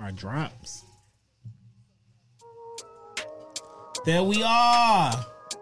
[0.00, 0.84] our drops.
[4.04, 5.12] There we are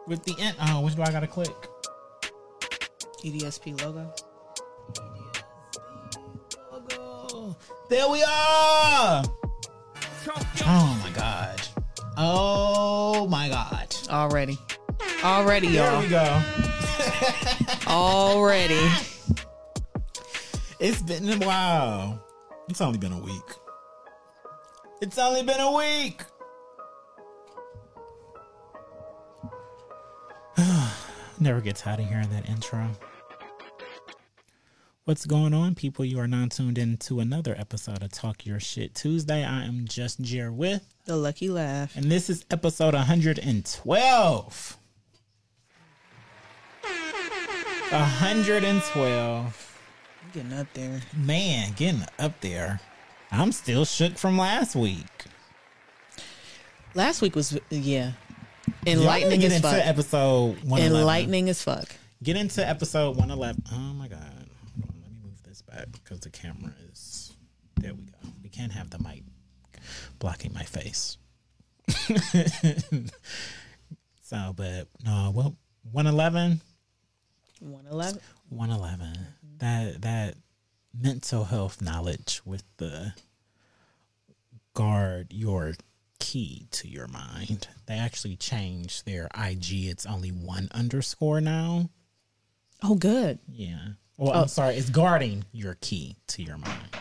[0.07, 0.57] with the end.
[0.61, 1.49] Oh, which do I gotta click?
[3.25, 4.13] EDSP logo.
[4.95, 7.57] EDSP logo.
[7.91, 9.25] There we are.
[10.65, 11.61] Oh my god.
[12.17, 13.95] Oh my god.
[14.09, 14.59] Already.
[15.25, 16.01] Already, y'all.
[16.01, 16.43] There we go.
[17.89, 18.89] Already.
[20.79, 22.23] It's been a while.
[22.69, 23.58] It's only been a week.
[25.01, 26.23] It's only been a week.
[31.41, 32.91] Never get tired of hearing that intro.
[35.05, 36.05] What's going on, people?
[36.05, 39.45] You are now tuned in to another episode of Talk Your Shit Tuesday.
[39.45, 41.97] I am just Jer with, The Lucky Lav.
[41.97, 44.77] and this is episode 112.
[47.91, 49.81] 112.
[50.35, 51.01] Getting up there.
[51.17, 52.81] Man, getting up there.
[53.31, 55.07] I'm still shook from last week.
[56.95, 58.13] Last week was yeah.
[58.87, 59.87] Enlightening get as into fuck.
[59.87, 60.97] episode 111.
[60.97, 61.89] Enlightening as fuck.
[62.23, 63.65] Get into episode 111.
[63.73, 64.19] Oh my God.
[64.19, 67.35] Hold on, let me move this back because the camera is.
[67.77, 68.17] There we go.
[68.43, 69.23] We can't have the mic
[70.19, 71.17] blocking my face.
[74.23, 75.57] so, but no, well,
[75.93, 76.61] 111.
[77.61, 78.21] 111.
[78.51, 79.27] 111
[79.59, 80.35] that that
[81.01, 83.13] mental health knowledge with the
[84.75, 85.75] guard your
[86.19, 91.89] key to your mind they actually changed their ig it's only one underscore now
[92.83, 93.39] Oh, good.
[93.49, 93.79] yeah
[94.17, 94.47] well i'm oh.
[94.47, 96.97] sorry it's guarding your key to your mind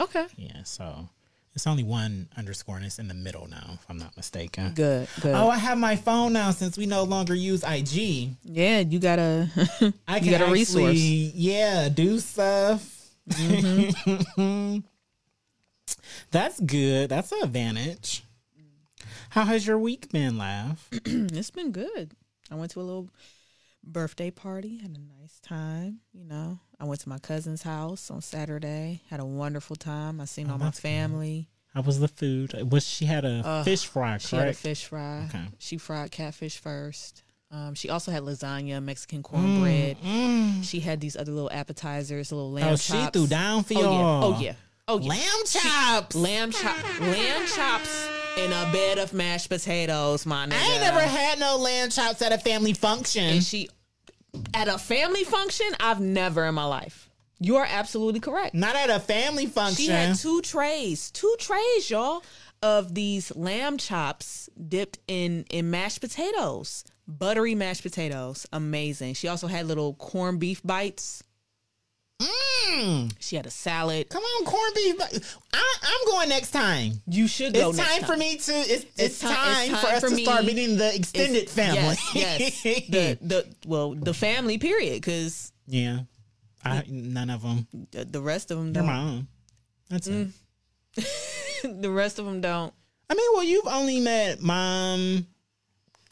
[0.00, 0.26] Okay.
[0.36, 1.08] yeah so
[1.54, 5.08] it's only one underscore and it's in the middle now if i'm not mistaken Good.
[5.20, 5.34] Good.
[5.34, 9.48] oh i have my phone now since we no longer use ig yeah, you gotta.
[10.08, 10.96] I You can got a actually, resource.
[10.96, 12.93] Yeah, do stuff.
[16.30, 17.08] That's good.
[17.10, 18.24] That's an advantage.
[19.30, 20.86] How has your week been, Lav?
[20.92, 22.12] it's been good.
[22.50, 23.10] I went to a little
[23.82, 24.78] birthday party.
[24.78, 26.00] Had a nice time.
[26.12, 29.02] You know, I went to my cousin's house on Saturday.
[29.10, 30.20] Had a wonderful time.
[30.20, 30.88] I seen all my that's good.
[30.88, 31.48] family.
[31.72, 32.52] How was the food?
[32.70, 35.24] Was she had a Uh, fish fry, She had a fish fry.
[35.28, 35.46] Okay.
[35.58, 37.23] She fried catfish first.
[37.54, 39.96] Um, she also had lasagna, Mexican cornbread.
[40.02, 40.64] Mm.
[40.64, 42.90] She had these other little appetizers, little lamb chops.
[42.90, 43.04] Oh, chops.
[43.06, 43.86] she threw down for Oh yeah.
[43.86, 44.24] y'all.
[44.24, 44.54] Oh yeah.
[44.88, 45.08] Oh yeah.
[45.08, 46.16] Lamb chops.
[46.16, 47.00] Lamb chop.
[47.00, 50.54] Lamb chops in a bed of mashed potatoes, my nigga.
[50.60, 53.24] I ain't never had no lamb chops at a family function.
[53.24, 53.68] And she
[54.52, 55.68] at a family function.
[55.78, 57.08] I've never in my life.
[57.38, 58.54] You are absolutely correct.
[58.54, 59.76] Not at a family function.
[59.84, 62.22] She had two trays, two trays, y'all,
[62.62, 68.46] of these lamb chops dipped in in mashed potatoes, buttery mashed potatoes.
[68.52, 69.14] Amazing.
[69.14, 71.22] She also had little corned beef bites.
[72.20, 73.12] Mm.
[73.18, 74.08] She had a salad.
[74.08, 74.94] Come on, corned beef.
[75.52, 76.92] I, I'm going next time.
[77.06, 77.70] You should go.
[77.70, 78.52] It's next time, for me to.
[78.52, 81.96] It's, it's, ti- time, it's for us for to start meeting the extended It's- family.
[82.14, 82.86] Yes, yes.
[82.88, 86.00] the the well, the family period, because yeah,
[86.64, 87.66] I none of them.
[87.90, 88.92] the, the rest of them They're don't.
[88.92, 89.26] my own.
[89.90, 90.30] That's Mm.
[90.96, 91.06] it.
[91.82, 92.72] the rest of them don't.
[93.10, 95.26] I mean, well, you've only met mom,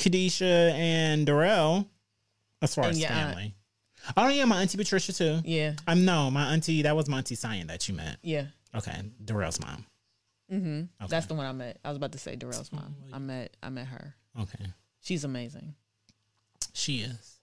[0.02, 1.88] Kadisha, and Darrell
[2.60, 3.28] as far And as your aunt.
[3.34, 3.54] family.
[4.16, 5.40] Oh yeah, my auntie Patricia too.
[5.44, 6.82] Yeah, Um, no, my auntie.
[6.82, 8.18] That was my auntie Cyan that you met.
[8.22, 8.46] yeah.
[8.74, 9.84] Okay, Darrell's mom.
[10.50, 10.80] Mm-hmm.
[11.02, 11.06] Okay.
[11.08, 11.78] That's the one I met.
[11.84, 12.94] I was about to say Darrell's mom.
[13.12, 13.56] I met.
[13.62, 14.14] I met her.
[14.40, 14.64] Okay,
[15.02, 15.74] She's amazing.
[16.72, 17.38] she is.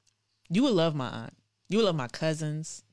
[0.49, 1.33] You would love my aunt.
[1.69, 2.83] You would love my cousins.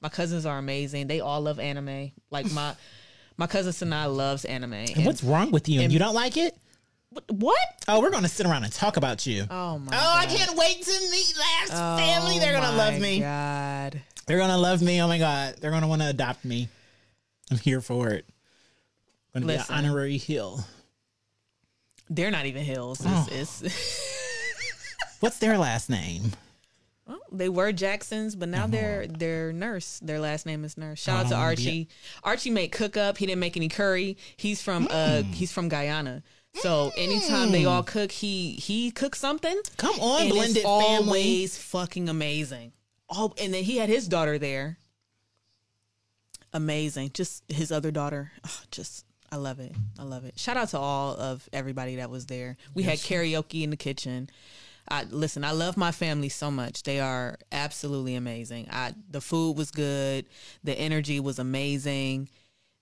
[0.00, 1.06] My cousins are amazing.
[1.06, 2.12] They all love anime.
[2.30, 2.74] Like my
[3.36, 4.72] my cousin Sanaa loves anime.
[4.72, 5.80] And what's wrong with you?
[5.82, 6.56] and- you don't like it?
[7.28, 7.58] What?
[7.88, 9.44] Oh, we're gonna sit around and talk about you.
[9.50, 9.92] Oh my!
[9.94, 12.38] Oh, I can't wait to meet Last Oh family.
[12.38, 13.20] They're gonna love me.
[13.20, 14.00] God.
[14.26, 15.02] They're gonna love me.
[15.02, 16.68] Oh my god, they're gonna want to adopt me.
[17.50, 18.24] I'm here for it.
[19.34, 19.66] Gonna Listen.
[19.74, 20.64] be an honorary hill.
[22.10, 23.00] They're not even hills.
[23.00, 23.26] It's, Oh.
[23.64, 24.12] it's
[25.20, 26.32] What's their last name?
[27.06, 29.98] well, they were Jacksons, but now they're they're Nurse.
[30.02, 31.00] Their last name is Nurse.
[31.00, 31.88] Shout out to be Archie.
[32.24, 33.18] Archie made cook up.
[33.18, 34.16] He didn't make any curry.
[34.36, 35.32] He's from uh Hmm.
[35.32, 36.22] he's from Guyana.
[36.56, 39.58] So anytime they all cook, he he cooks something.
[39.76, 41.20] Come on, blended it's family.
[41.20, 42.72] always fucking amazing.
[43.10, 44.78] Oh, and then he had his daughter there.
[46.52, 47.10] Amazing.
[47.14, 48.32] Just his other daughter.
[48.46, 49.72] Oh, just I love it.
[49.98, 50.38] I love it.
[50.38, 52.58] Shout out to all of everybody that was there.
[52.74, 54.28] We had karaoke in the kitchen.
[54.88, 56.82] I listen, I love my family so much.
[56.82, 58.68] They are absolutely amazing.
[58.70, 60.26] I the food was good.
[60.64, 62.28] The energy was amazing.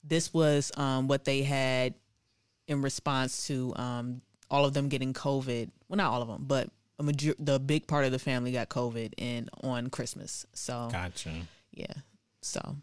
[0.02, 1.94] This was um, what they had
[2.70, 5.70] in response to um, all of them getting COVID.
[5.88, 8.68] Well, not all of them, but a major- the big part of the family got
[8.70, 10.46] COVID in on Christmas.
[10.54, 11.32] So Gotcha.
[11.72, 11.92] yeah,
[12.40, 12.76] so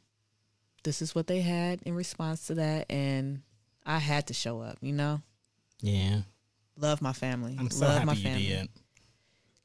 [0.83, 3.41] this is what they had in response to that, and
[3.85, 4.77] I had to show up.
[4.81, 5.21] You know,
[5.81, 6.21] Yeah.
[6.77, 7.55] love my family.
[7.59, 8.47] I'm so love my happy you family.
[8.47, 8.69] did.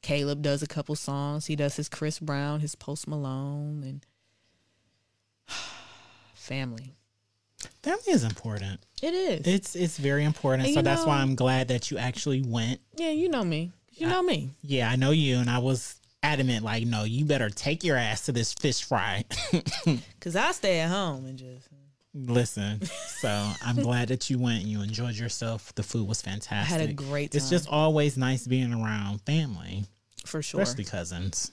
[0.01, 1.45] Caleb does a couple songs.
[1.45, 4.05] He does his Chris Brown, his Post Malone, and
[6.33, 6.95] family.
[7.83, 8.79] Family is important.
[9.01, 9.47] It is.
[9.47, 10.67] It's it's very important.
[10.67, 12.79] And so that's why I'm glad that you actually went.
[12.95, 13.71] yeah, you know me.
[13.91, 14.49] You know me.
[14.63, 18.25] Yeah, I know you, and I was adamant, like, no, you better take your ass
[18.25, 19.23] to this fish fry.
[20.19, 21.67] Cause I stay at home and just
[22.15, 22.79] Listen,
[23.19, 25.73] so I'm glad that you went and you enjoyed yourself.
[25.73, 26.75] The food was fantastic.
[26.75, 27.37] I had a great time.
[27.37, 29.85] It's just always nice being around family,
[30.25, 30.61] for sure.
[30.61, 31.51] especially cousins.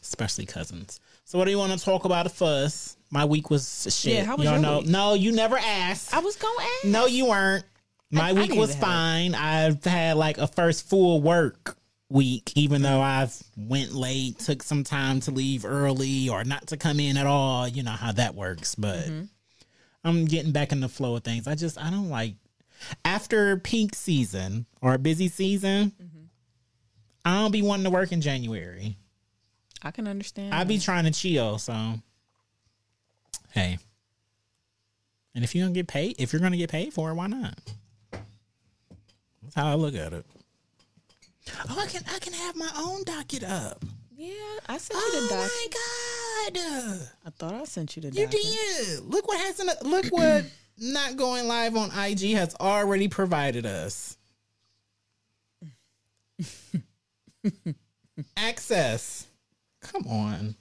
[0.00, 0.98] Especially cousins.
[1.26, 2.98] So, what do you want to talk about first?
[3.10, 4.14] My week was shit.
[4.14, 4.78] Yeah, how was Y'all your know?
[4.78, 4.86] week?
[4.86, 6.14] No, you never asked.
[6.14, 6.84] I was gonna ask.
[6.84, 7.64] No, you weren't.
[8.12, 9.34] My I week didn't was even have fine.
[9.34, 11.76] I've had like a first full work
[12.08, 16.76] week, even though I've went late, took some time to leave early or not to
[16.76, 17.66] come in at all.
[17.66, 19.24] You know how that works, but Mm-hmm.
[20.04, 21.48] I'm getting back in the flow of things.
[21.48, 22.36] I just I don't like
[23.04, 25.90] after peak season or busy season.
[26.00, 26.24] Mm-hmm.
[27.24, 28.96] I don't be wanting to work in January.
[29.82, 30.54] I can understand.
[30.54, 31.94] I be trying to chill, so
[33.50, 33.78] hey.
[35.34, 37.58] And if you're gonna get paid, if you're gonna get paid for it, why not?
[39.42, 40.24] That's how I look at it.
[41.70, 43.84] Oh, I can I can have my own docket up.
[44.16, 44.32] yeah,
[44.68, 45.50] I sent you the doc.
[45.50, 45.68] Oh
[46.52, 48.32] my god, I thought I sent you the docket.
[48.32, 48.86] you doc.
[48.86, 49.00] did!
[49.04, 50.44] Look what has look what
[50.78, 54.16] not going live on IG has already provided us.
[58.36, 59.25] Access.
[59.92, 60.56] Come on.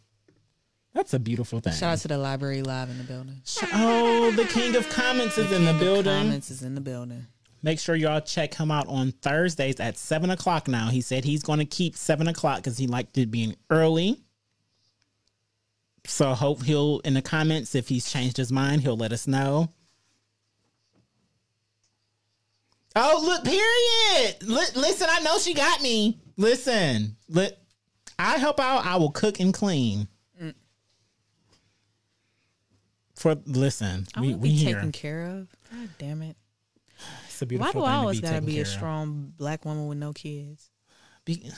[0.94, 1.74] That's a beautiful thing.
[1.74, 3.42] Shout out to the library live in the building.
[3.74, 6.06] Oh, the king of comments is in the building.
[6.24, 7.27] Comments is in the building.
[7.63, 10.68] Make sure y'all check him out on Thursdays at seven o'clock.
[10.68, 14.22] Now he said he's going to keep seven o'clock because he liked it being early.
[16.06, 19.69] So hope he'll in the comments if he's changed his mind, he'll let us know.
[22.95, 24.36] Oh, look, period.
[24.44, 26.19] Li- listen, I know she got me.
[26.38, 27.51] Listen, li-
[28.17, 28.85] I help out.
[28.85, 30.07] I will cook and clean.
[33.15, 34.75] For listen, I we we be here.
[34.75, 35.47] taken care of.
[35.71, 36.35] God damn it.
[37.27, 38.67] It's a Why beautiful do I always be gotta be a care of.
[38.67, 40.69] strong black woman with no kids?
[41.23, 41.50] Be-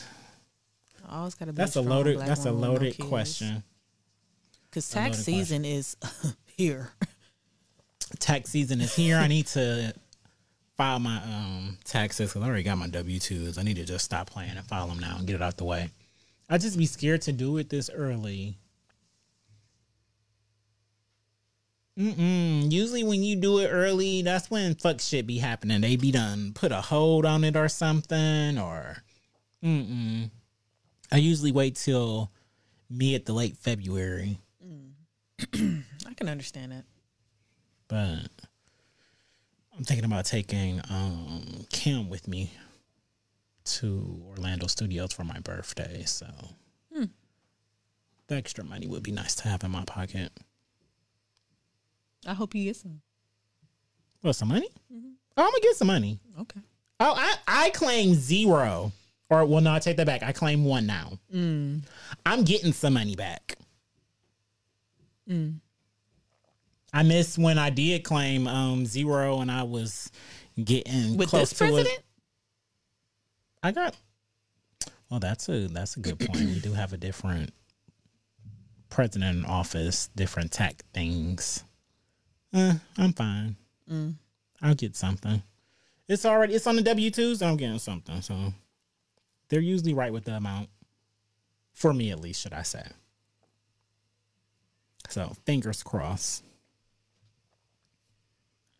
[1.09, 1.57] I always gotta be.
[1.57, 2.19] that's a, a loaded.
[2.19, 3.63] That's a with no loaded question.
[4.69, 5.97] Because tax loaded season is
[6.57, 6.91] here.
[8.19, 9.17] Tax season is here.
[9.17, 9.93] I need to
[10.77, 13.57] file my um taxes because I already got my W twos.
[13.57, 15.65] I need to just stop playing and file them now and get it out the
[15.65, 15.89] way.
[16.49, 18.57] I just be scared to do it this early.
[21.97, 22.71] Mm-mm.
[22.71, 25.81] Usually when you do it early, that's when fuck shit be happening.
[25.81, 28.97] They be done put a hold on it or something or
[29.63, 30.29] mm-mm.
[31.11, 32.31] I usually wait till
[32.89, 34.37] mid to late February.
[35.53, 36.85] I can understand that.
[37.87, 38.29] but
[39.75, 42.51] I'm thinking about taking um Kim with me
[43.67, 46.03] to Orlando Studios for my birthday.
[46.05, 46.27] So
[46.93, 47.05] hmm.
[48.27, 50.31] the extra money would be nice to have in my pocket.
[52.25, 53.01] I hope you get some.
[54.23, 54.69] Well, some money?
[54.93, 55.09] Mm-hmm.
[55.37, 56.19] Oh, I'm gonna get some money.
[56.41, 56.59] Okay.
[56.99, 58.91] Oh, I I claim zero.
[59.29, 60.23] Or well, no, I take that back.
[60.23, 61.19] I claim one now.
[61.33, 61.81] Mm.
[62.25, 63.55] I'm getting some money back.
[65.29, 65.59] Mm.
[66.93, 70.11] I miss when I did claim um zero and I was
[70.63, 71.99] getting With close this to president?
[73.67, 73.97] I got.
[75.09, 76.39] Well, that's a that's a good point.
[76.39, 77.51] we do have a different
[78.89, 81.65] president in office, different tech things.
[82.53, 83.57] Uh, I'm fine.
[84.61, 85.43] I'll get something.
[86.07, 87.41] It's already it's on the W twos.
[87.41, 88.53] I'm getting something, so
[89.49, 90.69] they're usually right with the amount.
[91.73, 92.83] For me, at least, should I say?
[95.09, 96.45] So fingers crossed.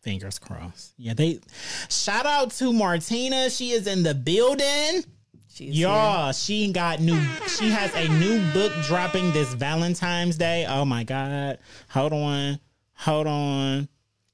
[0.02, 0.94] Fingers crossed.
[0.96, 1.40] Yeah, they
[1.88, 3.50] shout out to Martina.
[3.50, 5.04] She is in the building.
[5.48, 5.88] She's here.
[5.88, 7.20] Y'all, she got new.
[7.48, 10.66] She has a new book dropping this Valentine's Day.
[10.68, 11.58] Oh my God!
[11.88, 12.60] Hold on,
[12.94, 13.88] hold on.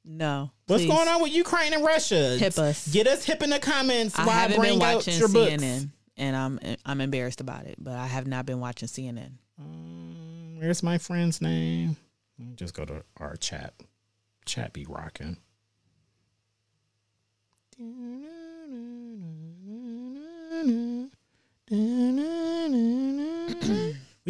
[0.05, 0.51] No.
[0.67, 0.91] What's please.
[0.91, 2.37] going on with Ukraine and Russia?
[2.37, 2.89] Hip us.
[2.93, 4.19] Get us hip in the comments.
[4.19, 5.53] I while haven't bring been watching your books.
[5.53, 7.77] CNN, and I'm I'm embarrassed about it.
[7.79, 9.33] But I have not been watching CNN.
[9.59, 11.97] Um, where's my friend's name?
[12.39, 13.75] Let me just go to our chat.
[14.45, 15.39] Chat be rocking.
[17.79, 17.87] We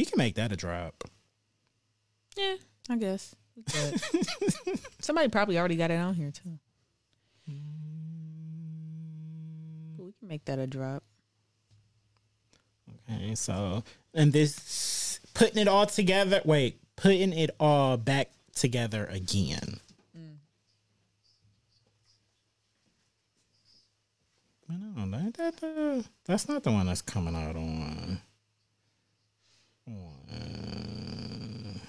[0.04, 1.04] can make that a drop.
[2.36, 2.54] Yeah,
[2.88, 3.34] I guess.
[5.00, 6.58] Somebody probably already got it on here too.
[9.96, 11.02] But we can make that a drop.
[13.10, 13.84] Okay, so
[14.14, 16.40] and this putting it all together.
[16.44, 19.80] Wait, putting it all back together again.
[24.68, 26.04] That the?
[26.24, 28.20] That's not the one that's coming out on.
[29.86, 31.80] on-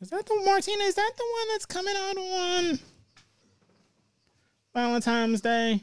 [0.00, 0.84] Is that the Martina?
[0.84, 2.78] Is that the one that's coming out on
[4.74, 5.80] Valentine's Day?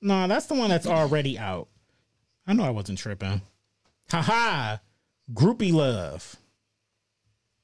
[0.00, 1.68] No, that's the one that's already out.
[2.46, 3.42] I know I wasn't tripping.
[4.10, 4.76] Haha,
[5.34, 6.36] Groupie Love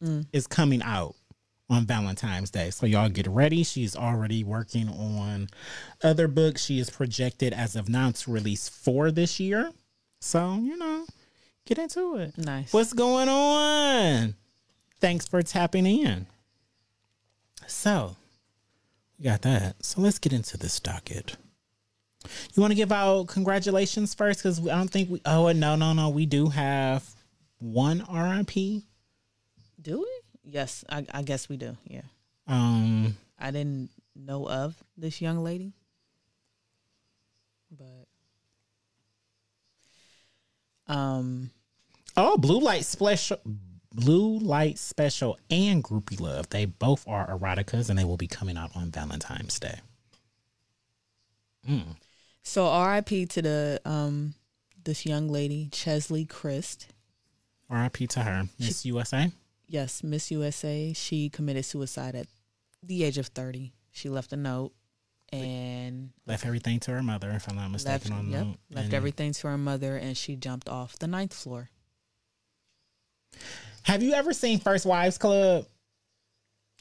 [0.03, 0.27] mm.
[0.33, 1.15] is coming out
[1.75, 2.71] on Valentine's Day.
[2.71, 3.65] So y'all get ready.
[3.65, 5.49] She's already working on
[6.03, 6.65] other books.
[6.65, 9.73] She is projected as of now to release four this year.
[10.21, 11.05] So, you know,
[11.67, 12.39] get into it.
[12.39, 12.73] Nice.
[12.73, 14.35] What's going on?
[15.01, 16.27] Thanks for tapping in.
[17.67, 18.17] So,
[19.19, 19.85] we got that.
[19.85, 21.37] So let's get into this docket.
[22.55, 24.41] You want to give out congratulations first?
[24.41, 25.21] Because I don't think we.
[25.27, 26.09] Oh, no, no, no.
[26.09, 27.07] We do have
[27.59, 28.83] one RIP.
[29.81, 30.24] Do we?
[30.45, 31.77] Yes, I, I guess we do.
[31.85, 32.03] Yeah.
[32.47, 35.73] Um, I didn't know of this young lady,
[37.71, 38.07] but
[40.93, 41.51] um,
[42.17, 43.39] Oh, Blue Light Special,
[43.93, 46.49] Blue Light Special, and Groupie Love.
[46.51, 49.81] They both are eroticas, and they will be coming out on Valentine's Day.
[52.43, 53.27] so R.I.P.
[53.27, 54.35] to the um
[54.85, 56.87] this young lady Cheslie Kryst.
[57.71, 58.07] R.I.P.
[58.09, 59.33] to her, Miss USA.
[59.67, 60.93] Yes, Miss USA.
[60.93, 62.27] She committed suicide at
[62.83, 63.73] the age of thirty.
[63.91, 64.73] She left a note
[65.33, 68.13] and Left everything to her mother, if I'm not left mistaken.
[68.13, 68.57] on yep, note.
[68.71, 71.71] left And everything to her mother, and she jumped off the ninth floor.
[73.83, 75.67] Have you ever seen First Wives Club?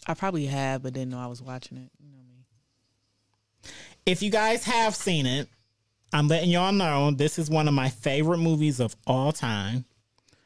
[0.07, 1.89] I probably have, but didn't know I was watching it.
[1.99, 3.71] You know me.
[4.05, 5.47] If you guys have seen it,
[6.11, 9.85] I'm letting y'all know this is one of my favorite movies of all time.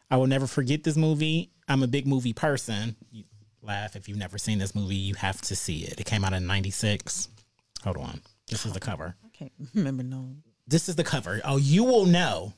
[0.10, 1.52] I will never forget this movie.
[1.68, 2.96] I'm a big movie person.
[3.12, 3.24] You
[3.62, 6.00] Lav if you've never seen this movie, you have to see it.
[6.00, 7.28] It came out in 96.
[7.84, 8.22] Hold on.
[8.50, 9.16] This is the cover.
[9.26, 10.36] I can't remember no.
[10.68, 11.42] This is the cover.
[11.44, 12.54] Oh, you will know.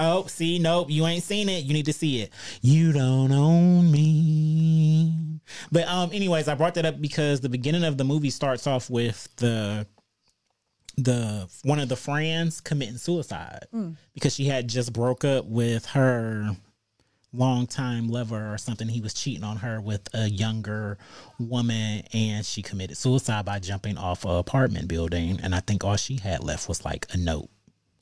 [0.00, 1.64] Oh, see, nope, you ain't seen it.
[1.64, 2.32] You need to see it.
[2.62, 5.40] You don't own me.
[5.72, 8.88] But um, anyways, I brought that up because the beginning of the movie starts off
[8.88, 9.86] with the
[10.98, 13.90] the one of the friends committing suicide hmm.
[14.14, 16.50] because she had just broke up with her
[17.32, 18.88] longtime lover or something.
[18.88, 20.98] He was cheating on her with a younger
[21.38, 25.38] woman and she committed suicide by jumping off a apartment building.
[25.40, 27.48] And I think all she had left was like a note.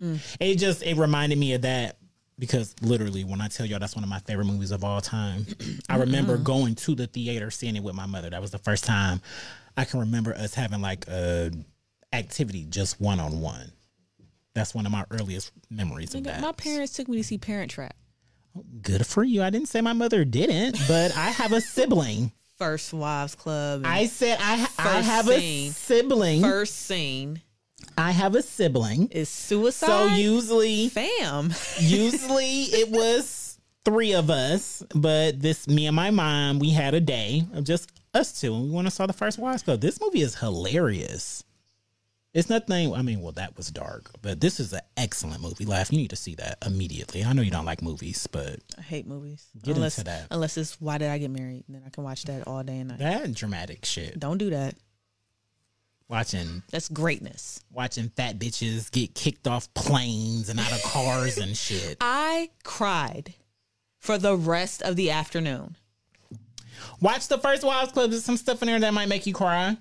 [0.01, 0.17] Hmm.
[0.41, 1.99] It just it reminded me of that
[2.39, 5.47] because literally when I tell y'all that's one of my favorite movies of all time.
[5.91, 8.31] I remember going to the theater seeing it with my mother.
[8.31, 9.21] That was the first time
[9.77, 11.51] I can remember us having like a
[12.13, 13.73] activity just one on one.
[14.55, 16.41] That's one of my earliest memories of that.
[16.41, 17.95] My parents took me to see Parent Trap.
[18.81, 19.43] Good for you.
[19.43, 22.33] I didn't say my mother didn't, but I have a sibling.
[22.57, 23.83] First Wives Club.
[23.85, 25.69] I said I I have scene.
[25.69, 26.41] a sibling.
[26.41, 27.43] first scene
[27.99, 29.09] I have a sibling.
[29.09, 29.87] is suicide.
[29.87, 31.53] So usually fam.
[31.81, 37.01] usually it was three of us, but this me and my mom, we had a
[37.01, 39.81] day of just us two and we went and saw the first Wives Club.
[39.81, 41.45] This movie is hilarious.
[42.37, 45.65] It's nothing I mean, well that was dark, but this is an excellent movie.
[45.65, 47.25] Lav, you need to see that immediately.
[47.25, 49.47] I know you don't like movies, but I hate movies.
[49.63, 50.27] Get unless, into that.
[50.31, 51.65] Unless it's Why Did I Get Married?
[51.67, 52.99] Then I can watch that all day and night.
[52.99, 54.21] that dramatic shit.
[54.21, 54.75] Don't do that.
[56.09, 57.65] Watching That's greatness.
[57.73, 61.97] watching fat bitches get kicked off planes and out of cars and shit.
[62.03, 63.33] I cried
[63.99, 65.77] for the rest of the afternoon.
[67.01, 68.11] Watch the first Wives Club.
[68.11, 69.79] There's some stuff in there that might make you cry.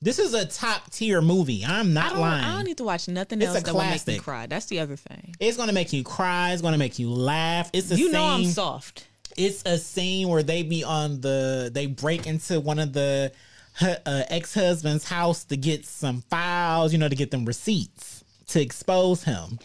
[0.00, 1.64] This is a top tier movie.
[1.64, 2.44] I'm not don't, lying.
[2.44, 4.46] I don't need to watch nothing It's else that will make me cry.
[4.46, 5.34] That's the other thing.
[5.40, 6.52] it's gonna make you cry.
[6.52, 7.68] It's gonna make you laugh.
[7.72, 8.12] It's a You scene.
[8.12, 9.08] know I'm soft.
[9.36, 11.70] It's a scene where they be on the.
[11.72, 13.32] They break into one of the
[13.80, 16.92] uh, ex husband's house to get some files.
[16.92, 18.17] You know, to get them receipts
[18.48, 19.58] to expose him,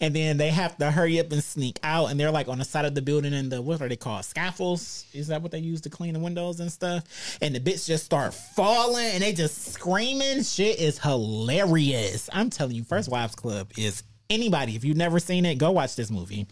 [0.00, 2.10] and then they have to hurry up and sneak out.
[2.10, 4.24] And they're like on the side of the building, and the what are they called?
[4.24, 5.06] Scaffolds?
[5.12, 7.38] Is that what they use to clean the windows and stuff?
[7.40, 10.42] And the bitch just start falling, and they just screaming.
[10.42, 12.28] Shit is hilarious.
[12.32, 14.76] I'm telling you, First Wives Club is anybody.
[14.76, 16.46] If you've never seen it, go watch this movie.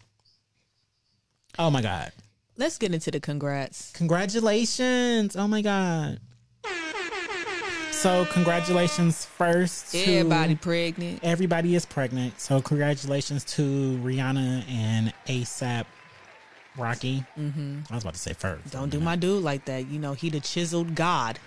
[1.59, 2.13] Oh my god.
[2.57, 3.93] Let's get into the congrats.
[3.93, 5.37] Congratulations.
[5.37, 6.21] Oh my God.
[7.99, 9.91] So, congratulations first.
[9.91, 11.19] To Everybody pregnant.
[11.25, 12.41] Everybody is pregnant.
[12.41, 15.85] So, congratulations to Rihanna and ASAP
[16.77, 17.25] Rocky.
[17.37, 17.81] Mm-hmm.
[17.91, 18.71] I was about to say first.
[18.71, 19.89] Don't do my dude like that.
[19.89, 21.41] You know, he the chiseled god.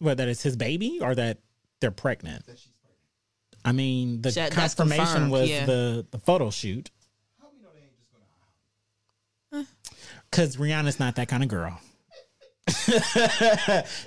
[0.00, 1.38] Well, that it's his baby or that
[1.82, 2.44] they're pregnant?
[3.66, 5.66] I mean, the That- confirmation was yeah.
[5.66, 6.90] the, the photo shoot.
[7.38, 8.24] How we know they ain't just going
[9.52, 9.66] to lie?
[10.30, 11.78] Because Rihanna's not that kind of girl.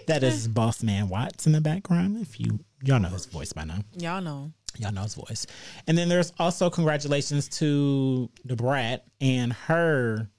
[0.08, 2.18] that is Boss Man Watts in the background.
[2.22, 3.80] If you y'all know his voice by now.
[3.98, 4.52] Y'all know.
[4.80, 5.46] Y'all know his voice.
[5.88, 10.30] And then there's also congratulations to the brat and her.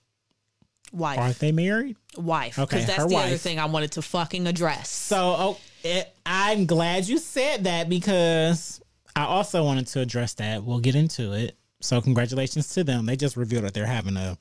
[0.92, 1.18] Wife.
[1.18, 1.96] Aren't they married?
[2.16, 2.58] Wife.
[2.58, 4.90] Okay, Because that's the other thing I wanted to fucking address.
[4.90, 8.80] So oh, it, I'm glad you said that because
[9.14, 10.64] I also wanted to address that.
[10.64, 11.56] We'll get into it.
[11.80, 13.06] So congratulations to them.
[13.06, 14.38] They just revealed that they're having a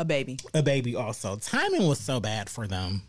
[0.00, 0.38] A baby.
[0.54, 0.96] a baby.
[0.96, 3.02] Also, timing was so bad for them.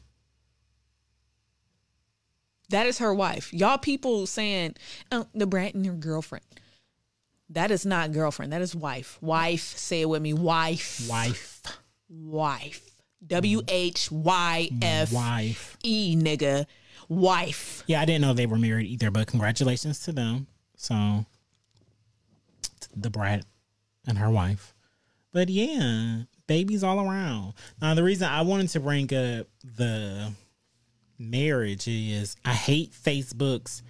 [2.68, 3.54] That is her wife.
[3.54, 4.76] Y'all people saying,
[5.10, 6.44] oh, the brat and her girlfriend.
[7.50, 8.52] That is not girlfriend.
[8.52, 9.18] That is wife.
[9.22, 9.78] Wife.
[9.78, 10.34] Say it with me.
[10.34, 11.08] Wife.
[11.10, 11.62] Wife,
[12.10, 12.90] Wife.
[13.26, 15.78] W H Y F wife.
[15.84, 16.66] E, nigga.
[17.08, 17.84] Wife.
[17.88, 20.48] Yeah, I didn't know they were married either, but congratulations to them.
[20.76, 21.26] So
[22.94, 23.46] the brat
[24.06, 24.74] and her wife.
[25.32, 27.54] But yeah, babies all around.
[27.82, 30.34] Now the reason I wanted to bring up the
[31.18, 33.82] marriage is I hate Facebook's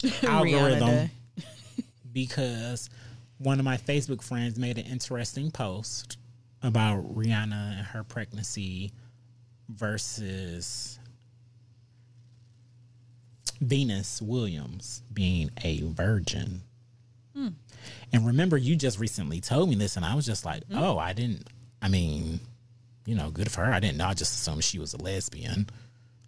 [0.22, 1.10] algorithm
[2.12, 2.88] because
[3.38, 6.18] one of my Facebook friends made an interesting post
[6.62, 8.92] about Rihanna and her pregnancy
[9.68, 11.00] versus
[13.60, 16.62] Venus Williams being a virgin.
[17.36, 17.48] Hmm.
[18.12, 20.78] And remember, you just recently told me this, and I was just like, hmm.
[20.78, 21.46] oh, I didn't,
[21.82, 22.40] I mean,
[23.04, 23.72] you know, good for her.
[23.72, 24.06] I didn't know.
[24.06, 25.68] I just assumed she was a lesbian.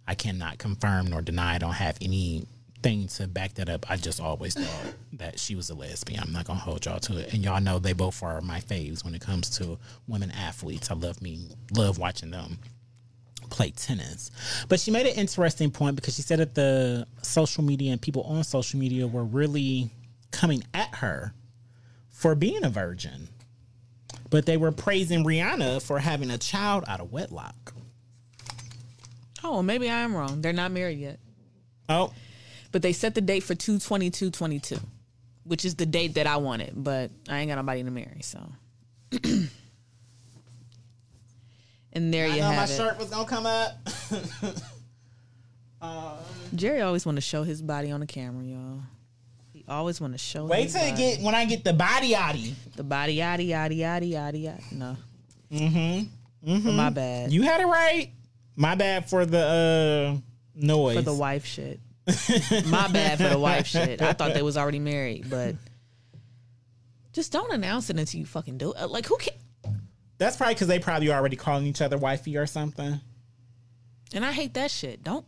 [0.07, 1.55] I cannot confirm nor deny.
[1.55, 3.89] I don't have anything to back that up.
[3.89, 6.21] I just always thought that she was a lesbian.
[6.21, 7.33] I'm not gonna hold y'all to it.
[7.33, 10.91] And y'all know they both are my faves when it comes to women athletes.
[10.91, 12.59] I love me, love watching them
[13.49, 14.31] play tennis.
[14.67, 18.23] But she made an interesting point because she said that the social media and people
[18.23, 19.89] on social media were really
[20.31, 21.33] coming at her
[22.09, 23.29] for being a virgin.
[24.29, 27.73] But they were praising Rihanna for having a child out of wedlock.
[29.43, 30.41] Oh, maybe I am wrong.
[30.41, 31.19] They're not married yet.
[31.87, 32.13] Oh,
[32.71, 34.77] But they set the date for 22222,
[35.45, 38.39] which is the date that I wanted, but I ain't got nobody to marry, so.
[41.93, 42.75] and there I you know my have it.
[42.75, 43.77] shirt was gonna come up.
[45.81, 46.17] Um,
[46.55, 48.81] Jerry always want to show his body on the camera, y'all.
[49.69, 50.97] Always want to show Wait till body.
[50.97, 52.53] get when I get the body yaddy.
[52.75, 54.71] the body yaddy yaddy yaddy yaddy yaddy.
[54.71, 54.97] No.
[55.51, 56.75] Mm-hmm.
[56.75, 57.31] My bad.
[57.31, 58.11] You had it right.
[58.55, 60.21] My bad for the uh
[60.55, 60.95] noise.
[60.95, 61.79] for the wife shit.
[62.65, 64.01] My bad for the wife shit.
[64.01, 65.55] I thought they was already married, but
[67.13, 68.85] just don't announce it until you fucking do it.
[68.87, 69.33] Like who can
[70.17, 72.99] That's probably because they probably already calling each other wifey or something.
[74.13, 75.03] And I hate that shit.
[75.03, 75.25] Don't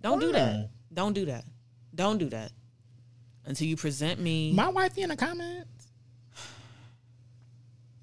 [0.00, 0.70] don't do that.
[0.92, 1.44] Don't do that.
[1.94, 2.50] Don't do that.
[3.44, 4.52] Until you present me.
[4.52, 5.68] My wifey in the comments.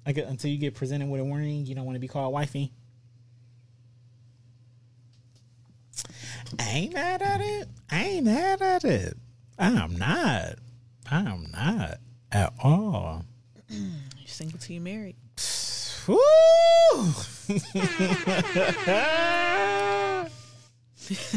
[0.04, 2.32] I get, until you get presented with a warning, you don't want to be called
[2.32, 2.72] wifey.
[6.58, 7.68] I ain't mad at it.
[7.90, 9.16] I ain't mad at it.
[9.58, 10.54] I'm not.
[11.10, 11.98] I'm not
[12.32, 13.24] at all.
[13.68, 15.16] You're single till you married.
[16.08, 16.16] Woo!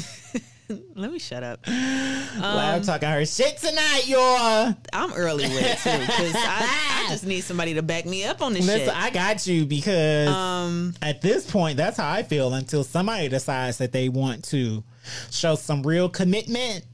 [0.95, 1.65] Let me shut up.
[1.67, 4.76] Loud talking her shit tonight, y'all.
[4.93, 8.41] I'm early with it too because I, I just need somebody to back me up
[8.41, 8.97] on this Listen, shit.
[8.97, 13.78] I got you because Um, at this point, that's how I feel until somebody decides
[13.78, 14.84] that they want to
[15.32, 16.86] show some real commitment.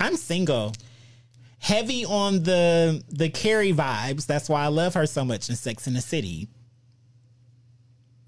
[0.00, 0.72] I'm single.
[1.58, 4.26] Heavy on the the Carrie vibes.
[4.26, 6.48] That's why I love her so much in Sex in the City.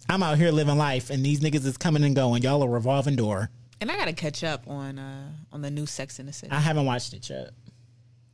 [0.09, 2.43] I'm out here living life, and these niggas is coming and going.
[2.43, 3.51] Y'all a revolving door.
[3.81, 6.53] And I gotta catch up on uh on the new Sex in the City.
[6.53, 7.51] I haven't watched it yet.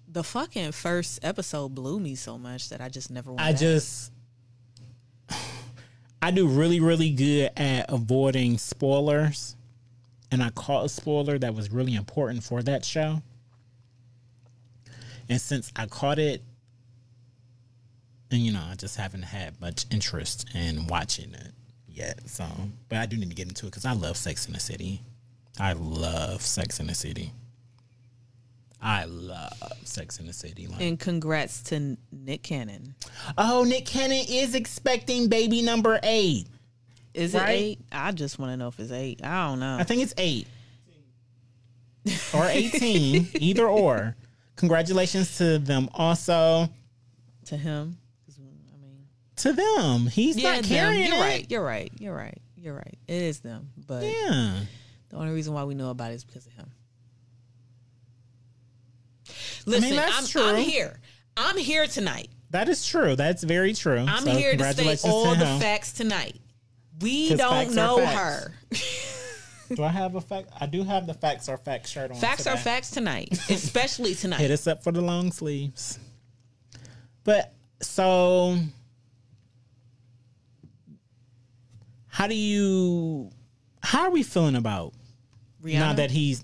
[0.09, 3.33] the fucking first episode blew me so much that I just never.
[3.33, 3.61] I back.
[3.61, 4.13] just
[6.23, 9.57] I do really really good at avoiding spoilers,
[10.31, 13.23] and I caught a spoiler that was really important for that show.
[15.29, 16.43] And since I caught it,
[18.33, 21.53] and you know, I just haven't had much interest in watching it
[21.89, 22.29] yet.
[22.29, 22.45] So,
[22.89, 25.01] but I do need to get into it because I love Sex in the City.
[25.61, 27.33] I love Sex in the City.
[28.83, 29.53] I love
[29.85, 30.67] Sex in the City.
[30.67, 32.95] Like, And congrats to Nick Cannon.
[33.37, 36.47] Oh, Nick Cannon is expecting baby number eight.
[37.13, 37.79] Is it eight?
[37.93, 39.21] I just want to know if it's eight.
[39.23, 39.77] I don't know.
[39.79, 40.47] I think it's eight
[42.33, 44.17] or 18, either or.
[44.57, 46.69] Congratulations to them also.
[47.47, 47.99] to him.
[48.39, 48.43] I
[48.81, 50.07] mean, To them.
[50.07, 50.69] He's yeah, not them.
[50.69, 51.21] carrying You're it.
[51.21, 51.47] right.
[51.51, 51.93] You're right.
[51.99, 52.39] You're right.
[52.57, 52.99] You're right.
[53.09, 53.71] It is them.
[53.87, 54.61] But Yeah.
[55.11, 56.71] The only reason why we know about it is because of him.
[59.67, 60.43] Listen, that's I'm, true.
[60.43, 61.01] I'm here.
[61.37, 62.29] I'm here tonight.
[62.51, 63.15] That is true.
[63.17, 64.05] That's very true.
[64.09, 66.41] I'm So here to state all to the facts tonight.
[67.01, 68.55] We don't know her.
[69.75, 70.49] Do I have a fact?
[70.61, 72.17] I do have the facts are facts shirt on.
[72.17, 74.41] Facts are facts tonight, especially tonight.
[74.41, 76.01] Hit us up for the long sleeves.
[77.23, 78.59] But so,
[82.09, 83.31] how do you?
[83.81, 84.93] How are we feeling about
[85.63, 85.79] Rihanna.
[85.79, 86.43] now that he's?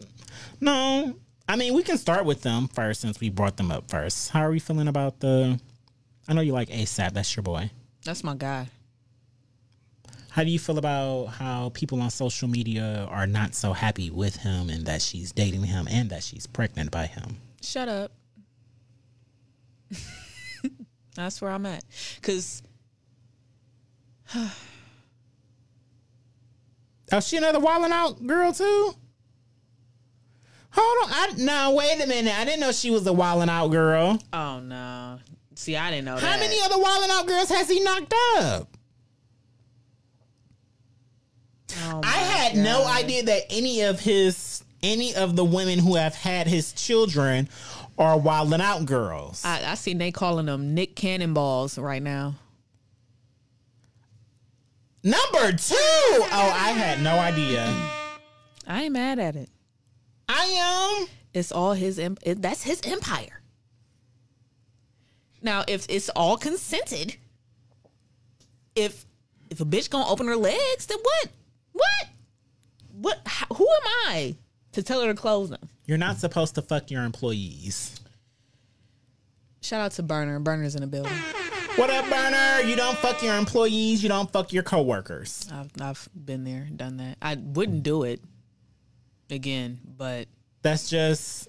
[0.60, 1.16] No,
[1.48, 4.30] I mean we can start with them first since we brought them up first.
[4.30, 5.58] How are we feeling about the?
[6.28, 7.12] I know you like ASAP.
[7.12, 7.70] That's your boy.
[8.04, 8.68] That's my guy.
[10.30, 14.36] How do you feel about how people on social media are not so happy with
[14.36, 17.38] him and that she's dating him and that she's pregnant by him?
[17.62, 18.12] Shut up.
[21.14, 21.84] That's where I'm at.
[22.20, 22.62] Cause
[27.12, 28.92] Oh, she another wilding out girl too?
[30.78, 31.12] Hold on.
[31.14, 32.34] I no, wait a minute.
[32.38, 34.18] I didn't know she was a wilding out girl.
[34.32, 35.18] oh no.
[35.54, 36.40] See, I didn't know How that.
[36.40, 38.68] many other wilding out girls has he knocked up?
[41.78, 46.14] Oh, I had no idea that any of his any of the women who have
[46.14, 47.48] had his children
[47.98, 49.42] are wilding out girls.
[49.44, 52.34] I, I see they calling them Nick Cannonballs right now.
[55.02, 55.74] Number two.
[55.76, 57.66] Oh, I had no idea.
[58.66, 59.48] I ain't mad at it.
[60.28, 61.08] I am.
[61.32, 61.98] It's all his.
[61.98, 63.40] It, that's his empire.
[65.42, 67.16] Now, if it's all consented,
[68.74, 69.04] if
[69.50, 71.28] if a bitch gonna open her legs, then what?
[71.72, 72.08] What?
[72.92, 73.20] What?
[73.26, 74.36] How, who am I
[74.72, 75.68] to tell her to close them?
[75.84, 78.00] You're not supposed to fuck your employees.
[79.60, 80.40] Shout out to Burner.
[80.40, 81.12] Burner's in the building.
[81.76, 82.66] What up, Burner?
[82.66, 84.02] You don't fuck your employees.
[84.02, 85.46] You don't fuck your coworkers.
[85.52, 87.18] I've I've been there, done that.
[87.20, 88.20] I wouldn't do it
[89.30, 90.28] again, but
[90.62, 91.48] That's just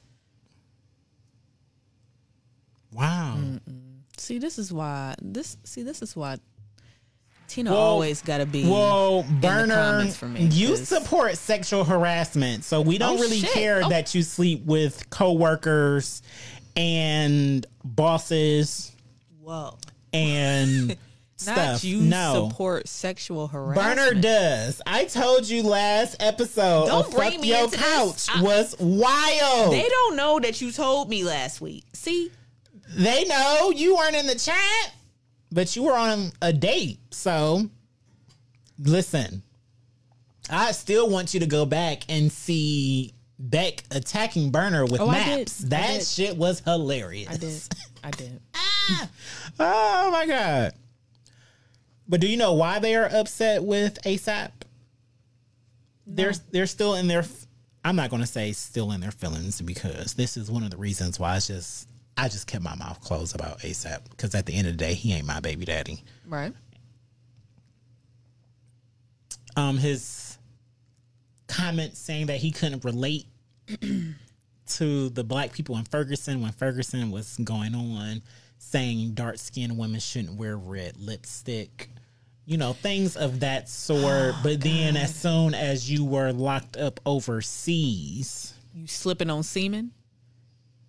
[2.94, 3.38] wow.
[4.18, 5.58] see, this is why this.
[5.64, 6.38] See, this is why
[7.48, 8.66] Tina Well- always got to be.
[8.70, 13.52] Well, Burner, me, you 'cause- support sexual harassment, so we don't Oh, really shit.
[13.52, 13.90] care Oh.
[13.90, 16.22] that you sleep with coworkers
[16.76, 18.92] and bosses
[19.42, 19.78] Whoa.
[20.14, 20.98] and
[21.38, 21.84] stuff.
[21.84, 22.50] you no.
[22.50, 23.98] support sexual harassment.
[23.98, 24.82] Burner does.
[24.86, 28.28] I told you last episode Don't bring me Your Couch.
[28.34, 29.74] I- was wild.
[29.74, 31.86] They don't know that you told me last week.
[31.94, 32.32] See,
[32.96, 34.94] They know you weren't in the chat,
[35.52, 37.00] but you were on a date.
[37.12, 37.70] So,
[38.80, 39.44] listen,
[40.50, 45.60] I still want you to go back and see Beck attacking Burner with Oh, maps.
[45.60, 47.30] That shit was hilarious.
[47.30, 47.62] I did.
[48.04, 48.42] I did.
[48.56, 49.10] Ah!
[49.60, 50.74] Oh my god!
[52.08, 54.52] But do you know why they are upset with ASAP?
[56.06, 57.26] They're they're still in their.
[57.84, 60.78] I'm not going to say still in their feelings because this is one of the
[60.78, 64.54] reasons why it's just I just kept my mouth closed about ASAP because at the
[64.54, 66.04] end of the day he ain't my baby daddy.
[66.26, 66.54] Right.
[69.56, 70.38] Um, his
[71.48, 73.26] comment saying that he couldn't relate
[74.68, 78.22] to the black people in Ferguson when Ferguson was going on,
[78.58, 81.90] saying dark skinned women shouldn't wear red lipstick,
[82.46, 84.34] you know, things of that sort.
[84.36, 89.92] Oh, but then, as soon as you were locked up overseas, You slipping on semen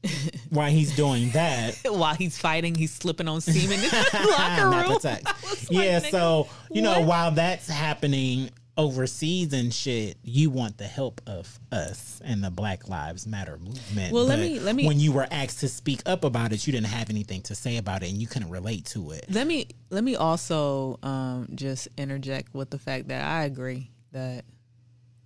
[0.51, 2.75] while he's doing that, while he's fighting.
[2.75, 4.93] He's slipping on semen in the locker room.
[4.95, 5.27] the text.
[5.27, 10.79] I was like, yeah, so you know, while that's happening overseas and shit, you want
[10.79, 14.13] the help of us and the Black Lives Matter movement.
[14.13, 16.73] Well, let me- let me- When you were asked to speak up about it, you
[16.73, 19.27] didn't have anything to say about it, and you couldn't relate to it.
[19.29, 24.45] Let me let me also um, just interject with the fact that I agree that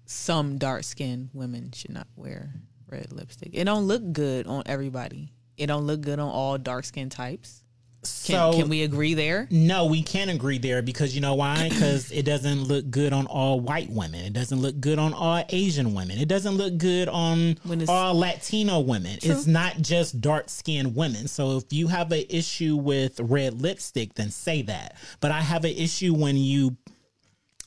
[0.06, 2.54] some dark skinned women should not wear
[2.88, 3.50] red lipstick.
[3.52, 5.32] It don't look good on everybody.
[5.56, 7.61] It don't look good on all dark skin types.
[8.02, 9.46] Can, so can we agree there?
[9.50, 11.70] No, we can't agree there because you know why?
[11.82, 14.24] Because it doesn't look good on all white women.
[14.24, 16.18] It doesn't look good on all Asian women.
[16.18, 19.18] It doesn't look good on all Latino women.
[19.22, 21.28] It's not just dark skinned women.
[21.28, 24.96] So if you have an issue with red lipstick, then say that.
[25.20, 26.76] But I have an issue when you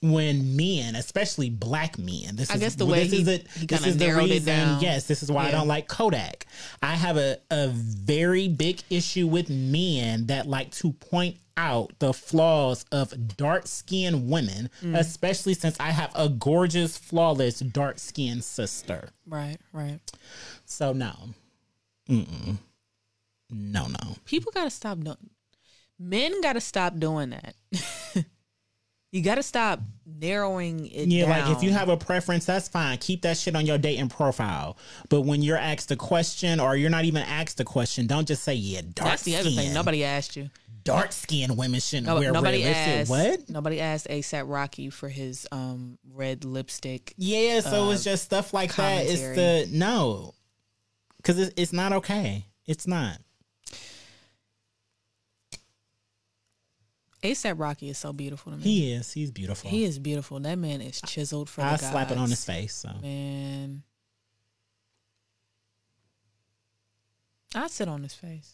[0.01, 3.47] when men, especially black men, this I is guess the way this is he- it-
[3.57, 4.45] he this is the reason.
[4.45, 4.81] down.
[4.81, 6.45] Yes, this is why I don't like Kodak.
[6.81, 12.13] I have a, a very big issue with men that like to point out the
[12.13, 14.97] flaws of dark skinned women, Mm.
[14.99, 19.09] especially since I have a gorgeous, flawless, dark skinned sister.
[19.25, 19.99] Right, right.
[20.65, 21.29] So, no.
[22.09, 22.57] Mm-mm.
[23.49, 24.15] No, no.
[24.25, 25.29] People got to stop doing.
[25.97, 27.55] Men got to stop doing that.
[29.15, 31.47] you got to stop narrowing it Yeah, down.
[31.47, 32.97] like if you have a preference, that's fine.
[32.97, 34.77] Keep that shit on your dating profile.
[35.09, 38.43] But when you're asked a question or you're not even asked a question, don't just
[38.43, 39.73] say, yeah, dark that's the other thing.
[39.73, 40.49] Nobody asked you.
[40.83, 42.99] dark skinned women shouldn't No- wear nobody red lipstick.
[42.99, 43.09] asked.
[43.09, 43.49] What?
[43.49, 47.13] Nobody asked ASAP Rocky for his um red lipstick.
[47.17, 49.05] Yeah, so it's uh, just stuff like that.
[49.05, 50.33] It's the no,
[51.17, 52.45] because it's, it's not okay.
[52.67, 53.17] It's not.
[57.31, 58.63] ASAP Rocky is so beautiful to me.
[58.63, 59.11] He is.
[59.11, 59.69] He's beautiful.
[59.69, 60.39] He is beautiful.
[60.39, 62.75] That man is chiseled for the I slap it on his face.
[62.75, 63.83] So Man.
[67.55, 68.53] I'd sit on his face.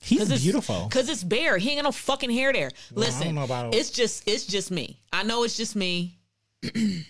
[0.00, 0.88] he's it's, beautiful.
[0.90, 1.56] Cause it's bare.
[1.58, 2.70] He ain't got no fucking hair there.
[2.92, 5.00] Well, I Listen, don't know about- it's just it's just me.
[5.12, 6.18] I know it's just me.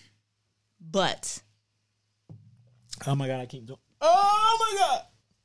[0.81, 1.41] but
[3.05, 3.79] Oh my god, I keep doing.
[4.01, 5.01] Oh my god.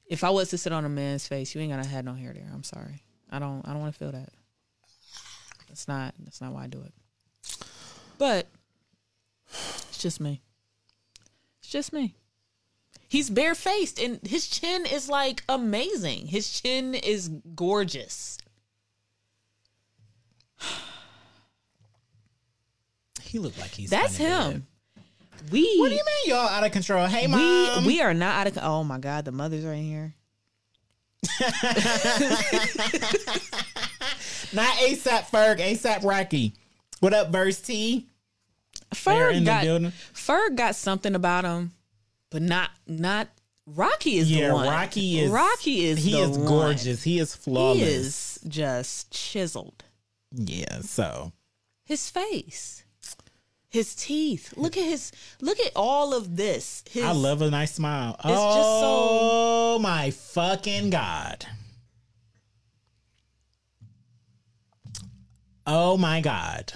[0.07, 2.33] if I was to sit on a man's face, you ain't gonna have no hair
[2.33, 2.49] there.
[2.53, 3.03] I'm sorry.
[3.31, 4.29] I don't I don't want to feel that.
[5.75, 6.95] That's not that's not why I do it.
[8.17, 8.47] But
[9.49, 10.41] it's just me.
[11.59, 12.15] It's just me.
[13.09, 16.29] He's barefaced and his chin is like amazing.
[16.29, 18.39] His chin is gorgeous.
[23.21, 23.91] He looked like he's.
[23.91, 24.65] That's him.
[25.51, 27.05] We What do you mean y'all out of control?
[27.07, 27.85] Hey, we mom.
[27.85, 28.59] we are not out of.
[28.63, 30.15] Oh my god, the mothers are in here.
[34.53, 36.55] Not ASAP Ferg, ASAP Rocky.
[37.01, 38.09] What up, Verse T?
[39.05, 39.65] They're Ferg got.
[40.15, 41.73] Ferg got something about him,
[42.31, 43.29] but not not
[43.67, 44.69] Rocky is Yeah, the one.
[44.69, 45.31] Rocky is.
[45.31, 46.47] Rocky is He the is one.
[46.47, 47.03] gorgeous.
[47.03, 47.79] He is flawless.
[47.81, 49.83] He is just chiseled.
[50.33, 50.81] Yeah.
[50.83, 51.33] So
[51.85, 52.84] His face,
[53.75, 54.55] his teeth.
[54.57, 55.11] Look at his.
[55.41, 56.85] Look at all of this.
[56.89, 58.15] His, I love a nice smile.
[58.21, 59.09] It's just so-
[59.75, 61.45] oh my fucking god.
[65.67, 66.73] Oh my god.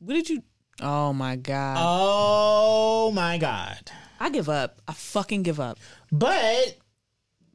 [0.00, 0.42] What did you?
[0.80, 1.76] Oh my god!
[1.80, 3.90] Oh my god.
[4.20, 4.80] I give up.
[4.88, 5.78] I fucking give up.
[6.10, 6.76] But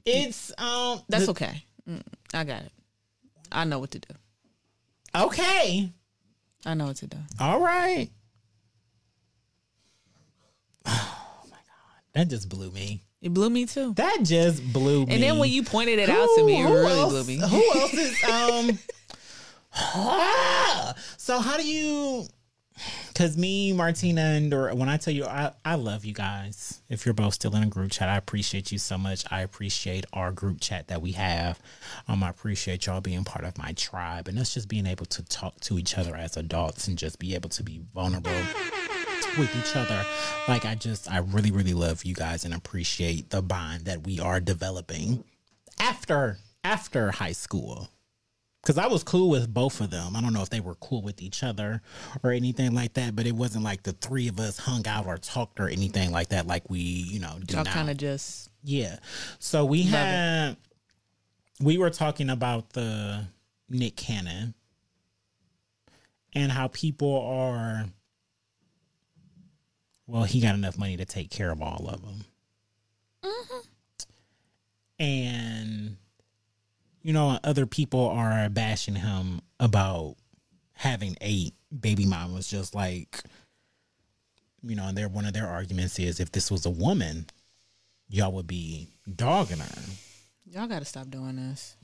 [0.05, 1.63] it's um That's the- okay.
[1.89, 2.01] Mm,
[2.33, 2.71] I got it.
[3.51, 4.13] I know what to do.
[5.15, 5.91] okay.
[6.65, 7.17] I know what to do.
[7.41, 8.09] All right.
[11.45, 12.03] Oh my god.
[12.13, 13.01] That just blew me.
[13.21, 13.93] It blew me too.
[13.93, 15.13] That just blew me.
[15.13, 17.37] And then when you pointed it out to me, it really else- blew me.
[17.37, 18.79] Who else is um
[19.75, 20.95] ah!
[21.17, 22.27] So how do you
[23.15, 26.81] Cause me, Martina, and or when I tell you I, I love you guys.
[26.89, 29.23] If you're both still in a group chat, I appreciate you so much.
[29.29, 31.59] I appreciate our group chat that we have.
[32.07, 35.23] Um, I appreciate y'all being part of my tribe and us just being able to
[35.25, 38.31] talk to each other as adults and just be able to be vulnerable
[39.37, 40.05] with each other.
[40.47, 44.19] Like I just I really, really love you guys and appreciate the bond that we
[44.19, 45.23] are developing
[45.79, 47.89] after after high school
[48.63, 50.15] because I was cool with both of them.
[50.15, 51.81] I don't know if they were cool with each other
[52.23, 55.17] or anything like that, but it wasn't like the three of us hung out or
[55.17, 58.97] talked or anything like that, like we, you know, do Y'all kind of just yeah.
[59.39, 60.55] So we had,
[61.59, 63.27] we were talking about the
[63.69, 64.53] Nick Cannon
[66.33, 67.85] and how people are,
[70.07, 72.25] well, he got enough money to take care of all of them.
[73.23, 75.03] Mm-hmm.
[75.03, 75.97] And
[77.03, 80.15] you know, other people are bashing him about
[80.71, 83.21] having eight baby mamas, just like,
[84.63, 87.27] you know, and their one of their arguments is if this was a woman,
[88.07, 89.81] y'all would be dogging her.
[90.45, 91.75] y'all got to stop doing this.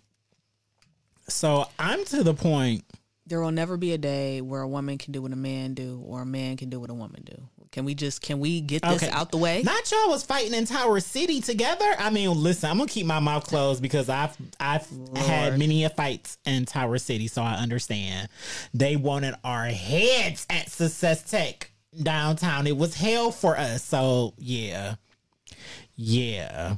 [1.28, 2.86] So I'm to the point.
[3.28, 6.02] There will never be a day where a woman can do what a man do,
[6.04, 7.59] or a man can do what a woman do.
[7.72, 9.12] Can we just can we get this Okay.
[9.12, 9.62] out the way?
[9.62, 11.86] Not y'all was fighting in Tower City together.
[12.00, 15.90] I mean, listen, I'm gonna keep my mouth closed because I've I've had many a
[15.90, 18.30] fights in Tower City, so I understand.
[18.74, 22.66] They wanted our heads at Success Tech downtown.
[22.66, 23.84] It was hell for us.
[23.84, 24.96] So yeah,
[25.96, 26.78] yeah,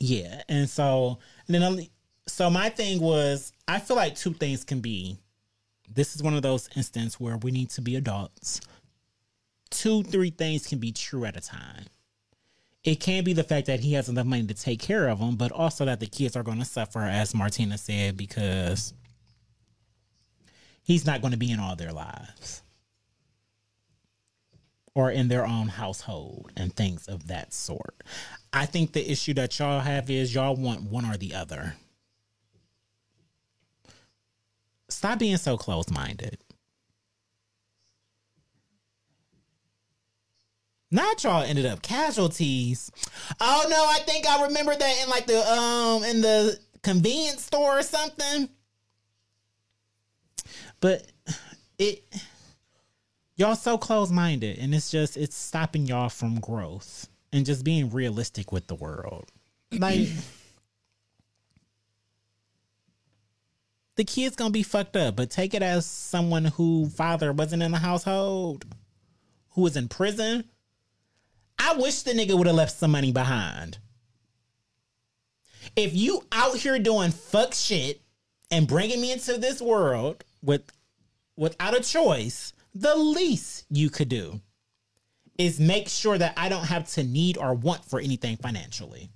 [0.00, 0.42] yeah.
[0.48, 1.86] And so and then
[2.26, 5.18] so my thing was, I feel like two things can be.
[5.92, 8.62] This is one of those instances where we need to be adults
[9.72, 11.86] two, three things can be true at a time.
[12.84, 15.36] It can be the fact that he has enough money to take care of them,
[15.36, 18.92] but also that the kids are going to suffer, as Martina said, because
[20.82, 22.62] he's not going to be in all their lives
[24.94, 28.02] or in their own household and things of that sort.
[28.52, 31.76] I think the issue that y'all have is y'all want one or the other.
[34.88, 36.38] Stop being so close minded.
[40.94, 42.92] Not y'all ended up casualties.
[43.40, 47.78] Oh no, I think I remember that in like the um in the convenience store
[47.78, 48.50] or something.
[50.80, 51.06] But
[51.78, 52.04] it
[53.36, 57.88] y'all so close minded and it's just it's stopping y'all from growth and just being
[57.88, 59.32] realistic with the world.
[59.72, 60.08] Like
[63.96, 65.16] the kid's gonna be fucked up.
[65.16, 68.66] But take it as someone who father wasn't in the household,
[69.52, 70.44] who was in prison.
[71.64, 73.78] I wish the nigga would have left some money behind.
[75.76, 78.02] If you out here doing fuck shit
[78.50, 80.62] and bringing me into this world with
[81.36, 84.40] without a choice, the least you could do
[85.38, 89.10] is make sure that I don't have to need or want for anything financially.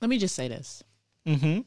[0.00, 0.82] Let me just say this.
[1.26, 1.60] Mm-hmm.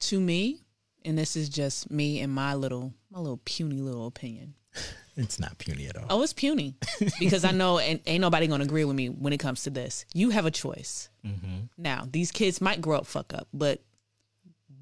[0.00, 0.60] To me,
[1.04, 4.54] and this is just me and my little my little puny little opinion.
[5.18, 6.06] It's not puny at all.
[6.10, 6.76] Oh, it's puny
[7.18, 10.06] because I know and ain't nobody gonna agree with me when it comes to this.
[10.14, 11.08] You have a choice.
[11.26, 11.66] Mm-hmm.
[11.76, 13.82] Now, these kids might grow up fuck up, but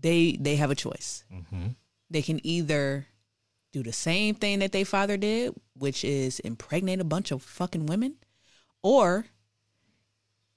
[0.01, 1.25] they they have a choice.
[1.33, 1.68] Mm-hmm.
[2.11, 3.07] They can either
[3.72, 7.87] do the same thing that their father did, which is impregnate a bunch of fucking
[7.87, 8.16] women,
[8.83, 9.27] or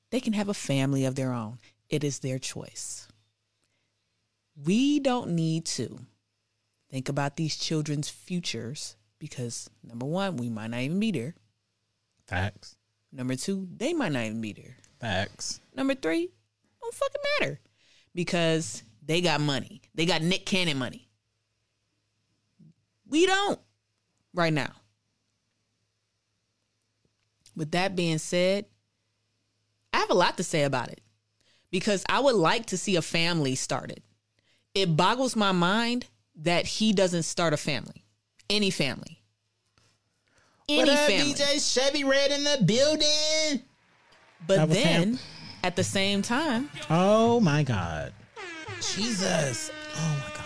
[0.09, 1.59] they can have a family of their own.
[1.87, 3.07] It is their choice.
[4.61, 5.99] We don't need to
[6.89, 11.36] think about these children's futures because number one, we might not even be there.
[12.27, 12.75] Facts.
[13.12, 14.77] Number two, they might not even be there.
[14.99, 15.60] Facts.
[15.75, 16.29] Number three,
[16.82, 17.60] don't fucking matter
[18.13, 19.82] because they got money.
[19.95, 21.10] They got Nick Cannon money.
[23.08, 23.60] We don't
[24.34, 24.71] right now.
[27.55, 28.65] With that being said,
[29.91, 31.01] I have a lot to say about it
[31.71, 34.01] because I would like to see a family started.
[34.75, 36.05] It boggles my mind
[36.36, 38.05] that he doesn't start a family,
[38.49, 39.21] any family.
[40.67, 41.33] Any what up, family.
[41.33, 43.63] DJ Chevy Red in the building?
[44.47, 45.19] But then him.
[45.63, 48.13] at the same time, Oh my God.
[48.95, 49.71] Jesus.
[49.95, 50.45] Oh my God.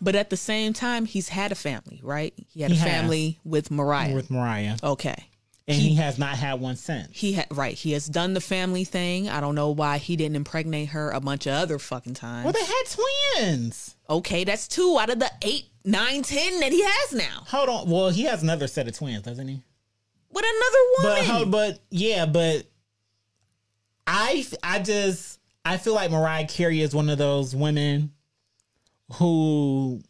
[0.00, 2.32] But at the same time, he's had a family, right?
[2.52, 2.88] He had He a has.
[2.90, 4.14] family with Mariah.
[4.14, 4.76] With Mariah.
[4.82, 5.28] okay.
[5.66, 7.08] And he, has not had one since.
[7.12, 7.72] He had right.
[7.74, 9.30] He has done the family thing.
[9.30, 12.44] I don't know why he didn't impregnate her a bunch of other fucking times.
[12.44, 12.82] Well, they had
[13.40, 13.96] twins.
[14.10, 17.90] okay, that's two out of the eight, nine, ten that he has now Hold on.
[17.90, 19.62] Well, he has another set of twins, doesn't he?
[20.34, 21.02] with another one?
[21.02, 21.34] But woman.
[21.36, 22.66] hold, but yeah, but
[24.06, 28.12] I I just I feel like Mariah Carey is one of those women
[29.14, 30.02] who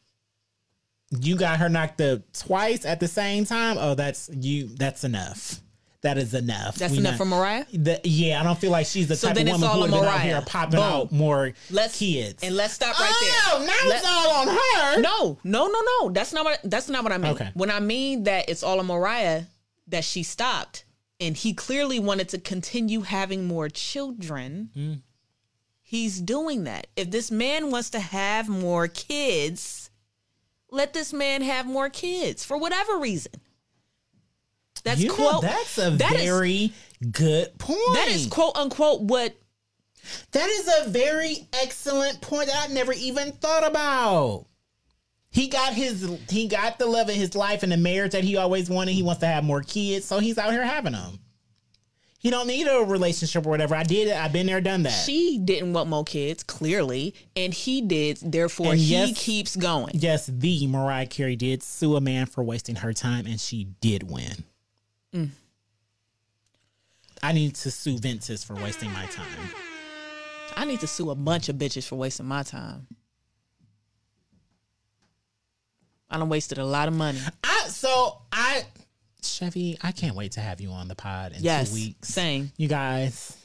[1.20, 3.76] you got her knocked up twice at the same time.
[3.78, 4.68] Oh, that's you.
[4.76, 5.60] That's enough.
[6.04, 6.76] That is enough.
[6.76, 7.64] that's We enough not- for Mariah.
[7.72, 10.04] The, yeah, I don't feel like she's the So type of woman who would been
[10.04, 10.82] out here popping Boom.
[10.82, 12.42] out more Let's kids.
[12.42, 13.66] and let's stop right oh, there.
[13.66, 15.00] now Let- it's all on her.
[15.00, 16.10] No, no, no, no.
[16.10, 16.60] That's not what.
[16.62, 17.32] That's not what I mean.
[17.32, 17.50] Okay.
[17.54, 19.44] When I mean that it's all on Mariah
[19.88, 20.84] that she stopped,
[21.20, 24.70] and he clearly wanted to continue having more children.
[24.76, 25.00] Mm.
[25.80, 26.86] He's doing that.
[26.96, 29.88] If this man wants to have more kids,
[30.70, 33.32] let this man have more kids for whatever reason.
[34.85, 35.42] That's you know, quote.
[35.42, 36.73] that's a that is- very
[37.11, 37.79] good point.
[37.94, 39.35] that is quote unquote what
[40.33, 44.47] That is a very excellent point that I never even thought about.
[45.31, 48.37] He got his he got the love of his life and the marriage that he
[48.37, 48.92] always wanted.
[48.92, 51.18] He wants to have more kids, so he's out here having them.
[52.18, 53.75] He don't need a relationship or whatever.
[53.75, 54.16] I did it.
[54.16, 54.90] I've been there, done that.
[54.90, 58.16] she didn't want more kids, clearly, and he did.
[58.23, 59.90] Therefore, And he yes- keeps going.
[59.94, 64.05] yes, the Mariah Carey did sue a man for wasting her time, and she did
[64.11, 64.44] win.
[65.14, 65.31] Mm.
[67.22, 69.27] I need to sue Ventus for wasting my time.
[70.57, 72.87] I need to sue a bunch of bitches for wasting my time.
[76.11, 77.18] I done wasted a lot of money.
[77.42, 78.64] I so I
[79.22, 82.09] Chevy, I can't wait to have you on the pod in Yes, two weeks.
[82.09, 82.53] same.
[82.57, 83.37] You guys,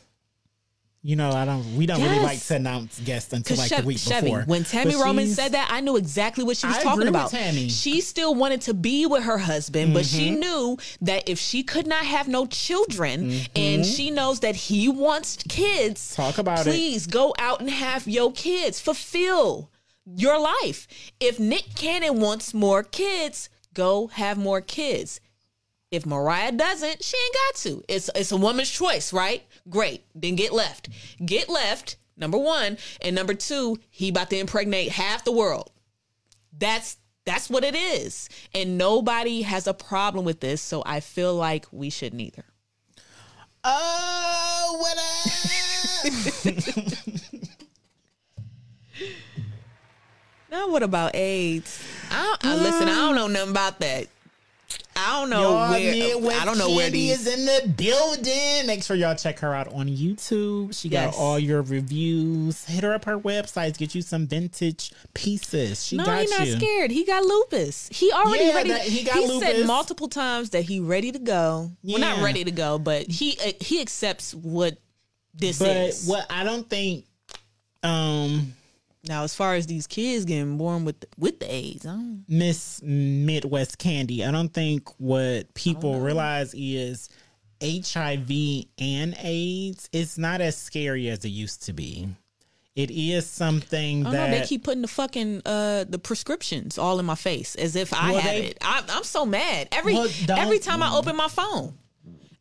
[1.01, 1.77] you know I don't.
[1.77, 4.43] We don't really like to announce guests until like Chevy, the week Chevy, before.
[4.47, 7.31] when Tammy But Roman said that, I knew exactly what she was I talking about.
[7.31, 7.69] Tammy.
[7.69, 10.39] She still wanted to be with her husband, but she Mm-hmm.
[10.39, 13.45] knew that if she could not have no children, Mm-hmm.
[13.55, 16.69] and she knows that he wants kids, Talk about it.
[16.69, 18.79] please go out and have your kids.
[18.81, 19.69] Fulfill
[20.05, 20.87] your life.
[21.19, 25.21] If Nick Cannon wants more kids, go have more kids.
[25.91, 27.83] If Mariah doesn't, she ain't got to.
[27.87, 29.43] It's it's a woman's choice, right?
[29.69, 30.03] Great.
[30.15, 30.89] Then get left.
[31.23, 31.97] Get left.
[32.17, 35.71] Number one, and number two, he about to impregnate half the world.
[36.57, 40.61] That's that's what it is, and nobody has a problem with this.
[40.61, 42.43] So I feel like we should neither.
[43.63, 44.97] Oh, what
[46.07, 47.29] up?
[50.51, 51.79] Now what about AIDS?
[52.09, 52.87] I, don't, I listen.
[52.87, 54.07] I don't know nothing about that.
[55.01, 56.39] I don't know Y'all where.
[56.39, 57.25] I don't know where these.
[57.25, 58.67] is in the building.
[58.67, 60.75] Make sure y'all check her out on YouTube.
[60.77, 61.15] She Yes.
[61.15, 62.65] got all your reviews.
[62.65, 63.77] Hit her up her websites.
[63.77, 65.85] Get you some vintage pieces.
[65.85, 66.57] She No, got he's not you.
[66.57, 66.91] scared.
[66.91, 67.87] He got lupus.
[67.91, 68.73] He already Yeah, ready.
[68.89, 71.71] he he got said multiple times that he ready to go.
[71.83, 74.77] Well, not ready to go, but he uh, he accepts what
[75.33, 76.05] this But is.
[76.07, 77.05] what I don't think,
[77.83, 78.53] um,
[79.07, 82.81] Now, as far as these kids getting born with with the AIDS, I don't, Miss
[82.83, 87.07] Midwest Candy, I don't think what people realize is
[87.61, 88.29] HIV
[88.77, 89.89] and AIDS.
[89.93, 92.09] It's not as scary as it used to be.
[92.75, 94.37] It is something that know.
[94.39, 98.11] They keep putting the fucking uh the prescriptions all in my face as if I
[98.11, 98.57] Well, have they- it.
[98.61, 101.77] I, I'm so mad every Well, every time I open my phone.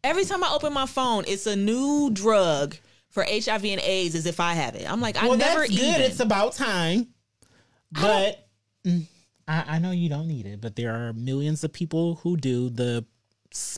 [0.05, 2.77] Every time I open my phone, it's a new drug
[3.11, 4.91] for HIV and AIDS as if I have it.
[4.91, 5.93] I'm like, I well, never that's even.
[5.93, 6.01] good.
[6.03, 7.09] It's about time.
[7.91, 8.47] But
[8.85, 9.05] mm,
[9.47, 12.69] I, I know you don't need it, but there are millions of people who do.
[12.69, 13.05] The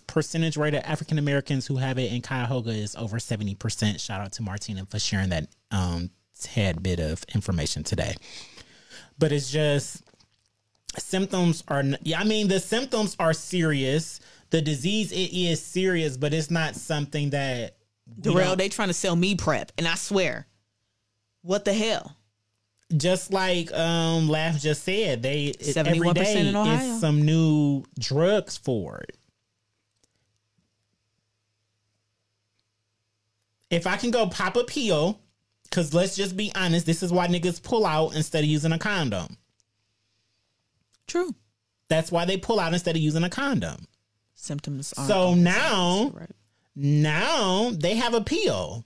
[0.08, 4.00] percentage rate of African Americans who have it in Cuyahoga is over seventy percent.
[4.00, 6.10] Shout out to Martina for sharing that um
[6.40, 8.14] tad bit of information today.
[9.18, 10.02] But it's just
[10.98, 11.84] symptoms are.
[12.16, 14.18] I mean the symptoms are serious.
[14.50, 17.76] The disease it is serious, but it's not something that
[18.18, 20.46] Darrell, they trying to sell me PrEP, and I swear,
[21.42, 22.16] what the hell?
[22.96, 26.94] just like um Lav just said, they every 71% in Ohio.
[26.94, 29.16] is some new drugs for it.
[33.70, 35.20] If I can go pop a pill,
[35.64, 38.78] because let's just be honest, this is why niggas pull out instead of using a
[38.78, 39.36] condom.
[41.06, 41.34] True
[41.88, 43.86] That's why they pull out instead of using a condom.
[44.34, 44.92] symptoms.
[45.06, 46.30] So now, right.
[46.74, 48.84] Now they have a pill.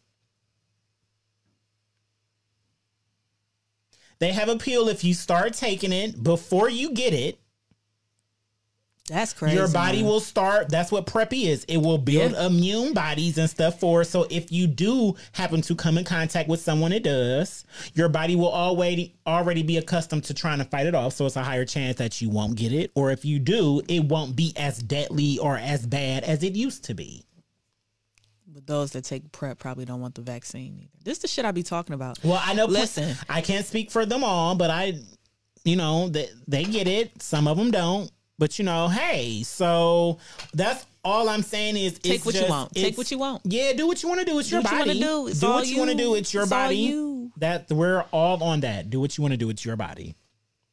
[4.20, 7.38] They have a pill if you start taking it before you get it.
[9.06, 9.54] That's crazy.
[9.56, 10.06] your body man.
[10.06, 12.46] will start that's what preppy is it will build Yeah.
[12.46, 16.62] immune bodies and stuff for so if you do happen to come in contact with
[16.62, 20.94] someone it does your body will already already be accustomed to trying to fight it
[20.94, 23.82] off so it's a higher chance that you won't get it or if you do
[23.88, 27.26] it won't be as deadly or as bad as it used to be
[28.54, 30.88] But those that take PrEP probably don't want the vaccine either.
[31.04, 32.22] This is the shit I be talking about.
[32.22, 33.16] well i know Listen.
[33.28, 34.94] i can't speak for them all but i
[35.64, 40.18] you know they, they get it some of them don't but you know hey so
[40.54, 42.72] that's all i'm saying is Take what you want.
[42.74, 43.42] Take what you want.
[43.44, 44.38] Yeah, do what you want to do.
[44.38, 45.00] It's Do your what you body.
[45.00, 45.26] do.
[45.28, 46.14] It's do all what you, want to do.
[46.14, 46.76] It's your It's body.
[46.76, 47.30] you.
[47.36, 48.88] That we're all on that.
[48.88, 49.50] Do what you want to do.
[49.50, 50.14] It's your body.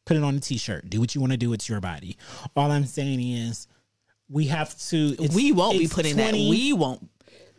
[0.06, 0.90] Put it on a t-shirt.
[0.90, 1.52] Do what you want to do.
[1.52, 2.16] It's your body.
[2.56, 3.68] All I'm saying is,
[4.30, 5.18] we have to.
[5.36, 6.50] we won't be putting 20 that.
[6.50, 7.10] We won't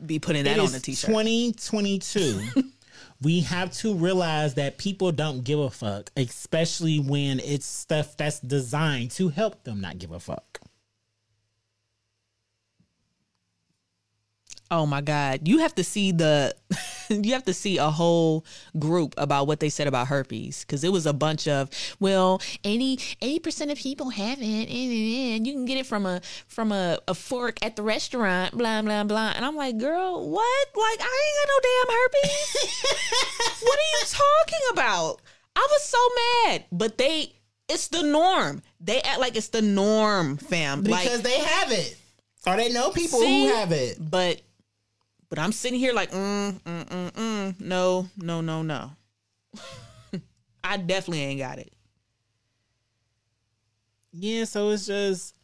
[0.07, 1.09] be putting that it on is the t-shirt.
[1.09, 2.64] 2022.
[3.22, 8.40] we have to realize that people don't give a fuck, especially when it's stuff that's
[8.40, 10.61] designed to help them not give a fuck.
[14.72, 15.46] Oh my God.
[15.46, 16.56] You have to see the
[17.10, 18.46] you have to see a whole
[18.78, 20.64] group about what they said about herpes.
[20.64, 21.68] Cause it was a bunch of,
[22.00, 26.72] well, 80 percent of people have it and, you can get it from a from
[26.72, 29.34] a, a fork at the restaurant, blah, blah, blah.
[29.36, 30.68] And I'm like, girl, what?
[30.74, 33.62] Like I ain't got no damn herpes.
[33.62, 35.20] what are you talking about?
[35.54, 35.98] I was so
[36.48, 36.64] mad.
[36.72, 37.34] But they
[37.68, 38.62] it's the norm.
[38.80, 40.84] They act like it's the norm, fam.
[40.84, 41.98] like Because they have it.
[42.46, 43.46] Or they know people See?
[43.46, 43.98] who have it.
[44.00, 44.40] but
[45.32, 48.90] but I'm sitting here like mm mm mm mm no no no no.
[50.62, 51.72] I definitely ain't got it.
[54.12, 55.34] Yeah, so it's just,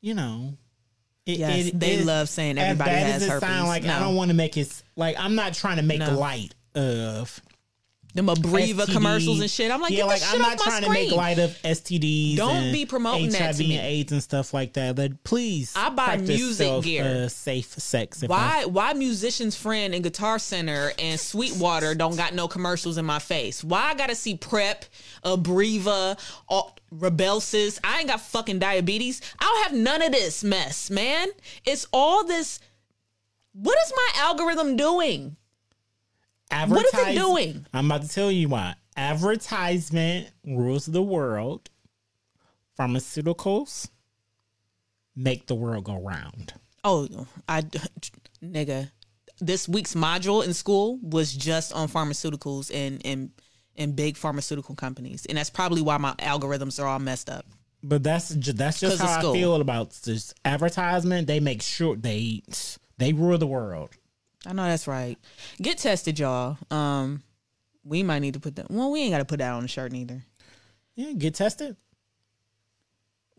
[0.00, 0.54] you know,
[1.24, 3.48] it, Yes, it- they it- love saying as everybody bad has as it herpes.
[3.48, 6.18] sound like I don't want to make it like I'm not trying to make No.
[6.18, 7.40] light of
[8.14, 8.92] Them Abreva STD.
[8.92, 9.70] commercials and shit.
[9.70, 11.04] I'm like, yeah, get like I'm not trying screen.
[11.04, 12.36] to make light of STDs.
[12.36, 13.76] Don't and be promoting that to me.
[13.78, 14.96] and AIDS and stuff like that.
[14.96, 17.24] But please, I buy music self, gear.
[17.24, 18.22] uh, safe sex.
[18.26, 23.18] Why why musician's friend and guitar center and Sweetwater don't got no commercials in my
[23.18, 23.64] face?
[23.64, 24.84] Why I gotta see PrEP,
[25.24, 27.78] Abreva, all, Rybelsus?
[27.82, 29.22] I ain't got fucking diabetes.
[29.40, 31.28] I don't have none of this mess, man.
[31.64, 32.60] It's all this.
[33.54, 35.36] What is my algorithm doing?
[36.52, 37.66] What is it doing?
[37.72, 38.74] I'm about to tell you why.
[38.96, 41.70] Advertisement rules the world.
[42.78, 43.88] Pharmaceuticals
[45.16, 46.54] make the world go round.
[46.84, 47.62] Oh, I
[48.42, 48.90] nigga,
[49.40, 53.30] this week's module in school was just on pharmaceuticals and and
[53.76, 57.46] and big pharmaceutical companies, and that's probably why my algorithms are all messed up.
[57.82, 61.26] But that's that's just how I feel about this advertisement.
[61.26, 62.42] They make sure they
[62.98, 63.90] they rule the world.
[64.46, 65.18] I know that's right.
[65.60, 66.58] Get tested, y'all.
[66.70, 67.22] Um,
[67.84, 68.70] we might need to put that.
[68.70, 70.24] Well, we ain't got to put that on the shirt neither.
[70.94, 71.76] Yeah, get tested.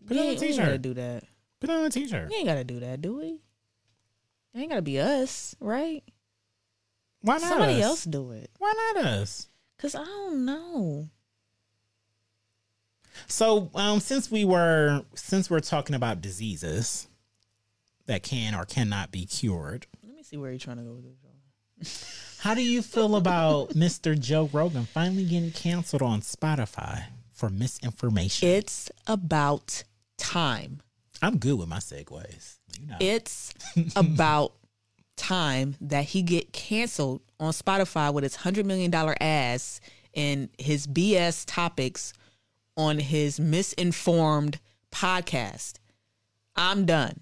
[0.06, 0.82] Put we on a ain't gotta t-shirt.
[0.82, 1.24] do that.
[1.60, 2.28] Put it on a t-shirt.
[2.28, 3.40] We ain't gotta do that, do we?
[4.54, 6.02] It ain't gotta be us, right?
[7.22, 7.84] Why not Somebody us?
[7.84, 8.50] else do it.
[8.58, 9.48] Why not us?
[9.78, 11.08] Cause I don't know.
[13.28, 17.06] So, um, since we were since we're talking about diseases
[18.06, 19.86] that can or cannot be cured,
[20.24, 22.38] see where you're trying to go with this.
[22.40, 24.18] How do you feel about Mr.
[24.18, 28.48] Joe Rogan finally getting canceled on Spotify for misinformation?
[28.48, 29.84] It's about
[30.18, 30.80] time.
[31.22, 32.58] I'm good with my segues.
[32.80, 32.96] You know.
[33.00, 33.52] It's
[33.96, 34.54] about
[35.16, 39.80] time that he get canceled on Spotify with his hundred million dollar ass
[40.14, 42.12] and his BS topics
[42.76, 44.58] on his misinformed
[44.90, 45.74] podcast.
[46.56, 47.20] I'm done.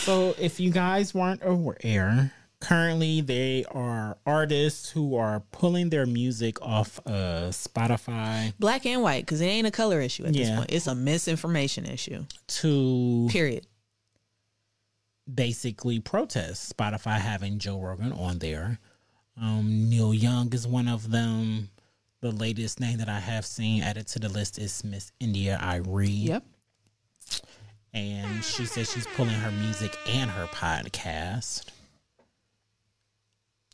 [0.00, 6.60] So, if you guys weren't aware, currently they are artists who are pulling their music
[6.62, 10.72] off uh, Spotify Black and white, because it ain't a color issue at this point.
[10.72, 12.24] It's a misinformation issue.
[12.48, 13.66] to Period.
[15.32, 18.78] basically protest Spotify having Joe Rogan on there.
[19.40, 21.70] Um, Neil Young is one of them.
[22.20, 26.08] The latest name that I have seen added to the list is Miss India Arie.
[26.08, 26.44] Yep.
[27.92, 31.64] And she says she's pulling her music and her podcast.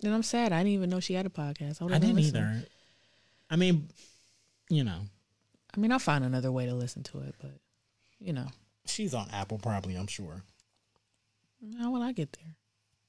[0.03, 0.53] And I'm sad.
[0.53, 1.81] I didn't even know she had a podcast.
[1.81, 2.63] I would've didn't either.
[3.51, 3.89] I mean,
[4.69, 5.01] you know,
[5.75, 7.53] I mean, I'll find another way to listen to it, but
[8.19, 8.47] you know,
[8.87, 10.43] she's on Apple probably, I'm sure.
[11.79, 12.55] how will I get there?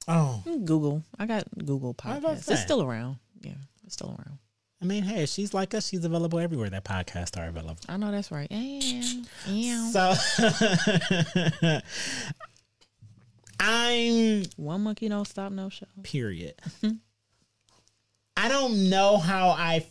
[0.08, 1.04] Oh, mm, Google.
[1.18, 2.52] I got Google I was about to Podcasts.
[2.52, 3.18] It's still around.
[3.42, 3.52] Yeah,
[3.86, 4.38] it's still around.
[4.82, 5.88] I mean, hey, she's like us.
[5.90, 7.80] She's available everywhere that podcasts are available.
[7.90, 8.48] I know that's right.
[8.52, 9.02] Yeah.
[9.48, 9.90] Yeah.
[9.90, 11.82] So
[13.60, 15.88] I'm One monkey don't stop no show.
[16.04, 16.54] period.
[18.38, 19.86] I don't know how I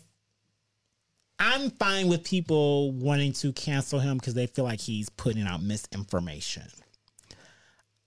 [1.38, 5.62] I'm fine with people wanting to cancel him because they feel like he's putting out
[5.62, 6.62] misinformation.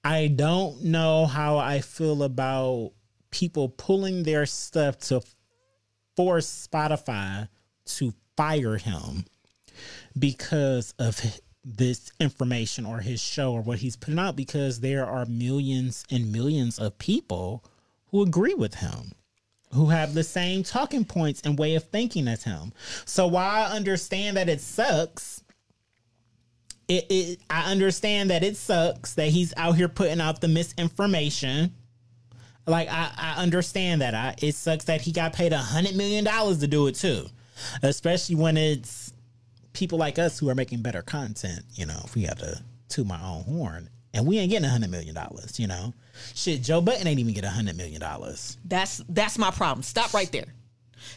[0.04, 2.94] I don't know how I feel about
[3.32, 5.22] people pulling their stuff to
[6.20, 7.48] force Spotify
[7.86, 9.24] to fire him
[10.20, 15.26] because of this information or his show or what he's putting out because there are
[15.28, 17.64] millions and millions of people
[18.08, 19.14] who agree with him
[19.74, 22.74] who have the same talking points and way of thinking as him.
[23.06, 25.42] So while I understand that it sucks,
[26.90, 31.76] it, it I understand that it sucks that he's out here putting out the misinformation.
[32.68, 34.14] Like I, I understand that.
[34.14, 37.26] I it sucks that he got paid a hundred million dollars to do it too.
[37.84, 39.14] Especially when it's
[39.74, 43.06] people like us who are making better content, you know, if we have to toot
[43.08, 43.90] my own horn.
[44.14, 45.94] And we ain't getting a hundred million dollars, you know.
[46.34, 48.58] Shit, Joe Budden ain't even get a hundred million dollars.
[48.66, 49.84] That's that's my problem.
[49.84, 50.54] Stop right there.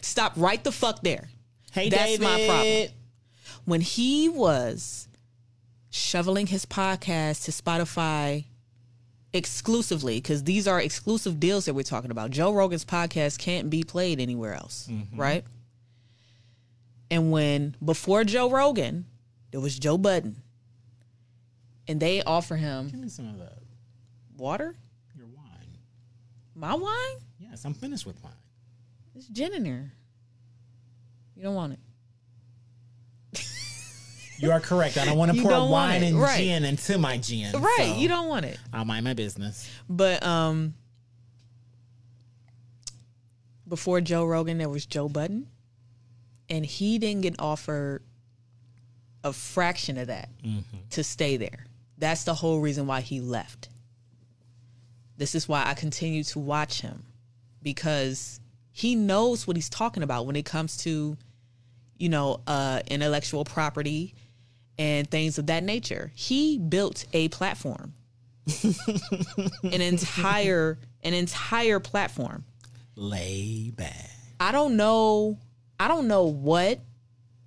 [0.01, 1.29] Stop right the fuck there.
[1.71, 2.21] Hey, That's David.
[2.23, 2.87] my problem.
[3.65, 5.07] When he was
[5.89, 8.45] shoveling his podcast to Spotify
[9.33, 12.31] exclusively, because these are exclusive deals that we're talking about.
[12.31, 15.19] Joe Rogan's podcast can't be played anywhere else, mm-hmm.
[15.19, 15.43] right?
[17.09, 19.05] And when before Joe Rogan,
[19.51, 20.37] there was Joe Budden,
[21.87, 23.57] and they offer him Give me some of that.
[24.37, 24.75] water,
[25.15, 25.77] Your wine.
[26.55, 27.17] my wine.
[27.39, 28.33] Yes, I'm finished with wine.
[29.13, 29.93] There's gin in there.
[31.35, 31.79] You don't want it.
[34.37, 34.97] You are correct.
[34.97, 36.37] I don't want to You pour don't want wine it, and right.
[36.37, 37.51] gin into my gin.
[37.61, 37.93] Right.
[37.93, 38.57] so You don't want it.
[38.73, 39.69] I'll mind my business.
[39.89, 40.73] But um
[43.67, 45.47] before Joe Rogan there was Joe Budden
[46.49, 48.03] and he didn't get offered
[49.23, 50.29] a fraction of that
[50.91, 51.65] to stay there.
[51.97, 53.69] That's the whole reason why he left.
[55.17, 57.03] This is why I continue to watch him
[57.61, 61.15] because he knows what he's talking about when it comes to
[61.97, 64.13] you know uh intellectual property
[64.77, 66.11] and things of that nature.
[66.15, 67.93] He built a platform.
[69.63, 72.43] an entire an entire platform.
[72.95, 74.09] Lay back.
[74.39, 75.37] I don't know
[75.79, 76.81] I don't know what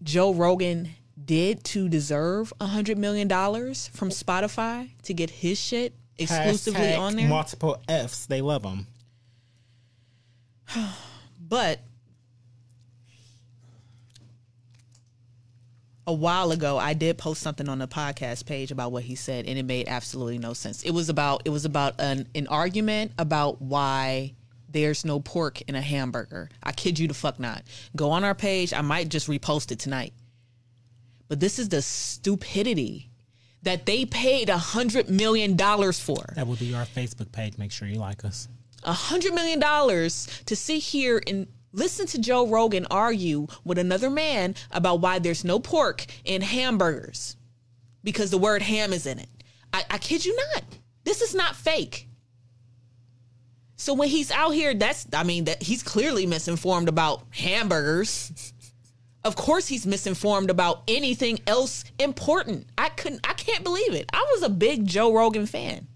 [0.02, 0.90] Joe Rogan
[1.22, 6.98] did to deserve a hundred million dollars from Spotify to get his shit exclusively Hashtag
[6.98, 7.28] on there.
[7.28, 8.26] Multiple F's.
[8.26, 8.86] They love him.
[11.48, 11.78] But
[16.06, 19.46] a while ago, I did post something on the podcast page about what he said,
[19.46, 20.82] and it made absolutely no sense.
[20.82, 24.34] It was about it was about an an argument about why
[24.68, 26.48] there's no pork in a hamburger.
[26.62, 27.62] I kid you the fuck not.
[27.94, 28.72] Go on our page.
[28.72, 30.12] I might just repost it tonight.
[31.28, 33.10] But this is the stupidity
[33.62, 36.24] that they paid a hundred million dollars for.
[36.36, 37.58] That will be our Facebook page.
[37.58, 38.48] Make sure you like us.
[38.84, 44.10] a hundred million dollars to sit here and listen to Joe Rogan argue with another
[44.10, 47.36] man about why there's no pork in hamburgers
[48.02, 49.28] because the word ham is in it.
[49.72, 50.64] I, I kid you not.
[51.04, 52.08] This is not fake.
[53.76, 58.52] So when he's out here, that's I mean that he's clearly misinformed about hamburgers.
[59.22, 62.66] Of course he's misinformed about anything else important.
[62.78, 64.08] I couldn't I can't believe it.
[64.12, 65.88] I was a big Joe Rogan fan.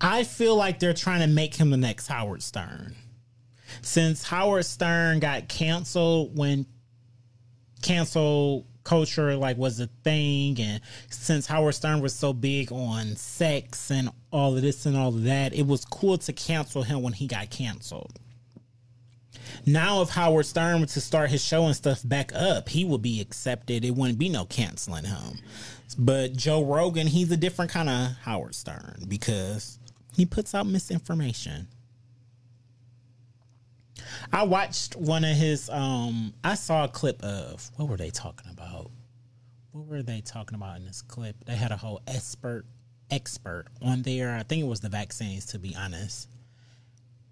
[0.00, 2.94] I feel like they're trying to make him the next Howard Stern.
[3.82, 6.66] Since Howard Stern got canceled when
[7.82, 13.90] cancel culture like was a thing and since Howard Stern was so big on sex
[13.90, 17.12] and all of this and all of that, it was cool to cancel him when
[17.12, 18.18] he got canceled.
[19.66, 23.02] Now, if Howard Stern were to start his show and stuff back up, he would
[23.02, 23.84] be accepted.
[23.84, 25.38] It wouldn't be no canceling him.
[25.98, 29.78] But Joe Rogan, he's a different kind of Howard Stern because
[30.16, 31.68] he puts out misinformation.
[34.32, 38.50] I watched one of his um I saw a clip of what were they talking
[38.50, 38.90] about?
[39.72, 41.36] What were they talking about in this clip?
[41.44, 42.64] They had a whole expert
[43.10, 44.34] expert on there.
[44.36, 46.28] I think it was the vaccines to be honest.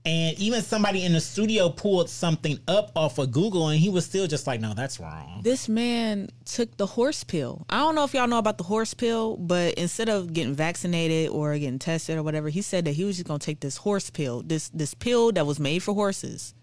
[0.06, 4.04] And even somebody in the studio pulled something up off of Google and he was
[4.04, 5.40] still just like, no, that's wrong.
[5.42, 7.66] This man took the horse pill.
[7.68, 11.30] I don't know if y'all know about the horse pill, but instead of getting vaccinated
[11.30, 14.08] or getting tested or whatever, he said that he was just gonna take this horse
[14.08, 16.54] pill, this this pill that was made for horses.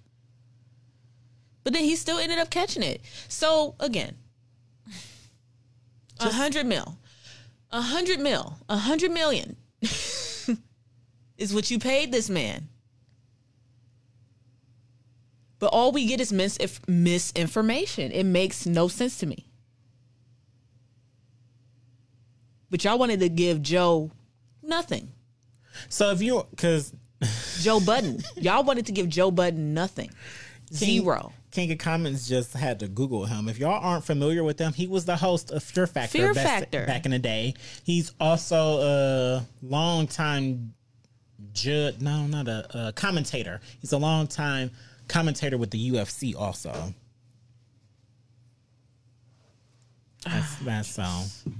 [1.64, 3.02] But then he still ended up catching it.
[3.28, 4.16] So again,
[6.20, 6.98] a hundred mil,
[7.72, 9.56] a hundred mil, a hundred million
[11.38, 12.68] is what you paid this man.
[15.60, 18.12] But all we get is mis- misinformation.
[18.12, 19.46] It makes no sense to me.
[22.70, 24.12] But y'all wanted to give Joe
[24.62, 25.12] nothing.
[25.90, 26.94] So if you because
[27.62, 30.10] Joe Budden, y'all wanted to give Joe Budden nothing.
[30.74, 31.32] Zero.
[31.54, 33.48] King of Comments just had to Google him.
[33.48, 36.48] If y'all aren't familiar with him, he was the host of Fear Factor, Fear best-
[36.48, 36.86] Factor.
[36.88, 37.54] back in the day.
[37.84, 40.74] He's also a long time
[41.54, 42.02] judge.
[42.02, 43.62] No, not a, a commentator.
[43.80, 44.72] He's a long time
[45.08, 46.36] commentator with the UFC.
[46.36, 46.72] Also,
[50.26, 51.52] that's ah, that's so.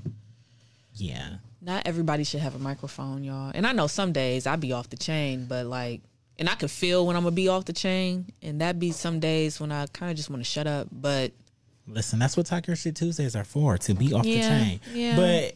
[0.96, 1.36] Yeah.
[1.62, 3.52] Not everybody should have a microphone, y'all.
[3.54, 6.02] And I know some days I'd be off the chain, but like,
[6.40, 9.20] and I can feel when I'm gonna be off the chain, and that be some
[9.20, 10.88] days when I kind of just want to shut up.
[10.92, 11.32] But
[11.88, 14.80] Listen, that's what Talk Your Shit Tuesdays are for, to be off Yeah, the chain.
[14.94, 15.16] yeah.
[15.18, 15.56] But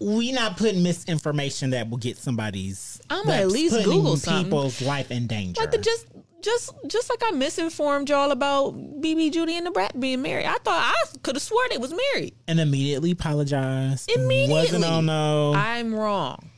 [0.00, 3.00] we not putting misinformation that will get somebody's.
[3.08, 4.44] I'ma at least Google something.
[4.44, 5.60] people's life in danger.
[5.60, 6.06] like the just.
[6.42, 10.46] Just, just like I misinformed y'all about BB Judy and Da Brat being married.
[10.46, 12.32] I thought I could have sworn they was married.
[12.48, 14.06] and immediately apologize.
[14.08, 14.54] Immediately.
[14.54, 16.48] wasn't on no, I'm wrong.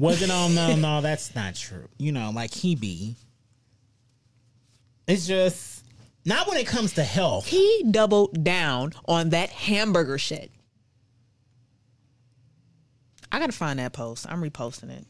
[0.00, 1.00] Wasn't on um, no, no.
[1.02, 1.86] That's not true.
[1.98, 3.16] You know, like he be.
[5.06, 5.84] It's just
[6.24, 7.46] not when it comes to health.
[7.46, 10.50] He doubled down on that hamburger shit.
[13.30, 14.26] I gotta find that post.
[14.28, 15.06] I'm reposting it.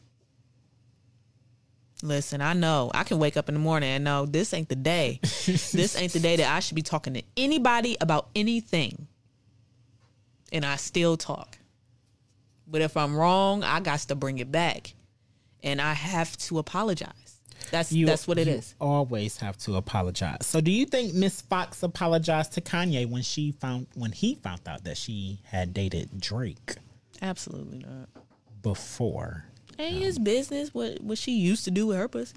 [2.03, 4.75] Listen, I know I can wake up in the morning and know this ain't the
[4.75, 5.19] day.
[5.21, 9.07] this ain't the day that I should be talking to anybody about anything.
[10.51, 11.57] And I still talk.
[12.71, 14.93] But if I'm wrong, I got to bring it back.
[15.61, 17.11] And I have to apologize.
[17.69, 18.73] That's You- that's what it you is.
[18.81, 20.45] Always have to apologize.
[20.47, 24.61] So, do you think Miss Fox apologized to Kanye when she found when he found
[24.67, 26.77] out that she had dated Drake
[27.21, 28.09] Absolutely not.
[28.63, 29.45] before?
[29.77, 32.35] Ain't um, his business what what she used to do with her pussy.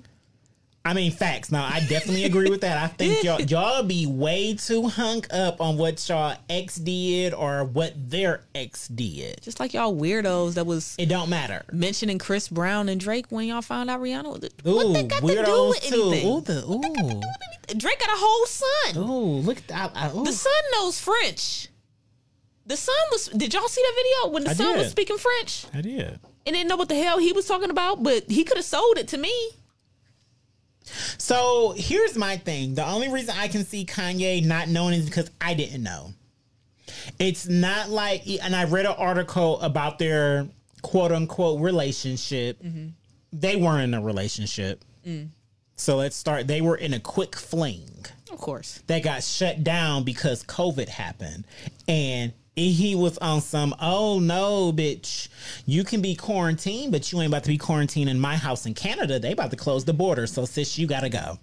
[0.87, 1.51] I mean, facts.
[1.51, 2.77] Now, I definitely agree with that.
[2.77, 7.65] I think y'all y'all be way too hung up on what y'all ex did or
[7.65, 9.41] what their ex did.
[9.41, 11.63] Just like y'all weirdos that was It don't matter.
[11.73, 14.27] mentioning Chris Brown and Drake when y'all found out Rihanna.
[14.67, 16.03] Ooh, what they got to do with too.
[16.13, 16.29] anything?
[16.31, 18.97] Ooh, the ooh, Drake got a whole son.
[18.99, 19.39] ooh.
[19.41, 19.93] Look at that.
[19.95, 20.25] I- ooh.
[20.25, 21.69] The son knows French.
[22.67, 23.29] The son was.
[23.29, 26.19] Did y'all see that video when the I son was speaking French I did.
[26.47, 28.03] and didn't know what the hell he was talking about?
[28.03, 29.33] But he could have sold it to me.
[31.19, 32.75] So here's my thing.
[32.75, 36.13] The only reason I can see Kanye not knowing is because I didn't know.
[37.19, 40.47] It's not like, and I read an article about their
[40.83, 42.63] quote unquote relationship.
[42.63, 42.89] Mm-hmm.
[43.33, 44.85] They weren't in a relationship.
[45.07, 45.29] Mm.
[45.77, 46.47] So let's start.
[46.47, 47.91] They were in a quick fling
[48.31, 48.81] Of course.
[48.87, 51.45] that got shut down because COVID happened.
[51.89, 55.29] And he was on some, oh no, bitch,
[55.67, 58.75] you can be quarantined, but you ain't about to be quarantined in my house in
[58.75, 59.19] Canada.
[59.19, 60.27] They about to close the border.
[60.27, 61.39] So sis, you gotta go.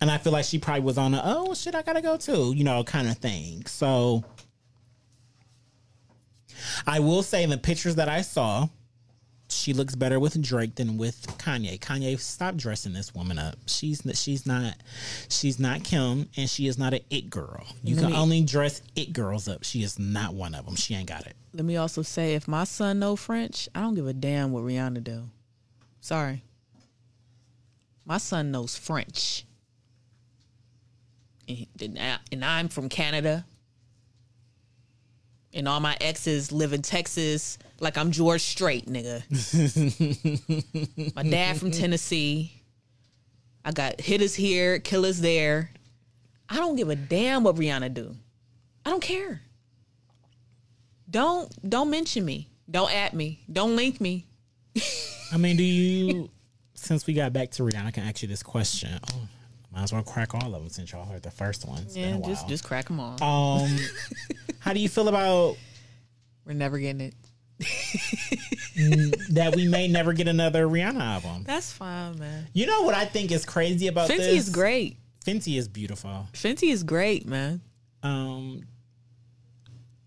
[0.00, 2.52] And I feel like she probably was on a, oh shit, I gotta go too,
[2.54, 3.66] you know, kind of thing.
[3.66, 4.24] So
[6.86, 8.68] I will say in the pictures that I saw,
[9.50, 11.78] she looks better with Drake than with Kanye.
[11.80, 13.56] Kanye, stop dressing this woman up.
[13.66, 14.74] She's she's not
[15.28, 17.66] she's not Kim, and she is not an it girl.
[17.82, 19.64] You Let can me- only dress it girls up.
[19.64, 20.76] She is not one of them.
[20.76, 21.34] She ain't got it.
[21.52, 24.62] Let me also say, if my son know French, I don't give a damn what
[24.62, 25.24] Rihanna do.
[26.00, 26.42] Sorry.
[28.04, 29.44] My son knows French.
[31.48, 33.44] And, he- and I- and I'm from Canada.
[35.52, 39.24] And all my exes live in Texas like I'm George Strait, nigga.
[41.14, 42.62] my dad from Tennessee.
[43.64, 45.70] I got hitters here, killers there.
[46.48, 48.16] I don't give a damn what Rihanna do.
[48.84, 49.42] I don't care.
[51.08, 52.48] Don't don't mention me.
[52.70, 53.40] Don't at me.
[53.52, 54.26] Don't link me.
[55.32, 56.30] I mean, do you?
[56.74, 58.98] since we got back to Rihanna, I can ask you this question.
[59.12, 59.28] Oh,
[59.72, 61.82] might as well crack all of them since y'all heard the first one.
[61.82, 63.22] It's Yeah, just just crack them all.
[63.22, 63.76] Um,
[64.58, 65.56] how do you feel about
[66.44, 67.14] We're never getting it.
[69.30, 69.54] that?
[69.54, 71.44] We may never get another Rihanna album.
[71.46, 72.46] That's fine, man.
[72.52, 74.48] You know what I think is crazy about Fenty this?
[74.48, 74.96] is great.
[75.24, 76.26] Fenty is beautiful.
[76.32, 77.60] Fenty is great, man.
[78.02, 78.62] Um,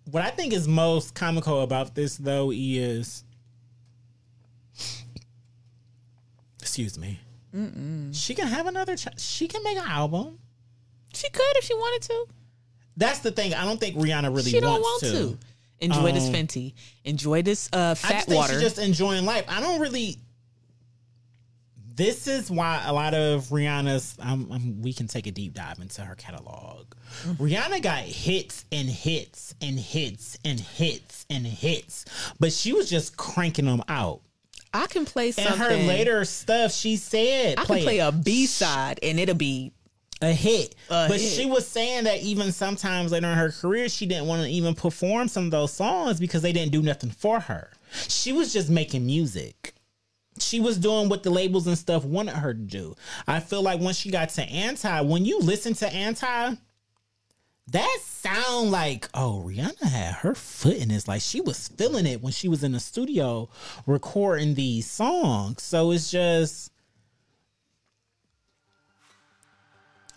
[0.09, 3.24] what I think is most comical about this though is,
[6.59, 7.20] excuse me,
[8.14, 8.95] she can have another.
[8.95, 10.39] Ch- she can make an album.
[11.14, 12.26] She could if she wanted to.
[12.97, 13.54] That's the thing.
[13.54, 15.38] I don't think Rihanna really she don't want wants to.
[15.80, 16.74] Enjoy this Um, Fenty.
[17.04, 18.54] Enjoy this uh, I fat just think water.
[18.54, 19.45] she's just enjoying life.
[19.47, 20.18] I don't really.
[21.95, 24.16] This is why a lot of Rihanna's.
[24.20, 26.88] Um, um, we can take a deep dive into her catalog.
[27.34, 32.06] Rihanna got hits and hits and hits and hits and hits,
[32.39, 34.22] but she was just cranking them out.
[34.74, 35.59] I can play And something.
[35.59, 38.07] her later stuff, she said, I can play it.
[38.07, 39.71] a B side and it'll be
[40.21, 40.74] a hit.
[40.89, 41.32] A but hit.
[41.32, 44.74] she was saying that even sometimes later in her career, she didn't want to even
[44.74, 47.69] perform some of those songs because they didn't do nothing for her.
[48.07, 49.74] She was just making music.
[50.39, 52.95] She was doing what the labels and stuff wanted her to do.
[53.28, 56.55] I feel like when she got to Anti, when you listen to Anti,
[57.68, 61.07] that sound like oh Rihanna had her foot in this.
[61.07, 63.49] Like she was feeling it when she was in the studio
[63.86, 65.64] recording these songs.
[65.64, 66.72] So it's just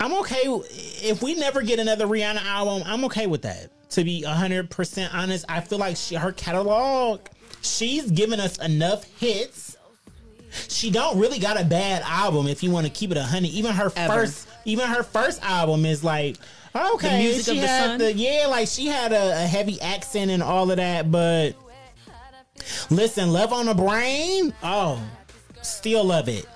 [0.00, 2.82] I'm okay if we never get another Rihanna album.
[2.86, 3.70] I'm okay with that.
[3.90, 7.20] To be 100% honest, I feel like she, her catalog,
[7.62, 9.76] she's given us enough hits.
[10.68, 13.50] She don't really got a bad album if you want to keep it a hundred.
[13.50, 14.12] Even her Ever.
[14.12, 16.36] first, even her first album is like
[16.94, 17.10] okay.
[17.10, 17.98] the music she of the had sun?
[17.98, 21.10] the yeah, like she had a, a heavy accent and all of that.
[21.10, 21.52] But
[22.90, 25.02] listen, Love on the Brain, oh,
[25.62, 26.46] still love it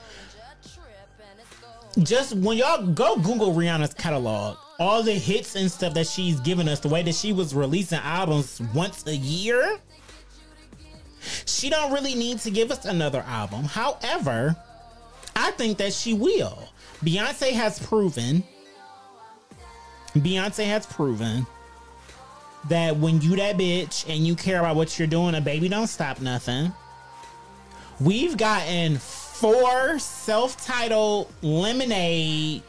[1.98, 6.68] just when y'all go Google Rihanna's catalog, all the hits and stuff that she's given
[6.68, 9.78] us, the way that she was releasing albums once a year,
[11.46, 13.64] she don't really need to give us another album.
[13.64, 14.56] However,
[15.36, 16.68] I think that she will.
[17.04, 18.42] Beyonce has proven.
[20.14, 21.46] Beyonce has proven
[22.68, 25.86] that when you that bitch and you care about what you're doing, a baby don't
[25.86, 26.72] stop nothing.
[28.00, 32.62] We've gotten four self-titled lemonade.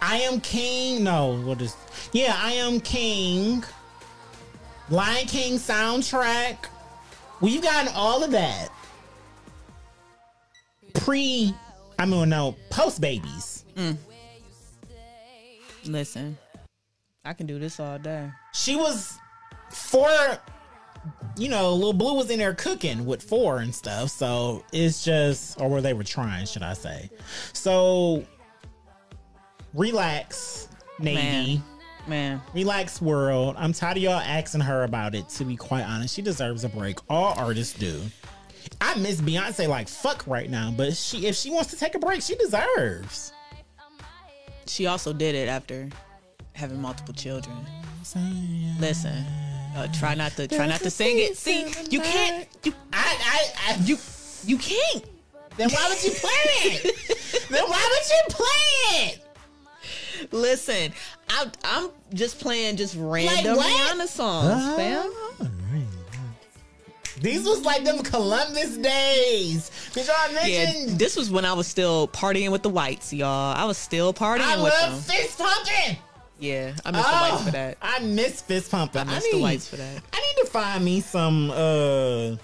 [0.00, 1.04] I am king.
[1.04, 1.76] No, what is?
[2.12, 3.64] Yeah, I am king.
[4.88, 6.56] Lion King soundtrack.
[7.40, 8.68] We've gotten all of that.
[10.94, 11.52] Pre,
[11.98, 13.64] I mean, no, post babies.
[13.74, 13.96] Mm.
[15.88, 16.38] Listen.
[17.24, 18.30] I can do this all day.
[18.52, 19.18] She was
[19.70, 20.08] four.
[21.36, 24.10] You know, little blue was in there cooking with four and stuff.
[24.10, 27.10] So it's just, or where they were trying, should I say?
[27.52, 28.24] So
[29.74, 30.68] relax,
[30.98, 31.62] Navy.
[32.08, 32.40] Man.
[32.54, 33.56] Relax, world.
[33.58, 35.28] I'm tired of y'all asking her about it.
[35.30, 36.98] To be quite honest, she deserves a break.
[37.10, 38.00] All artists do.
[38.80, 41.98] I miss Beyonce like fuck right now, but she if she wants to take a
[41.98, 43.32] break, she deserves.
[44.66, 45.88] She also did it after
[46.54, 47.56] having multiple children.
[48.78, 49.24] Listen.
[49.76, 51.36] Uh, try not to try not to sing it.
[51.36, 53.98] See, you can't you I, I, I you
[54.44, 55.04] you can't.
[55.58, 57.46] then why would you play it?
[57.50, 60.32] then why would you play it?
[60.32, 60.92] Listen,
[61.28, 63.66] I, I'm just playing just random what?
[63.66, 65.12] Rihanna songs, fam.
[67.20, 69.70] These was like them Columbus days.
[69.94, 73.56] Cause y'all Yeah, mentioned this was when I was still partying with the whites, y'all.
[73.56, 75.00] I was still partying I with love them.
[75.16, 75.96] fist pumping.
[76.38, 77.78] Yeah, I miss the whites for that.
[77.80, 79.00] I miss fist pumping.
[79.02, 80.02] I miss the whites for that.
[80.12, 82.36] I need to find me some uh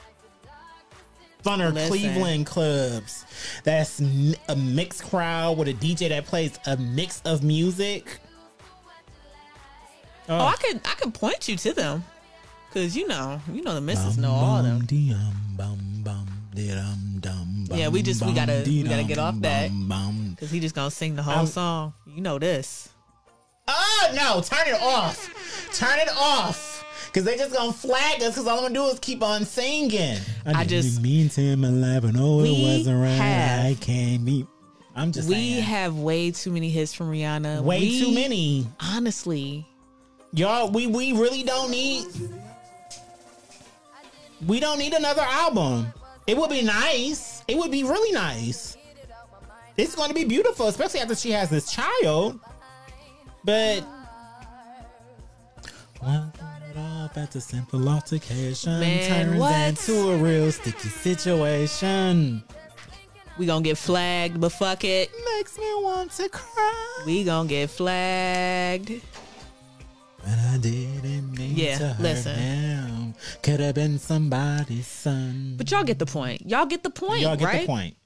[1.45, 1.89] funner Listen.
[1.89, 3.27] Cleveland clubs.
[3.65, 4.01] That's
[4.49, 8.19] a mixed crowd with a DJ that plays a mix of music.
[10.29, 12.05] Oh, I could I could point you to them,
[12.73, 14.87] cause you know you know the missus know all of them.
[17.75, 19.71] Yeah, we just- we gotta- we gotta get off that.
[20.39, 21.93] Cause he just gonna sing the whole I'm- song.
[22.07, 22.89] You know this.
[23.69, 24.41] Oh no!
[24.43, 25.31] Turn it off.
[25.73, 26.85] Turn it off.
[27.15, 28.35] Cause they just gonna flag us.
[28.35, 30.19] Cause all I'm gonna do is keep on singing.
[30.47, 33.11] I just- mean to him alive and oh We it wasn't right.
[33.11, 34.47] have- I can't be.
[34.97, 35.63] I'm just We saying.
[35.63, 37.63] have way too many hits from Rihanna.
[37.63, 38.67] way We- too many.
[38.81, 39.67] Honestly,
[40.35, 42.07] Y'all, we we really don't need
[44.47, 45.93] we don't need another album.
[46.27, 47.43] It would be nice.
[47.49, 48.77] It would be really nice.
[49.77, 52.39] It's going to be beautiful, especially after she has this child.
[53.45, 53.85] But
[56.01, 56.33] one
[56.71, 59.69] it off at simple altercation Man, turns what?
[59.69, 62.43] into a real sticky situation.
[63.39, 65.11] We gonna get flagged, but fuck it.
[65.37, 67.03] Makes me want to cry.
[67.07, 69.01] We gonna get flagged.
[70.25, 72.37] But I didn't mean Yeah, to hurt listen.
[72.39, 73.15] him.
[73.43, 75.55] Could have been somebody's son.
[75.57, 76.49] But y'all get the point.
[76.49, 77.61] Y'all get the point, Y'all get right?
[77.63, 77.97] the point.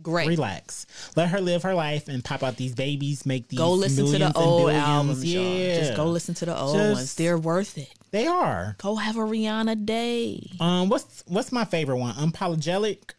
[0.00, 0.26] Great.
[0.28, 0.86] Relax.
[1.14, 4.18] Let her live her life and pop out these babies, make these Go listen to
[4.18, 5.78] the old albums, Yeah.
[5.80, 7.14] Just go listen to the old Just- ones.
[7.14, 7.90] They're worth it.
[8.10, 8.74] They are.
[8.78, 10.50] Go have a Rihanna day.
[10.60, 12.14] Um, what's what's my favorite one?
[12.14, 13.10] Unapologetic.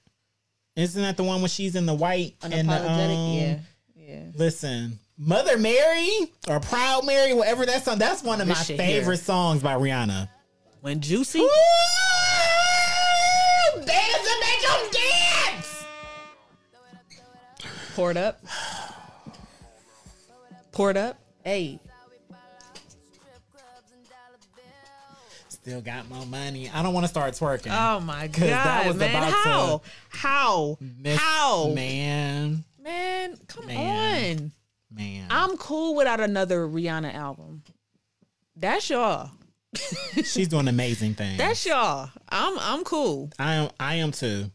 [0.76, 3.60] Isn't that the one when she's in the white and the, um, yeah.
[3.96, 4.20] Yeah.
[4.36, 6.10] Listen, Mother Mary
[6.50, 7.98] or Proud Mary, whatever that song.
[7.98, 9.24] That's one of my favorite here.
[9.24, 10.28] songs by Rihanna.
[10.82, 11.40] When Juicy!
[13.76, 15.86] Dance and make 'em dance.
[17.96, 18.44] poured up.
[20.74, 21.18] Poured up.
[21.44, 21.80] Hey.
[25.48, 26.70] Still got my money.
[26.74, 27.72] I don't want to start twerking.
[27.72, 29.10] Oh my 'Cause that god, was man.
[29.16, 29.82] about to How?
[30.10, 30.78] How?
[30.82, 31.70] Miss- How?
[31.70, 34.38] man, Man, come Man.
[34.40, 34.52] on.
[34.94, 35.28] Man.
[35.30, 37.64] I'm cool without another Rihanna album.
[38.56, 39.32] That's y'all.
[40.24, 41.38] She's doing amazing things.
[41.38, 42.10] That's y'all.
[42.30, 43.32] I'm I'm cool.
[43.40, 43.70] I am.
[43.80, 44.52] I am too.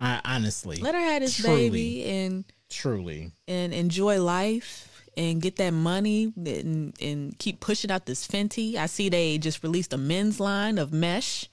[0.00, 1.68] I honestly, Let her have this Truly.
[1.70, 3.32] baby and truly.
[3.48, 8.76] and enjoy life and get that money and and keep pushing out this Fenty.
[8.76, 11.48] I see they just released a men's line of mesh.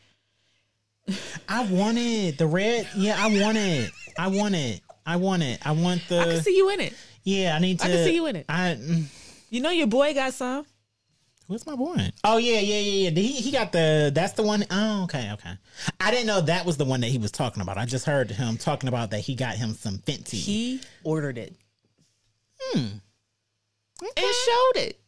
[1.47, 2.37] I want it.
[2.37, 2.87] The red.
[2.95, 3.91] Yeah, I want it.
[4.17, 4.81] I want it.
[5.05, 5.59] I want it.
[5.65, 6.19] I want the.
[6.19, 6.93] I can see you in it.
[7.25, 7.85] Yeah, I need to.
[7.85, 8.45] I can see you in it.
[8.47, 8.77] I.
[8.79, 9.03] mm,
[9.49, 10.65] You know your boy got some.
[11.47, 12.09] Who's my boy?
[12.23, 13.19] Oh yeah, yeah, yeah, yeah.
[13.21, 14.11] He he got the.
[14.15, 14.65] That's the one.
[14.71, 15.51] Oh, okay, okay.
[15.99, 17.77] I didn't know that was the one that he was talking about.
[17.77, 20.33] I just heard him talking about that he got him some Fenty.
[20.33, 21.55] He ordered it
[22.71, 22.79] Hmm.
[24.01, 24.99] and showed it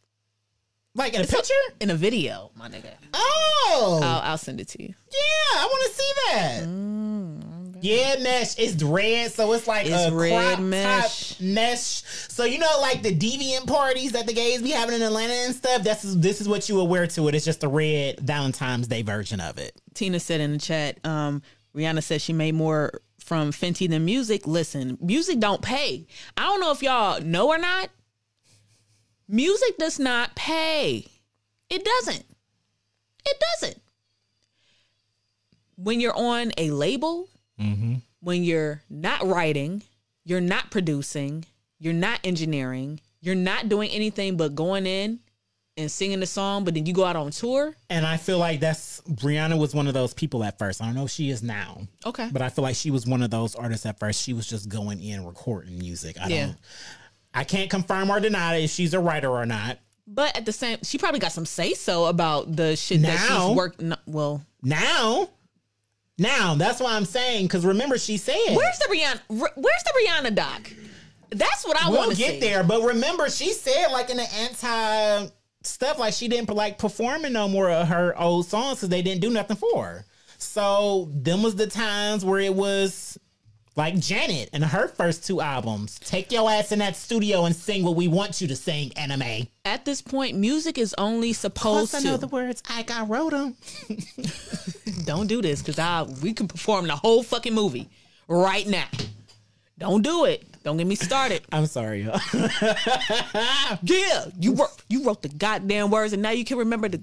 [0.94, 1.54] like in a picture.
[1.80, 2.92] in a video, my nigga.
[3.14, 4.88] Oh, I'll, I'll send it to you.
[5.10, 5.60] yeah.
[5.60, 7.57] I want to see that.
[7.80, 8.58] Yeah, mesh.
[8.58, 11.30] It's red, so it's like It's a red crop mesh.
[11.34, 12.02] top mesh.
[12.28, 15.54] So you know, like the deviant parties that the gays be having in Atlanta and
[15.54, 15.82] stuff.
[15.82, 17.34] This is this is what you will wear to it.
[17.34, 19.80] It's just the red Valentine's Day version of it.
[19.94, 21.42] Tina said in the chat, um,
[21.74, 24.46] Rihanna said she made more from Fenty than music.
[24.46, 26.06] Listen, music don't pay.
[26.36, 27.90] I don't know if y'all know or not.
[29.28, 31.06] Music does not pay.
[31.68, 32.24] It doesn't.
[33.26, 33.82] It doesn't.
[35.76, 37.28] When you're on a label,
[37.60, 37.94] Mm-hmm.
[38.20, 39.82] when you're not writing,
[40.24, 41.44] you're not producing,
[41.78, 45.18] you're not engineering, you're not doing anything but going in
[45.76, 47.74] and singing the song, but then you go out on tour.
[47.88, 50.82] And I feel like that's Rihanna was one of those people at first.
[50.82, 51.82] I don't know if she is now.
[52.04, 52.28] Okay.
[52.32, 54.20] But I feel like she was one of those artists at first.
[54.22, 56.16] She was just going in recording music.
[56.20, 56.46] I Yeah.
[56.46, 56.56] don't
[57.34, 59.78] I can't confirm or deny if she's a writer or not.
[60.06, 63.56] But at the same, she probably got some say so about the shit that she's
[63.56, 63.80] worked.
[63.82, 65.28] No, well, Now,
[66.18, 69.20] now that's why I'm saying because remember she said where's the Rihanna?
[69.28, 69.54] Where's
[69.84, 70.70] the Rihanna doc?
[71.30, 72.40] That's what I we'll want to get see.
[72.40, 72.64] there.
[72.64, 75.30] But remember she said like in the anti
[75.62, 79.20] stuff like she didn't like performing no more of her old songs because they didn't
[79.20, 80.04] do nothing for her.
[80.38, 83.18] So them was the times where it was
[83.78, 85.98] like Janet and her first two albums.
[86.00, 89.46] Take your ass in that studio and sing what we want you to sing, anime.
[89.64, 92.20] At this point, music is only supposed Plus, I know to.
[92.20, 92.60] the words.
[92.68, 93.54] I got wrote them.
[95.04, 97.88] Don't do this because I we can perform the whole fucking movie
[98.26, 98.88] right now.
[99.78, 100.44] Don't do it.
[100.64, 101.42] Don't get me started.
[101.52, 102.20] I'm sorry, y'all.
[103.82, 107.00] Yeah, you wrote you wrote the goddamn words, and now you can remember the.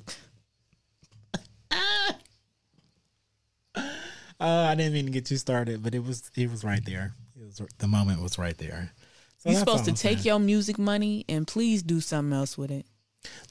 [4.40, 7.14] Uh, I didn't mean to get you started, but it was it was right there.
[7.40, 8.92] It was the moment was right there.
[9.38, 10.26] So You're supposed to take saying.
[10.26, 12.86] your music money and please do something else with it.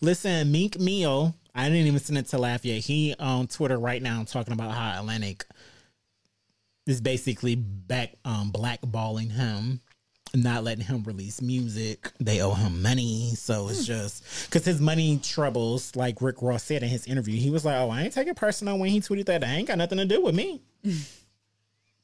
[0.01, 1.35] Listen, Meek Mill.
[1.55, 2.83] I didn't even send it to Lav yet.
[2.85, 5.47] He on Twitter right now talking about how Atlantic
[6.87, 9.81] is basically back um blackballing him,
[10.35, 12.11] not letting him release music.
[12.19, 13.85] They owe him money, so it's hmm.
[13.85, 15.95] just because his money troubles.
[15.95, 18.79] Like Rick Ross said in his interview, he was like, "Oh, I ain't taking personal
[18.79, 19.45] when he tweeted that.
[19.45, 20.61] I ain't got nothing to do with me."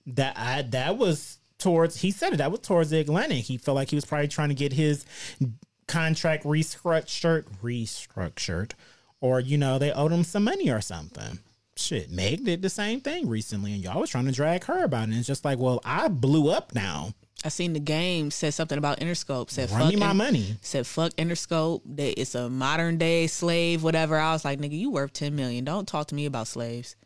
[0.07, 3.45] that I that was towards he said it that was towards the Atlantic.
[3.45, 5.05] He felt like he was probably trying to get his
[5.87, 8.73] contract restructured restructured
[9.21, 11.39] or you know they owed him some money or something.
[11.77, 15.03] Shit, Meg did the same thing recently and y'all was trying to drag her about
[15.03, 15.11] it.
[15.11, 17.15] And it's just like, well, I blew up now.
[17.45, 19.51] I seen the game said something about Interscope.
[19.51, 20.57] Said Run fuck me my In- money.
[20.61, 21.83] Said fuck Interscope.
[21.87, 24.19] They, it's a modern day slave, whatever.
[24.19, 25.65] I was like, nigga, you worth ten million.
[25.65, 26.97] Don't talk to me about slaves.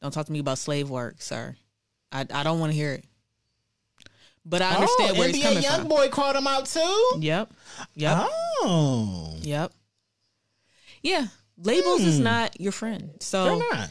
[0.00, 1.56] Don't talk to me about slave work, sir.
[2.12, 3.04] I I don't want to hear it.
[4.44, 5.88] But I understand oh, where he's NBA coming young from.
[5.88, 7.12] boy called him out too.
[7.20, 7.52] Yep.
[7.94, 8.26] Yep.
[8.28, 9.72] Oh, Yep.
[11.02, 11.26] Yeah.
[11.58, 12.24] Labels is hmm.
[12.24, 13.10] not your friend.
[13.20, 13.90] So they're not.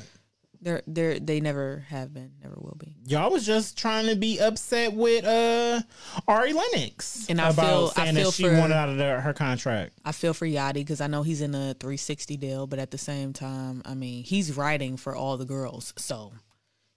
[0.63, 2.95] They're they're they never have been, never will be.
[3.07, 5.81] Y'all was just trying to be upset with uh
[6.27, 9.19] Ari Lennox And I about feel- I feel that she for- wanted out of the,
[9.21, 9.93] her contract.
[10.05, 12.99] I feel for Yachty because I know he's in a 360 deal, but at the
[12.99, 15.93] same time, I mean, he's writing for all the girls.
[15.97, 16.33] So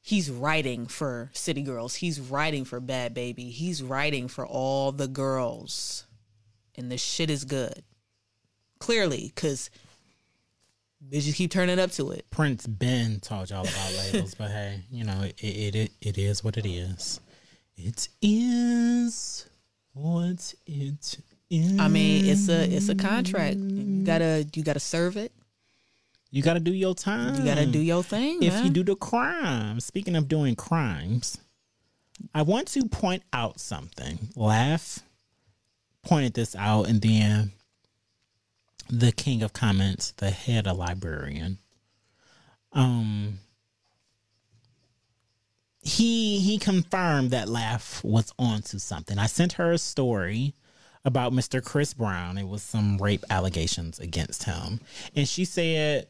[0.03, 1.95] he's writing for City Girls.
[1.95, 3.51] He's writing for Bhad Bhabie.
[3.51, 6.05] He's writing for all the girls.
[6.77, 7.83] And the shit is good.
[8.79, 9.71] Clearly, because
[11.11, 12.27] bitches keep turning up to it.
[12.31, 16.43] Prince Ben told y'all about labels, but hey, you know it, it it it is
[16.45, 17.21] what it is.
[17.77, 19.49] It is
[19.93, 21.19] what it
[21.51, 21.79] is.
[21.79, 23.57] I mean, it's a it's a contract.
[23.57, 25.33] You gotta you gotta serve it.
[26.31, 27.37] you got to do your time.
[27.37, 28.43] You gotta do your thing.
[28.43, 28.65] if man.
[28.65, 29.79] you do the crime.
[29.81, 31.39] Speaking of doing crimes,
[32.35, 34.19] I want to point out something.
[34.35, 35.01] Lav
[36.03, 37.53] pointed this out, and then
[38.89, 41.59] the king of comments, the head of librarian,
[42.73, 43.39] um,
[45.83, 49.19] he he confirmed that Lav was onto something.
[49.19, 50.55] I sent her a story
[51.05, 51.63] about Mr.
[51.63, 52.39] Chris Brown.
[52.39, 54.81] It was some rape allegations against him,
[55.15, 56.09] and she said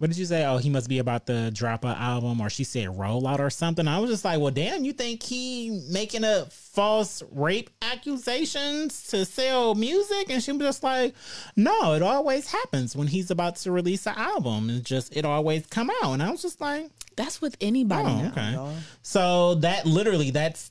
[0.00, 0.44] what did you say?
[0.46, 3.86] Oh, he must be about to drop an album, or she said rollout or something.
[3.86, 9.24] I was just like, well, damn, you think he making up false rape accusations to
[9.26, 10.30] sell music?
[10.30, 11.14] And she was just like,
[11.54, 14.70] no, it always happens when he's about to release an album.
[14.70, 18.22] It just it always come out, and I was just like, That's with anybody Oh,
[18.22, 18.52] now, okay.
[18.52, 18.74] y'all.
[19.02, 20.70] so that literally that's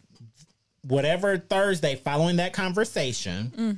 [0.87, 3.51] whatever Thursday following that conversation.
[3.55, 3.77] Mm.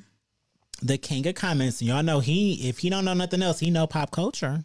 [0.84, 3.86] The king of comments, y'all know he if he don't know nothing else, he know
[3.86, 4.64] pop culture.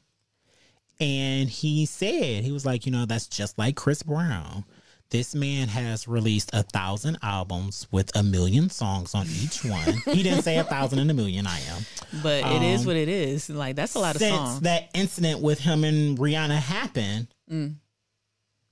[0.98, 4.64] And he said, he was like, you know, that's just like Chris Brown.
[5.10, 9.94] This man has released a thousand albums with a million songs on each one.
[10.16, 11.82] he didn't say a thousand and a million, I am.
[12.22, 13.48] But it is Um, what it is.
[13.48, 14.60] Like that's a lot of songs.
[14.60, 17.28] that incident with him and Rihanna happened.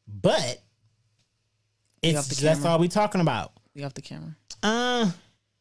[0.08, 0.62] But
[2.02, 3.52] it's that's all we talking about.
[3.74, 4.36] You off the camera.
[4.62, 5.10] Uh,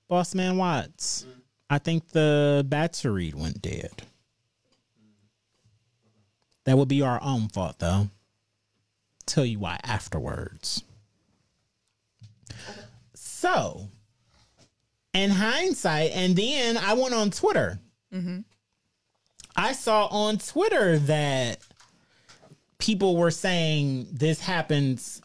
[0.08, 1.26] Boss Man Watts.
[1.70, 4.04] I think the battery went dead.
[6.66, 8.10] That would be our own fault, though.
[9.26, 10.84] Tell you why afterwards.
[13.14, 13.88] So,
[15.14, 17.80] in hindsight, and then I went on Twitter.
[18.14, 18.40] Mm-hmm.
[19.56, 21.60] I saw on Twitter that
[22.80, 25.22] people were saying this happens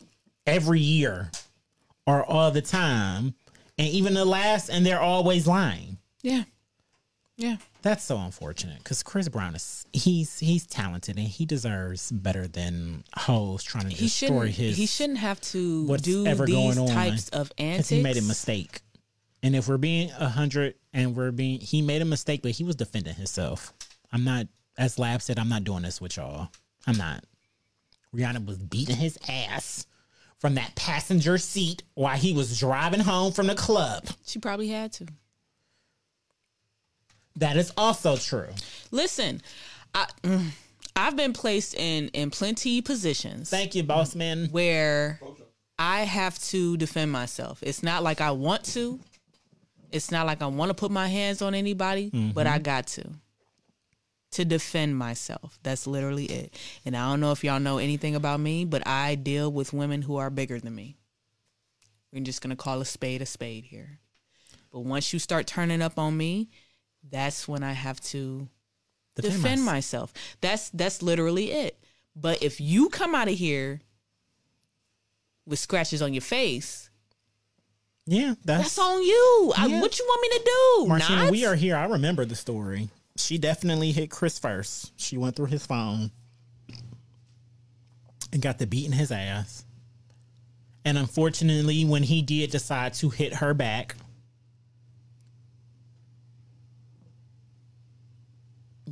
[0.47, 1.30] every year
[2.07, 3.34] or all the time,
[3.76, 5.99] and even the last, and they're always lying.
[6.22, 6.45] Yeah.
[7.36, 7.57] Yeah.
[7.83, 13.05] That's so unfortunate because Chris Brown is he's he's talented and he deserves better than
[13.16, 14.76] hoes trying to He destroy his.
[14.76, 17.89] he shouldn't have to what's do ever these going on, types of antics.
[17.89, 18.81] he made a mistake.
[19.45, 22.64] And if we're being a hundred, and we're being, he made a mistake, but he
[22.64, 23.72] was defending himself.
[24.12, 26.49] I'm not, as Lav said, I'm not doing this with y'all.
[26.89, 27.22] I'm not.
[28.12, 29.87] Rihanna was beating his ass
[30.39, 34.09] from that passenger seat while he was driving home from the club.
[34.26, 35.07] She probably had to.
[37.39, 38.49] That is also true.
[38.91, 39.41] Listen,
[39.95, 40.51] I mm,
[40.97, 44.49] I've been placed in in plenty positions Thank you, boss man.
[44.51, 45.20] where
[45.78, 47.62] I have to defend myself.
[47.62, 48.99] It's not like I want to.
[49.93, 53.05] It's not like I want to put my hands on anybody, but I got to.
[54.32, 55.59] To defend myself.
[55.62, 56.55] That's literally it.
[56.84, 60.03] And I don't know if y'all know anything about me, but I deal with women
[60.03, 60.99] who are bigger than me.
[62.12, 64.01] We're just going to call a spade a spade here.
[64.70, 66.51] But once you start turning up on me,
[67.11, 68.48] that's when I have to
[69.16, 70.12] defend myself.
[70.40, 71.78] That's that's literally it.
[72.14, 73.80] But if you come out of here
[75.46, 76.90] with scratches on your face,
[78.06, 79.52] Yeah, that's, that's on you.
[79.56, 80.86] I, what you want me to do?
[80.88, 81.30] Martina, Not?
[81.30, 81.76] we are here.
[81.76, 82.88] I remember the story.
[83.16, 84.92] She definitely hit Chris first.
[85.00, 86.11] She went through his phone
[88.32, 89.64] and got the beating his ass.
[90.84, 93.96] And unfortunately, when he did decide to hit her back,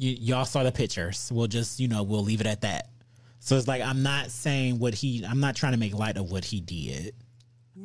[0.01, 1.31] y- y'all saw the pictures.
[1.33, 2.89] We'll just, you know, we'll leave it at that.
[3.41, 5.25] So it's like I'm not saying what he.
[5.25, 7.15] I'm not trying to make light of what he did.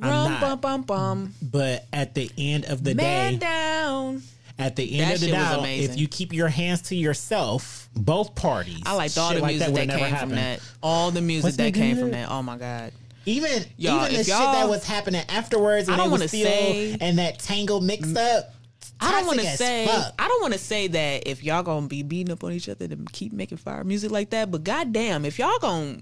[0.02, 0.42] I'm Rum, not.
[0.42, 1.34] bum, bum, bum.
[1.42, 4.24] But at the end of the Man day, down.
[4.58, 5.20] at the end That of
[5.58, 8.82] the day, if you keep your hands to yourself, both parties.
[8.86, 10.30] I liked all the like music would that, never came happen.
[10.30, 10.60] from that.
[10.82, 12.02] All the music Wasn't that came good?
[12.02, 12.30] from that.
[12.32, 12.94] Oh my god.
[13.28, 17.20] Even Y'all, even the shit that was happening afterwards I and don't wanna say- and
[17.20, 18.56] that tangle mix up.
[19.02, 20.14] I don't want to say fuck.
[20.20, 22.88] I don't want to say that if y'all gonna be beating up on each other
[22.88, 25.98] to keep making fire music like that, but goddamn, if y'all gonna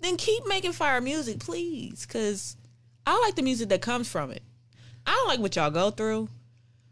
[0.00, 2.56] then keep making fire music, please, because
[3.06, 4.42] I like the music that comes from it.
[5.06, 6.28] I don't like what y'all go through,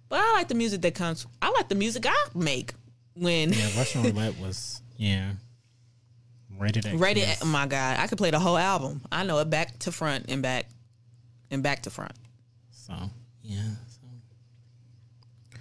[0.08, 1.26] but I like the music that comes.
[1.42, 2.72] I like the music I make
[3.14, 5.32] when Yeah, Russian roulette was yeah.
[6.58, 6.94] Rated X.
[6.98, 7.22] rated.
[7.22, 7.40] yes.
[7.42, 9.00] Oh my god, I could play the whole album.
[9.10, 10.66] I know it back to front and back
[11.50, 12.12] and back to front.
[12.70, 12.94] So
[13.42, 13.62] yeah.
[13.88, 15.58] So.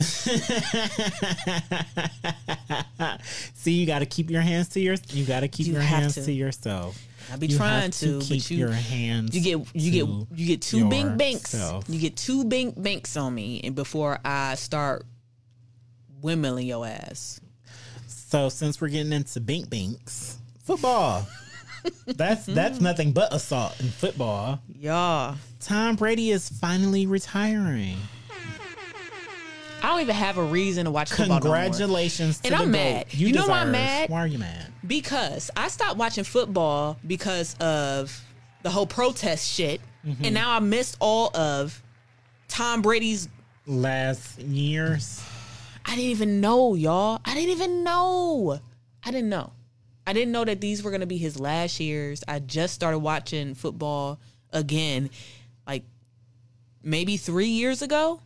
[3.54, 4.96] See, you got to keep your hands to your.
[5.08, 6.24] You got to keep You your hands to.
[6.24, 6.98] to, yourself.
[7.30, 9.34] I'll be You trying to, but keep you- your hands.
[9.34, 10.06] You get you to get
[10.38, 11.54] you get two bink banks.
[11.88, 15.04] You get two bink banks on me, and before I start
[16.22, 17.40] windmilling your ass.
[18.06, 21.26] So since we're getting into bink binks, football.
[22.06, 22.54] that's hmm.
[22.54, 24.60] that's nothing but assault in football.
[24.78, 27.98] Yeah, Tom Brady is finally retiring.
[29.82, 31.40] I don't even have a reason to watch football.
[31.40, 33.06] Congratulations to And the I'm mad.
[33.12, 34.10] You know why I'm mad?
[34.10, 34.66] Why are you mad?
[34.86, 38.24] because I stopped watching football because of
[38.62, 40.24] the whole protest shit, Mm-hmm.
[40.24, 41.82] and now I missed all of
[42.48, 43.28] Tom Brady's.
[43.66, 45.22] Last years,
[45.84, 47.20] I didn't even know, y'all.
[47.24, 48.58] I didn't even know.
[49.04, 49.52] I didn't know.
[50.06, 52.24] I didn't know that these were gonna be his last years.
[52.26, 54.18] I just started watching football
[54.50, 55.10] again,
[55.66, 55.84] like
[56.82, 58.20] maybe three years ago.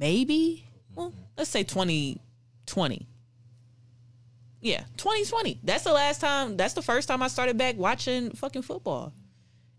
[0.00, 0.64] Maybe.
[0.94, 2.20] Well, let's say twenty
[2.66, 3.06] twenty.
[4.62, 5.60] Yeah, twenty twenty.
[5.62, 6.56] That's the last time.
[6.56, 9.12] That's the first time I started back watching fucking football,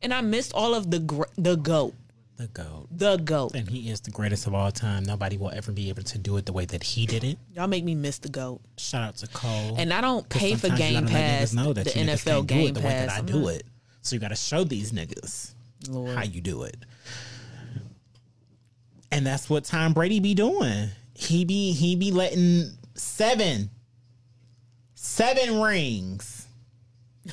[0.01, 1.95] and I missed all of the gr- the goat,
[2.37, 2.87] the GOAT.
[2.91, 3.55] the goat.
[3.55, 5.03] And he is the greatest of all time.
[5.03, 7.37] Nobody will ever be able to do it the way that he did it.
[7.55, 8.61] Y'all make me miss the goat.
[8.77, 9.75] Shout out to Cole.
[9.77, 11.91] And I don't pay for sometimes you Game gotta let niggas Pass, know that the
[11.91, 13.15] NFL can't do Game it the way that Pass.
[13.17, 13.63] I I'm do it.
[14.03, 15.53] So you got to show these niggas
[15.89, 16.15] Lord.
[16.15, 16.77] how you do it.
[19.11, 20.89] And that's what Tom Brady be doing.
[21.13, 23.69] He be he be letting seven
[24.95, 26.47] seven rings.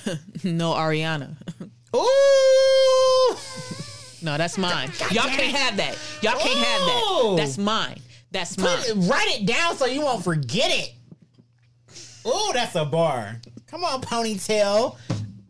[0.45, 1.35] No, Ariana.
[1.97, 3.37] Ooh.
[4.23, 4.91] No, that's mine.
[5.11, 5.97] Y'all can't have that.
[6.23, 7.35] Y'all can't have that.
[7.39, 8.01] That's mine.
[8.31, 8.79] That's Put mine.
[8.87, 10.95] it- write it down so you won't forget it.
[12.27, 13.41] Ooh, that's a bar.
[13.67, 14.97] Come on, ponytail.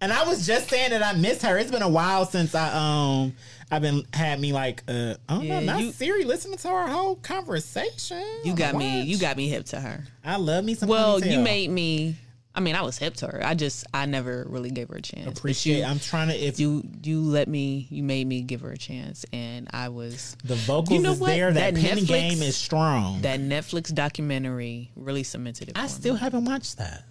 [0.01, 1.59] And I was just saying that I miss her.
[1.59, 3.35] It's been a while since I um
[3.71, 6.69] I've been had me like uh I don't Yeah, know, not you- Siri listening to
[6.69, 8.25] our whole conversation.
[8.45, 9.03] You got me.
[9.03, 10.05] You got me hip to her.
[10.25, 10.89] I love me some.
[10.89, 11.33] Well, ponytail.
[11.33, 12.17] you made me.
[12.55, 13.41] I mean, I was hip to her.
[13.45, 15.39] I just, I never really gave her a chance.
[15.39, 15.85] Appreciate.
[15.85, 17.87] I'm trying to if You, you let me.
[17.89, 20.37] You made me give her a chance, and I was.
[20.43, 21.29] the vocals You know is what?
[21.29, 21.53] there.
[21.53, 23.21] That, That Netflix- game is strong.
[23.23, 25.79] That Netflix documentary really cemented it.
[25.79, 26.21] I still me.
[26.21, 27.05] haven't watched that.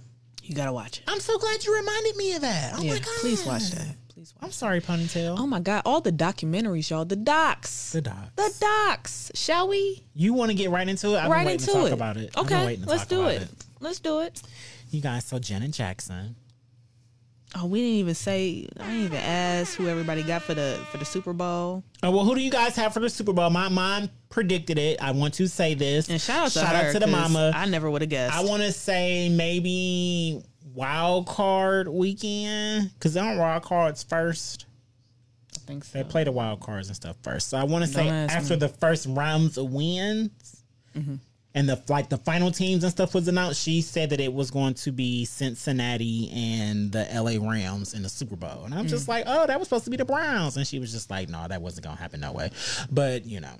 [0.43, 1.03] You gotta watch it.
[1.07, 2.73] I'm so glad you reminded me of that.
[2.77, 3.07] Oh yeah, my god!
[3.19, 3.95] please watch that.
[4.17, 4.45] Please watch.
[4.45, 5.37] I'm sorry, ponytail.
[5.37, 7.05] Oh my god, all the documentaries, y'all.
[7.05, 7.91] The docs.
[7.91, 8.31] the docs.
[8.35, 9.31] The docs.
[9.35, 10.05] Shall we?
[10.15, 11.17] You want to get right into it?
[11.19, 11.93] I've right into to talk it.
[11.93, 12.35] about it.
[12.35, 13.49] Okay, to let's do about it.
[13.79, 14.41] Let's do it.
[14.89, 16.35] You guys, so Janet Jackson.
[17.55, 18.67] Oh, we didn't even say.
[18.79, 21.83] I didn't even ask who everybody got for the for the Super Bowl.
[22.01, 23.51] Oh well, who do you guys have for the Super Bowl?
[23.51, 24.99] My mom predicted it.
[24.99, 26.09] I want to say this.
[26.09, 26.87] And shout out to shout her.
[26.87, 27.51] out to the mama.
[27.53, 28.35] I never would have guessed.
[28.35, 30.41] I want to say maybe
[30.77, 34.65] wild card weekend because they don't wild cards first.
[35.55, 35.97] I think so.
[35.97, 37.49] They play the wild cards and stuff first.
[37.49, 38.59] So I want to say after me.
[38.59, 40.63] the first rounds of wins
[41.55, 44.51] and the like the final teams and stuff was announced, she said that it was
[44.51, 48.63] going to be Cincinnati and the LA Rams in the Super Bowl.
[48.65, 48.89] And I'm Mm.
[48.89, 50.57] just like, oh, that was supposed to be the Browns.
[50.57, 52.51] And she was just like, no, that wasn't going to happen no way.
[52.91, 53.55] But, you know,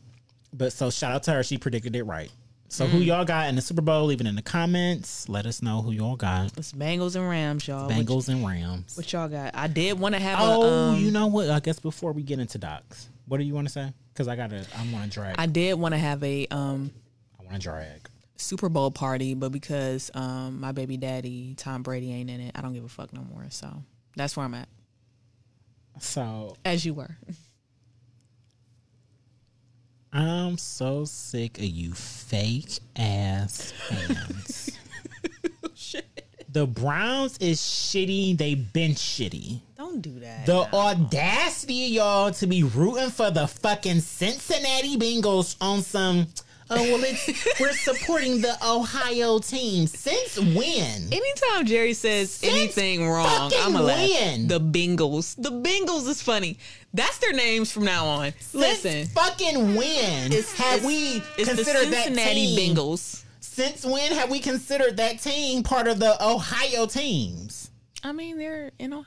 [0.54, 1.44] but so shout out to her.
[1.44, 2.32] She predicted it right.
[2.70, 2.90] So Mm.
[2.90, 4.06] who y'all got in the Super Bowl?
[4.06, 5.30] Leave it in the comments.
[5.30, 6.58] Let us know who y'all got.
[6.58, 7.88] It's Bengals and Rams, y'all.
[7.88, 8.98] What, Bengals and Rams.
[8.98, 9.52] what y'all got?
[9.56, 10.68] I did want to have Oh, a.
[10.92, 11.50] Um, you know what?
[11.50, 13.94] I guess before we get into docs, what do you want to say?
[14.14, 15.36] Because I gotta, I want to drag.
[15.38, 16.92] I did want to have a um
[17.40, 18.10] I want to drag.
[18.36, 22.62] Super Bowl party, but because um my baby daddy Tom Brady ain't in it, I
[22.62, 23.46] don't give a fuck no more.
[23.50, 23.84] So
[24.16, 24.68] that's where I'm at.
[26.00, 27.16] So As you were.
[30.18, 34.72] I'm so sick of you fake ass fans.
[36.52, 38.36] the Browns is shitty.
[38.36, 39.60] They been shitty.
[39.78, 40.48] Don't do that.
[40.48, 46.26] The audacity of y'all to be rooting for the fucking Cincinnati Bengals on some.
[46.70, 49.88] Oh well, it's we're supporting the Ohio team.
[49.88, 51.14] Since when?
[51.14, 53.98] Anytime Jerry says anything wrong, I'm gonna laugh.
[54.48, 55.36] The Bengals.
[55.42, 56.58] The Bengals is funny.
[56.94, 58.34] That's their names from now on.
[58.54, 59.06] Listen.
[59.08, 62.76] Fucking when have we it's the considered that Cincinnati team?
[62.76, 63.24] Bengals.
[63.40, 67.72] Since when have we considered that team part of the Ohio teams?
[68.04, 69.06] I mean, they're in Ohio.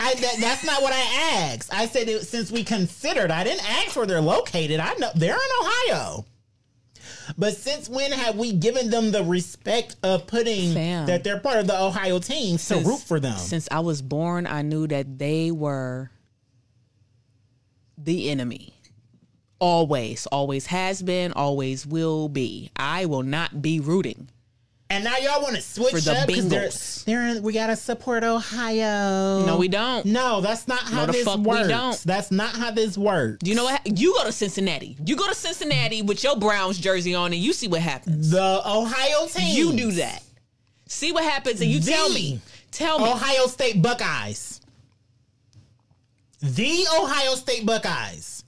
[0.00, 1.72] I that, that's not what I asked.
[1.74, 4.78] I said it, since we considered, I didn't ask where they're located.
[4.80, 6.24] I know they're in Ohio.
[7.36, 11.06] But since when have we given them the respect of putting Fam.
[11.06, 13.36] that they're part of the Ohio teams to root for them?
[13.36, 16.10] Since I was born, I knew that they were
[17.96, 18.74] the enemy.
[19.60, 22.70] Always, always has been, always will be.
[22.76, 24.30] I will not be rooting.
[24.90, 26.70] And now y'all want to switch For the up because they're,
[27.04, 29.44] they're in, we gotta support Ohio.
[29.44, 30.06] No, we don't.
[30.06, 32.02] No, that's not how No, this fuck we don't.
[32.04, 33.46] That's not how this works.
[33.46, 33.82] You know what?
[33.98, 34.96] You go to Cincinnati.
[35.04, 38.30] You go to Cincinnati with your Browns jersey on, and you see what happens.
[38.30, 39.56] The Ohio team.
[39.56, 40.22] You do that.
[40.86, 42.40] See what happens, and you tell me.
[42.70, 43.10] Tell me.
[43.10, 44.62] Ohio State Buckeyes.
[46.40, 48.44] The Ohio State Buckeyes.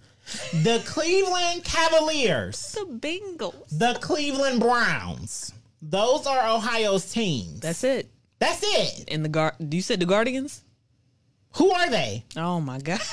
[0.53, 2.73] The Cleveland Cavaliers.
[2.73, 3.79] the Bengals.
[3.79, 5.53] The Cleveland Browns.
[5.83, 7.61] Those are Ohio's teams.
[7.61, 8.11] That's it.
[8.39, 9.05] That's it.
[9.09, 9.55] And the guard.
[9.59, 10.63] You said the Guardians.
[11.57, 12.25] Who are they?
[12.37, 13.01] Oh my god.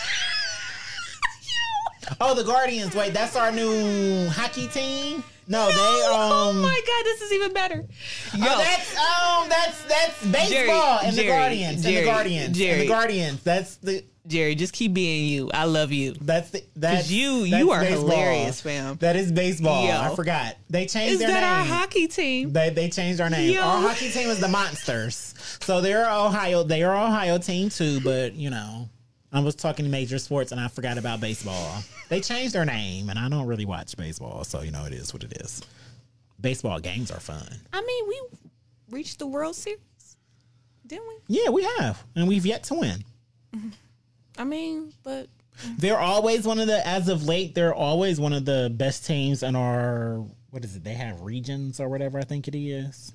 [2.22, 2.96] Oh, the Guardians.
[2.96, 5.24] Wait, that's our new hockey team?
[5.50, 7.86] No, they oh um my god, this is even better.
[8.34, 12.60] Yo, Oh, that's um that's that's baseball Jerry, and the Jerry, Guardians and the Guardians
[12.62, 13.44] and the Guardians.
[13.44, 15.50] That's the Jerry, just keep being you.
[15.54, 16.14] I love you.
[16.20, 18.10] That's the that's you- you are baseball.
[18.10, 18.98] hilarious, fam.
[18.98, 19.88] That is baseball.
[19.88, 19.98] Yo.
[20.02, 20.58] I forgot.
[20.70, 22.52] They changed Is their that our hockey team?
[22.52, 23.54] They they changed our name.
[23.54, 23.62] Yo.
[23.62, 25.34] Our hockey team is the Monsters.
[25.62, 26.64] So they're Ohio.
[26.64, 28.02] They are Ohio team too.
[28.02, 28.90] But you know,
[29.32, 31.82] I was talking major sports and I forgot about baseball.
[32.10, 35.14] They changed their name, and I don't really watch baseball, so you know it is
[35.14, 35.62] what it is.
[36.40, 37.48] Baseball games are fun.
[37.74, 38.22] I mean, we
[38.90, 39.80] reached the World Series,
[40.86, 41.16] didn't we?
[41.28, 43.04] Yeah, we have, and we've yet to win.
[43.56, 43.70] Mm-hmm.
[44.38, 45.28] I mean, but
[45.78, 49.44] They're always one of the, as of late, they're always one of the best teams
[49.44, 50.84] in our, what is it?
[50.84, 53.12] They have regions or whatever I think it is.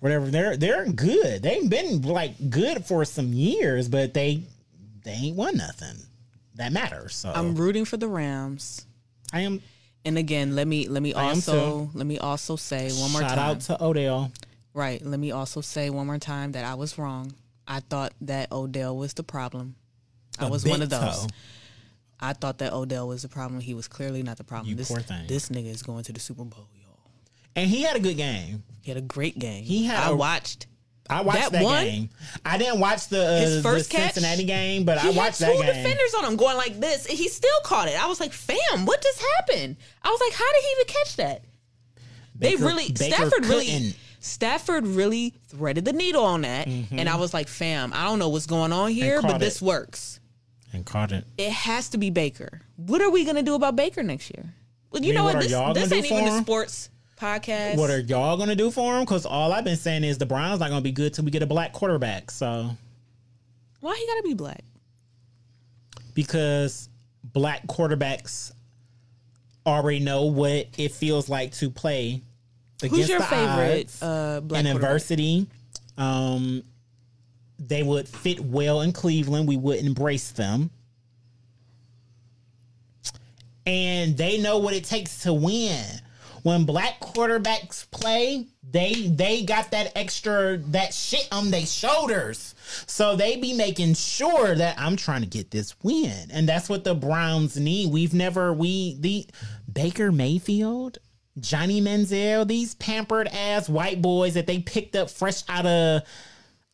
[0.00, 0.26] Whatever.
[0.26, 1.42] They're, they're good.
[1.42, 4.42] They've been like good for some years, but they,
[5.04, 5.96] they ain't won nothing
[6.54, 7.14] that matters.
[7.16, 8.86] So I'm rooting for the Rams.
[9.32, 9.60] I am,
[10.04, 13.30] And again, let me let me I also let me also say one more shout
[13.36, 13.38] time.
[13.38, 14.32] out to Odell.
[14.74, 15.04] Right.
[15.04, 17.32] Let me also say one more time that I was wrong.
[17.66, 19.74] I thought that Odell was the problem.
[20.38, 21.00] I was one of those.
[21.00, 21.26] toe.
[22.20, 23.60] I thought that Odell was the problem.
[23.60, 24.68] He was clearly not the problem.
[24.70, 25.26] You this, poor thing.
[25.28, 26.98] this nigga is going to the Super Bowl, y'all.
[27.54, 28.62] And he had a good game.
[28.82, 29.62] He had a great game.
[29.64, 30.66] He had I a- watched.
[31.10, 31.84] I watched That that, one?
[31.84, 32.10] game.
[32.44, 34.12] I didn't watch the, uh, His first the catch?
[34.12, 37.06] Cincinnati game, but I watched had that two defenders on him going like this.
[37.06, 37.98] and He still caught it.
[38.02, 39.76] I was like, fam, what just happened?
[40.02, 41.44] I was like, how did he even catch that?
[42.38, 43.96] Baker- they really Baker Stafford really couldn't.
[44.20, 46.66] Stafford really threaded the needle on that.
[46.66, 49.62] And I was like, fam, I don't know what's going on here, but caught this
[49.62, 49.64] it.
[49.64, 50.20] works.
[50.72, 51.24] And caught it.
[51.36, 52.60] It has to be Baker.
[52.76, 54.54] What are we gonna do about Baker next year?
[54.90, 55.74] Well, you mean, know what what?
[55.74, 57.76] This, this ain't even for a sports podcast.
[57.76, 59.04] What are y'all gonna do for him?
[59.04, 61.42] Because all I've been saying is the Browns not gonna be good till we get
[61.42, 62.30] a black quarterback.
[62.30, 62.70] So
[63.80, 64.64] Why he gotta be black?
[66.18, 66.88] because
[67.22, 68.50] black quarterbacks
[69.64, 72.20] already know what it feels like to play
[72.82, 75.46] against Who's your the favorite odds uh, black in adversity.
[75.96, 76.64] Um,
[77.58, 79.48] they would fit well in Cleveland.
[79.48, 80.70] We would embrace them.
[83.66, 85.84] And they know what it takes to win.
[86.42, 92.54] When black quarterbacks play, they they got that extra that shit on their shoulders.
[92.86, 96.30] So they be making sure that I'm trying to get this win.
[96.30, 97.92] And that's what the Browns need.
[97.92, 99.26] We've never we the
[99.70, 100.98] Baker Mayfield,
[101.38, 106.02] Johnny Manziel, these pampered ass white boys that they picked up fresh out of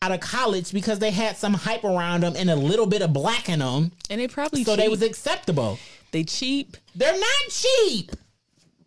[0.04, 3.12] out of college because they had some hype around them and a little bit of
[3.14, 4.84] black in them, And they probably so cheap.
[4.84, 5.78] they was acceptable.
[6.12, 6.76] they cheap.
[6.94, 8.10] They're not cheap.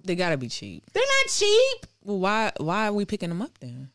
[0.04, 0.84] They gotta be cheap.
[0.94, 3.90] They're not cheap Well, why why are we picking them up then?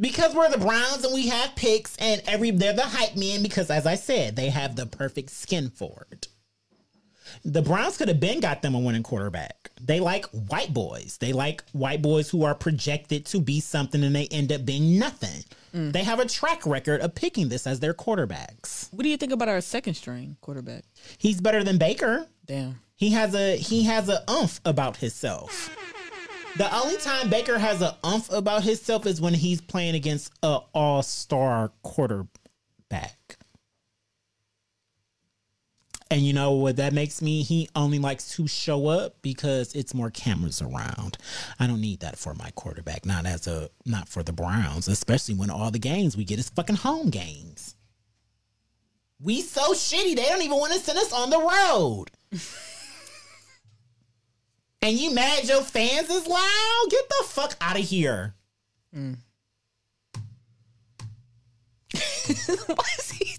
[0.00, 3.68] because we're the Browns and we have picks and every they're the hype men because
[3.70, 6.28] as I said, they have the perfect skin for it.
[7.44, 9.70] The Browns could have been got them a winning quarterback.
[9.80, 11.18] They like white boys.
[11.20, 14.98] They like white boys who are projected to be something and they end up being
[14.98, 15.44] nothing.
[15.74, 15.92] Mm.
[15.92, 18.92] They have a track record of picking this as their quarterbacks.
[18.92, 20.84] What do you think about our second string quarterback?
[21.18, 22.26] He's better than Baker.
[22.46, 22.80] Damn.
[22.96, 25.70] He has a he has a umph about himself.
[26.56, 30.58] The only time Baker has a umph about himself is when he's playing against a
[30.74, 33.38] all star quarterback.
[36.10, 37.42] And you know what that makes me?
[37.42, 41.18] He only likes to show up because it's more cameras around.
[41.60, 43.04] I don't need that for my quarterback.
[43.04, 46.48] Not as a not for the Browns, especially when all the games we get is
[46.48, 47.74] fucking home games.
[49.20, 52.06] We so shitty they don't even want to send us on the road.
[54.82, 56.84] and you mad your fans is loud?
[56.88, 58.34] Get the fuck out of here.
[58.96, 59.18] Mm.
[62.28, 63.36] Is he?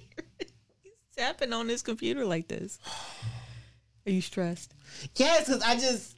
[1.16, 2.78] tapping on this computer like this.
[4.06, 4.74] Are you stressed?
[5.16, 6.14] Yes, because I just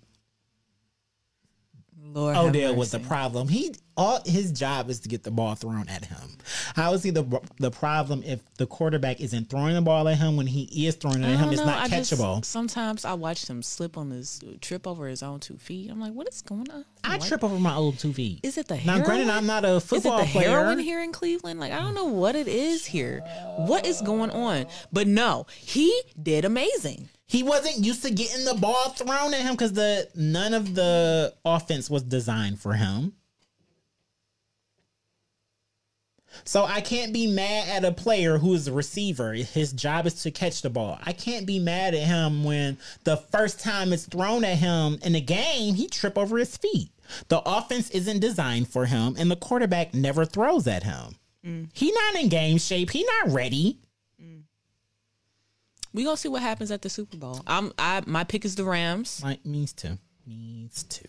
[2.14, 3.48] Lord, Odell was the problem.
[3.48, 6.36] He all his job is to get the ball thrown at him.
[6.74, 7.24] How is he the
[7.58, 11.22] the problem if the quarterback isn't throwing the ball at him when he is throwing
[11.22, 11.40] it at him?
[11.40, 12.44] don't It's not I just- catchable.
[12.44, 15.90] sometimes I watch him slip on his trip over his own two feet.
[15.90, 16.84] I'm like, what is going on?
[17.04, 18.40] I What- trip over my old two feet.
[18.42, 19.02] Is it the now, heroin?
[19.04, 20.50] granted, I'm not a Is it football the player.
[20.50, 21.58] heroin here in Cleveland?
[21.60, 23.20] Like I don't know what it is here.
[23.56, 24.66] What is going on?
[24.92, 27.08] But no, he did amazing.
[27.26, 31.34] He wasn't used to getting the ball thrown at him because the none of the
[31.44, 33.14] offense was designed for him.
[36.44, 39.32] So I can't be mad at a player who is a receiver.
[39.32, 40.98] His job is to catch the ball.
[41.02, 45.14] I can't be mad at him when the first time it's thrown at him in
[45.14, 46.90] the game, he trip over his feet.
[47.28, 51.16] The offense isn't designed for him, and the quarterback never throws at him.
[51.44, 51.68] Mm.
[51.72, 52.90] He not in game shape.
[52.90, 53.78] He not ready.
[55.96, 57.40] We gonna see what happens at the Super Bowl.
[57.46, 59.22] I'm I my pick is the Rams.
[59.24, 59.98] Like means to.
[60.26, 61.04] Means to.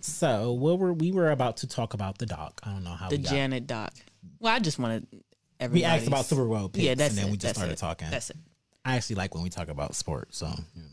[0.00, 2.60] So what were we were about to talk about the doc.
[2.62, 3.92] I don't know how The we got- Janet Doc.
[4.38, 5.18] Well, I just wanted we
[5.58, 5.84] everybody.
[5.84, 7.30] asked about Super Bowl picks Yeah, that's and then it.
[7.32, 7.78] we just started it.
[7.78, 8.08] talking.
[8.10, 8.36] That's it.
[8.84, 10.88] I actually like when we talk about sports, so you know.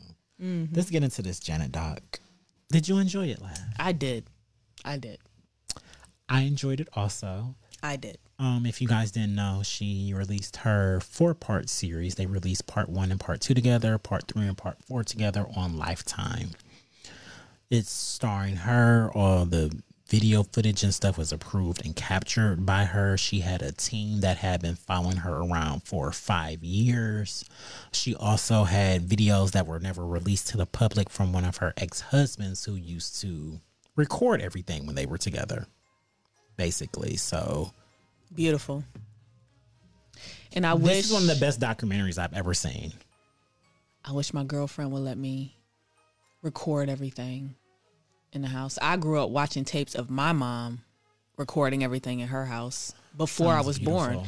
[0.46, 0.76] Mm-hmm.
[0.76, 2.20] Let's get into this Janet doc.
[2.72, 3.62] Did you enjoy it last?
[3.80, 4.26] I did.
[4.86, 5.20] I did.
[6.28, 7.56] I enjoyed it also.
[7.84, 8.18] I did.
[8.40, 12.16] Um, if you guys didn't know, she released her four part series.
[12.16, 15.78] They released part one and part two together, part three and part four together on
[15.78, 16.52] Lifetime.
[17.70, 19.12] It's starring her.
[19.14, 23.18] All the video footage and stuff was approved and captured by her.
[23.18, 27.44] She had a team that had been following her around for five years.
[27.92, 31.74] She also had videos that were never released to the public from one of her
[31.76, 33.60] ex husbands who used to
[33.98, 35.68] record everything when they were together,
[36.56, 37.18] basically.
[37.18, 37.74] So.
[38.34, 38.84] Beautiful.
[40.54, 42.94] And I This wish This is one of the best documentaries I've ever seen.
[44.06, 45.56] I wish my girlfriend would let me
[46.42, 47.56] record everything
[48.32, 48.80] in the house.
[48.82, 50.82] I grew up watching tapes of my mom
[51.38, 54.22] recording everything in her house before I Sounds was born.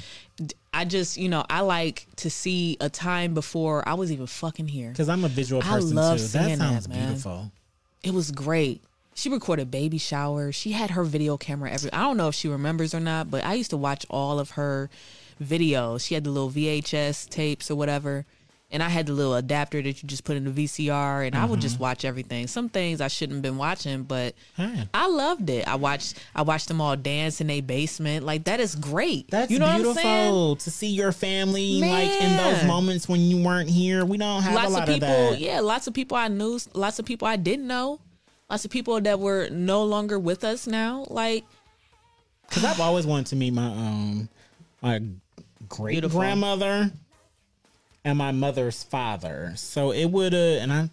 [0.73, 4.67] I just, you know, I like to see a time before I was even fucking
[4.67, 4.89] here.
[4.89, 6.27] Because I'm a visual I person love too.
[6.27, 7.07] That that, sounds man.
[7.07, 7.51] beautiful.
[8.03, 8.81] It was great.
[9.13, 10.55] She recorded baby showers.
[10.55, 11.91] She had her video camera every.
[11.93, 14.51] I don't know if she remembers or not, but I used to watch all of
[14.51, 14.89] her
[15.43, 16.05] videos.
[16.05, 18.25] She had the little VHS tapes or whatever,
[18.71, 21.45] and I had the little adapter that you just put in the VCR, and I
[21.45, 21.83] would just Mm-hmm.
[21.83, 22.47] watch everything.
[22.47, 24.87] Some things I shouldn't have been watching, but Hey.
[24.93, 25.67] I loved it.
[25.67, 26.17] I watched.
[26.33, 28.25] I watched them all dance in a basement.
[28.25, 29.29] Like that is great.
[29.29, 33.69] That's you know beautiful to see your family like in those moments when you weren't
[33.69, 34.05] here.
[34.05, 36.59] We don't have lots a lot of people of yeah lots of people i knew
[36.73, 37.99] lots of people i didn't know
[38.51, 41.43] lots of people that were no longer with us now like
[42.47, 44.29] Because I've always wanted to meet my um
[44.81, 45.01] my
[45.69, 46.19] great Beautiful.
[46.19, 46.91] grandmother
[48.03, 49.53] and my mother's father.
[49.55, 50.89] So it would have, and I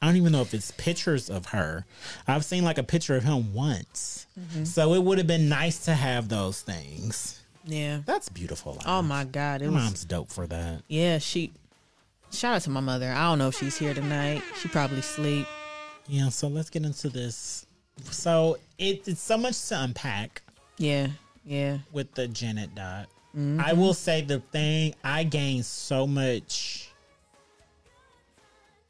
[0.00, 1.84] I don't even know if it's pictures of her.
[2.28, 4.26] I've seen like a picture of him once.
[4.38, 4.64] Mm-hmm.
[4.64, 7.42] So it would have been nice to have those things.
[7.64, 8.80] yeah That's beautiful.
[8.86, 9.04] oh Life.
[9.04, 10.82] my god it My was mom's dope for that.
[10.88, 11.52] yeah she
[12.32, 15.46] shout out to my mother i don't know if she's here tonight she probably sleep
[16.08, 17.66] Yeah, so let's get into this.
[18.10, 20.42] So it, it's so much to unpack
[20.78, 21.08] yeah
[21.44, 23.06] yeah with the Janet dot.
[23.36, 23.60] Mm-hmm.
[23.60, 26.90] I will say the thing I gained so much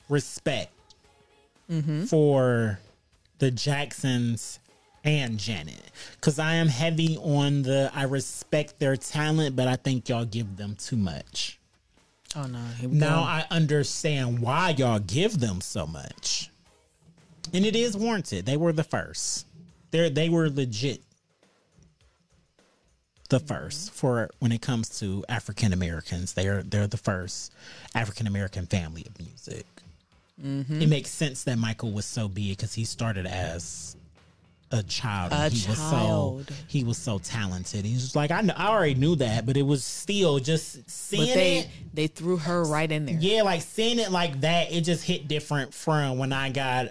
[0.09, 0.73] respect
[1.71, 2.05] Mm-hmm.
[2.05, 2.79] for
[3.41, 4.61] the Jacksons
[5.03, 5.83] and Janet
[6.15, 10.57] because I am heavy on the I respect their talent, but I think y'all give
[10.57, 11.59] them too much.
[12.37, 13.23] oh no Now go.
[13.23, 16.51] I understand why y'all give them so much.
[17.55, 18.47] And it is warranted.
[18.47, 19.47] They were the first.
[19.91, 21.01] They they were legit
[23.29, 26.33] the first for when it comes to African Americans.
[26.33, 27.53] They're they're the first
[27.95, 29.67] African American family of music.
[30.45, 30.83] Mm-hmm.
[30.83, 33.97] It makes sense that Michael was so big because he started as
[34.71, 35.33] a child.
[35.33, 36.47] A he was child.
[36.49, 37.85] so he was so talented.
[37.85, 41.27] He's just like I, kn- I already knew that, but it was still just seeing
[41.29, 41.69] but they it.
[41.95, 45.27] they threw her right in there Yeah, like seeing it like that, it just hit
[45.27, 46.89] different from when I got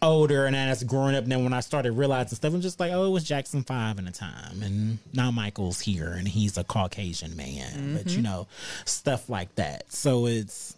[0.00, 1.24] older and as growing up.
[1.24, 4.06] Then when I started realizing stuff, I'm just like, oh, it was Jackson Five in
[4.06, 7.96] a time, and now Michael's here and he's a Caucasian man.
[7.96, 8.46] But you know,
[8.84, 9.92] stuff like that.
[9.92, 10.76] So it's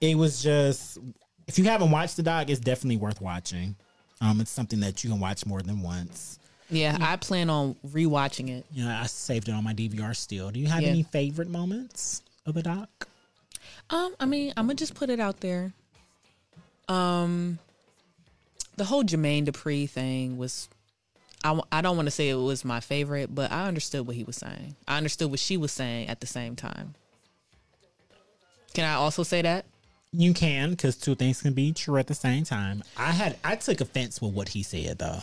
[0.00, 0.98] it was just
[1.46, 3.76] if you haven't watched the doc, it's definitely worth watching.
[4.20, 6.38] Um, it's something that you can watch more than once.
[6.70, 10.50] yeah i plan on rewatching it You know, I saved it on my DVR still.
[10.50, 10.88] Do you have Yeah.
[10.90, 13.08] any favorite moments of the doc?
[13.90, 15.72] Um, I mean, I'm gonna just put it out there.
[16.88, 17.58] Um,
[18.76, 23.52] the whole Jermaine Dupri thing was—I don't want to say it was my favorite, but
[23.52, 24.76] I understood what he was saying.
[24.88, 26.94] I understood what she was saying at the same time.
[28.72, 29.66] Can I also say that?
[30.12, 32.82] You can, because two things can be true at the same time.
[32.96, 35.20] I had I took offense with what he said though.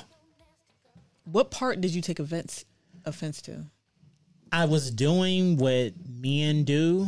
[1.26, 2.66] What part did you take offense
[3.06, 3.66] offense to?
[4.52, 7.08] I was doing what men do.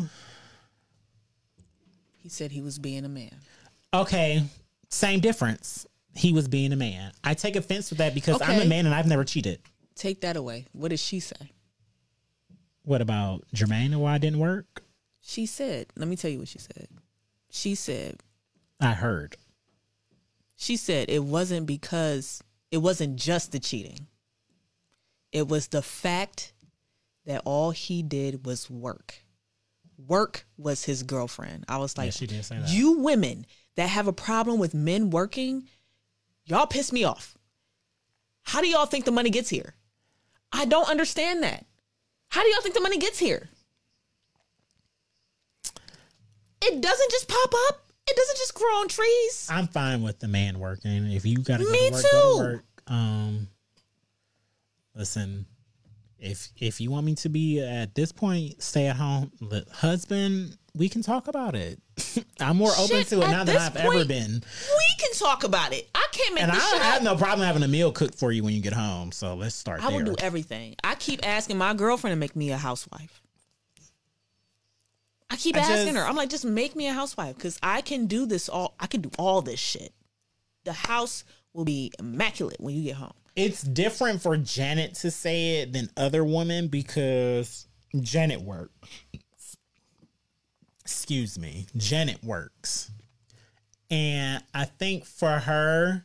[2.19, 3.35] He said he was being a man.
[3.93, 4.43] Okay,
[4.89, 5.85] same difference.
[6.15, 7.11] He was being a man.
[7.23, 9.59] I take offense with that because I'm a man and I've never cheated.
[9.95, 10.67] Take that away.
[10.71, 11.51] What did she say?
[12.83, 14.83] What about Jermaine and why it didn't work?
[15.21, 16.87] She said, let me tell you what she said.
[17.49, 18.21] She said,
[18.79, 19.37] I heard.
[20.55, 24.07] she said it wasn't because it wasn't just the cheating.
[25.31, 26.53] It was the fact
[27.25, 29.15] that all he did was work.
[29.97, 31.65] Work was his girlfriend.
[31.69, 32.69] I was like, Yeah, she did say that.
[32.69, 33.45] you women
[33.75, 35.67] that have a problem with men working,
[36.45, 37.37] y'all piss me off.
[38.43, 39.73] How do y'all think the money gets here?
[40.51, 41.65] I don't understand that.
[42.29, 43.49] How do y'all think the money gets here?
[46.61, 47.79] It doesn't just pop up.
[48.07, 49.47] It doesn't just grow on trees.
[49.49, 51.11] I'm fine with the man working.
[51.11, 52.09] If you gotta go Me to work, too.
[52.11, 52.65] go to work.
[52.87, 53.47] Um,
[54.95, 55.45] listen,
[56.19, 59.31] if if you want me to be at this point, stay at home,
[59.71, 61.79] husband, we can talk about it.
[62.39, 65.73] I'm more open Shit, to it now than I've ever been, We can talk about
[65.73, 65.89] it.
[65.93, 68.53] I can't make and I have no problem having a meal cooked for you when
[68.53, 69.11] you get home.
[69.11, 70.75] So let's start I will do everything.
[70.83, 73.21] I keep asking my girlfriend to make me a housewife.
[75.29, 76.03] I keep I asking just- her.
[76.03, 78.75] I'm like, just make me a housewife because I can do this all.
[78.79, 79.93] I can do all this shit.
[80.63, 83.13] The house will be immaculate when you get home.
[83.35, 87.67] it's different for Janet to say it than other women because
[87.99, 88.73] Janet works.
[90.85, 92.91] Excuse me, Janet works,
[93.89, 96.03] and I think for her,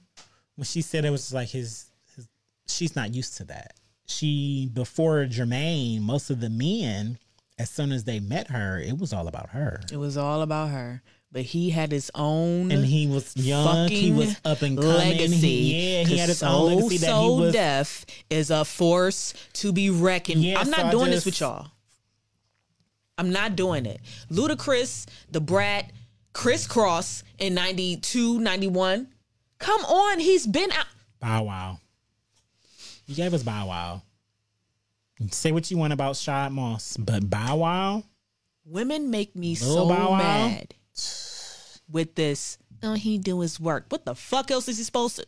[0.56, 2.28] when she said it was like his, his
[2.68, 3.74] she's not used to that.
[4.06, 7.18] She before Jermaine, most of the men,
[7.58, 9.80] as soon as they met her, it was all about her.
[9.92, 11.02] It was all about her,
[11.32, 13.88] but he had his own And he was young.
[13.88, 14.92] He was up and coming.
[14.94, 15.36] legacy.
[15.36, 17.52] He, yeah, he had his 'Cause own so, legacy that he so was.
[17.52, 20.44] Def is a force to be reckoned.
[20.44, 21.68] Yeah, I'm not I doing this with y'all.
[23.18, 24.00] I'm not doing it.
[24.30, 25.90] Ludacris, Da Brat,
[26.32, 29.08] Kris Kross in 92, 91.
[29.58, 30.86] Come on, he's been out.
[31.20, 31.80] Bow Wow.
[33.06, 34.02] You gave us Bow Wow.
[35.32, 38.04] Say what you want about Shad Moss, but Bow Wow,
[38.64, 40.18] Women make me Lil so Bow Wow?
[40.18, 40.74] mad
[41.90, 42.58] with this.
[42.84, 43.86] All he do his work.
[43.88, 45.26] What the fuck else is he supposed to?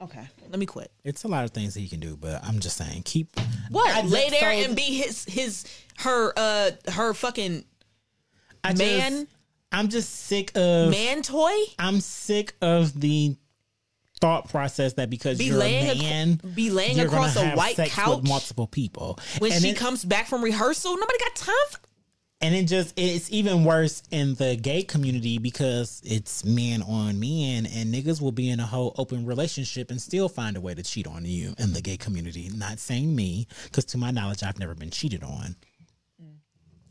[0.00, 0.90] Okay, let me quit.
[1.04, 3.28] it's a lot of things that he can do, but I'm just saying, keep
[3.70, 3.94] What?
[3.94, 5.64] I- Lay there so- and be his his
[5.98, 7.64] her uh her fucking
[8.62, 9.28] I just- man
[9.72, 10.90] I'm just sick of.
[10.90, 11.52] man toy?
[11.78, 13.36] I'm sick of the
[14.20, 17.52] thought process that because Be you're laying a ac- man, be laying you're across gonna
[17.52, 19.18] a white sex couch with multiple people.
[19.40, 21.78] When and she it, comes back from rehearsal, nobody got time for
[22.40, 27.66] and it just it's even worse in the gay community because it's men on men
[27.66, 30.82] and niggas will be in a whole open relationship and still find a way to
[30.82, 32.50] cheat on you in the gay community.
[32.54, 35.56] Not saying me because to my knowledge i've never been cheated on.
[36.22, 36.36] Mm.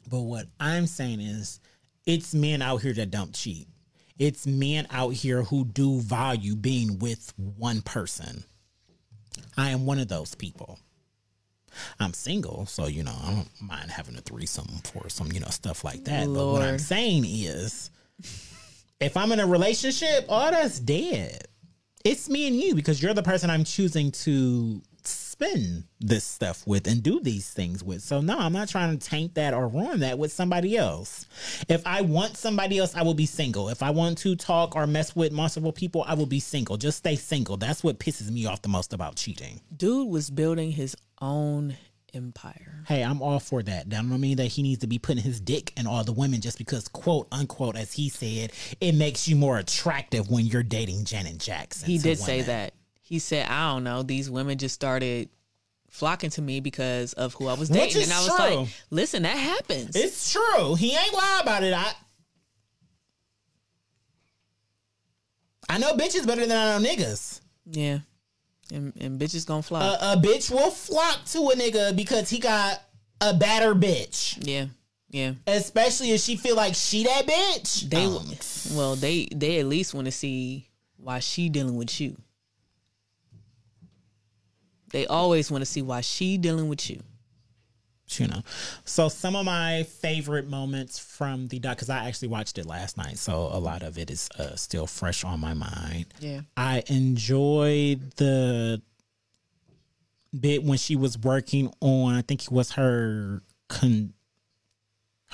[0.10, 1.60] But what i'm saying is
[2.06, 3.68] it's men out here that don't cheat.
[4.18, 8.46] It's men out here who do value being with one person.
[9.58, 10.80] I am one of those people
[12.00, 15.50] I'm single, so you know I don't mind having a threesome for some you know
[15.50, 16.28] stuff like that.
[16.28, 17.90] But what I'm saying is,
[19.00, 21.48] if I'm in a relationship, oh, that's dead.
[22.04, 26.88] It's me and you because you're the person I'm choosing to spend this stuff with
[26.88, 28.02] and do these things with.
[28.02, 31.26] So no, I'm not trying to taint that or ruin that with somebody else.
[31.68, 33.70] If I want somebody else, I will be single.
[33.70, 36.78] If I want to talk or mess with multiple people, I will be single.
[36.78, 37.58] Just stay single.
[37.58, 39.60] That's what pisses me off the most about cheating.
[39.76, 41.78] Dude was building his own
[42.14, 42.84] empire.
[42.88, 43.90] Hey, I'm all for that.
[43.90, 46.40] That don't mean that he needs to be putting his dick in all the women
[46.42, 51.06] just because, quote unquote, as he said, it makes you more attractive when you're dating
[51.06, 51.88] Janet Jackson.
[51.90, 52.74] He did say that.
[53.02, 55.30] He said, I don't know, these women just started
[55.90, 58.02] flocking to me because of who I was Which dating.
[58.02, 58.56] is And I was true.
[58.62, 59.96] like, listen, that happens.
[59.96, 60.76] It's true.
[60.76, 61.74] He ain't lie about it.
[61.74, 61.92] I
[65.68, 67.42] I know bitches better than I know niggas.
[67.66, 68.00] yeah.
[68.74, 69.86] And, and bitches gonna fly.
[69.86, 72.82] A, a bitch will flock to a nigga because he got
[73.22, 74.38] a better bitch.
[74.48, 74.66] yeah.
[75.10, 75.34] Yeah.
[75.48, 77.90] Especially if she feel like she that bitch.
[77.90, 80.68] They Um, well, they they at least want to see
[80.98, 82.18] why she dealing with you.
[84.92, 87.02] They always want to see why she dealing with you.
[88.10, 88.42] You know.
[88.86, 92.98] So some of my favorite moments from the doc because I actually watched it last
[92.98, 96.08] night, so a lot of it is uh, still fresh on my mind.
[96.20, 96.42] Yeah.
[96.56, 98.82] I enjoyed the
[100.38, 102.16] bit when she was working on.
[102.16, 104.14] I think it was her con,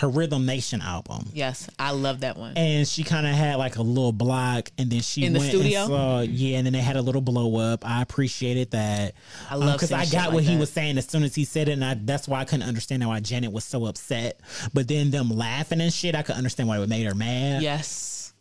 [0.01, 1.27] her Rhythm Nation album.
[1.33, 2.57] Yes, I love that one.
[2.57, 5.51] And she kind of had like a little block, and then she In the went
[5.51, 5.79] studio?
[5.81, 7.87] And saw, yeah, and then they had a little blow up.
[7.87, 9.13] I appreciated that.
[9.49, 10.59] I love because seeing I got like what he that.
[10.59, 13.07] was saying as soon as he said it, and I, that's why I couldn't understand
[13.07, 14.39] why Janet was so upset.
[14.73, 17.61] But then them laughing and shit, I could understand why it made her mad.
[17.61, 18.33] Yes,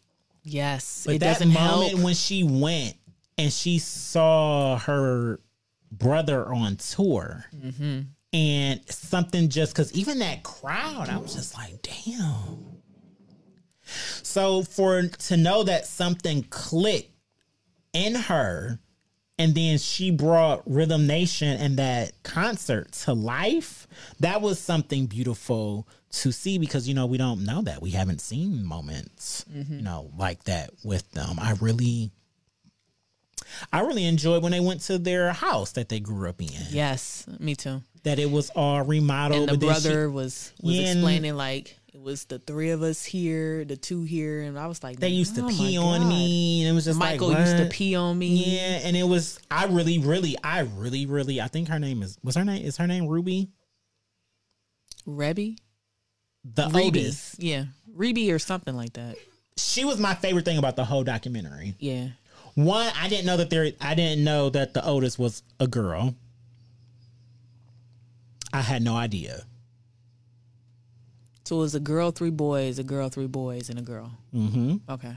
[0.43, 1.03] yes.
[1.07, 2.03] But it that doesn't moment help.
[2.05, 2.95] when she went
[3.39, 5.41] and she saw her
[5.93, 8.01] brother on tour, Mm-hmm.
[8.33, 12.81] And something just because even that crowd, I was just like, damn.
[14.23, 17.13] So for to know that something clicked
[17.93, 18.79] in her,
[19.39, 23.89] and then she brought Rhythm Nation and that concert to life,
[24.21, 28.21] that was something beautiful to see because you know we don't know that we haven't
[28.21, 29.77] seen moments mm-hmm.
[29.77, 31.39] you know like that with them.
[31.41, 32.13] I really.
[33.73, 36.49] I really enjoyed when they went to their house that they grew up in.
[36.71, 37.83] yes, me too.
[38.05, 39.51] That it was all remodeled.
[39.51, 42.71] And the but then she- brother was was Yeah, explaining like it was the three
[42.71, 45.51] of us here, the two here, and I was like, they used to oh my
[45.53, 46.09] pee on God.
[46.09, 48.57] me, and it was just Michael like, used to pee on me.
[48.57, 49.39] Yeah, and it was.
[49.51, 51.41] I really, really, I really, really.
[51.41, 52.17] I think her name is.
[52.23, 52.65] Was her name?
[52.65, 53.51] Is her name Ruby?
[55.07, 55.59] Rebbie,
[56.45, 57.43] The Rebbie, oldest.
[57.43, 57.65] yeah,
[57.95, 59.17] Rebbie or something like that.
[59.57, 61.75] She was my favorite thing about the whole documentary.
[61.79, 62.09] Yeah,
[62.65, 63.73] One, I didn't know that there.
[63.81, 66.15] I didn't know that the oldest was a girl.
[68.53, 69.45] I had no idea.
[71.45, 74.13] so it was a girl, three boys, a girl, three boys, and a girl.
[74.35, 74.77] Mm-hmm.
[74.91, 75.15] Okay,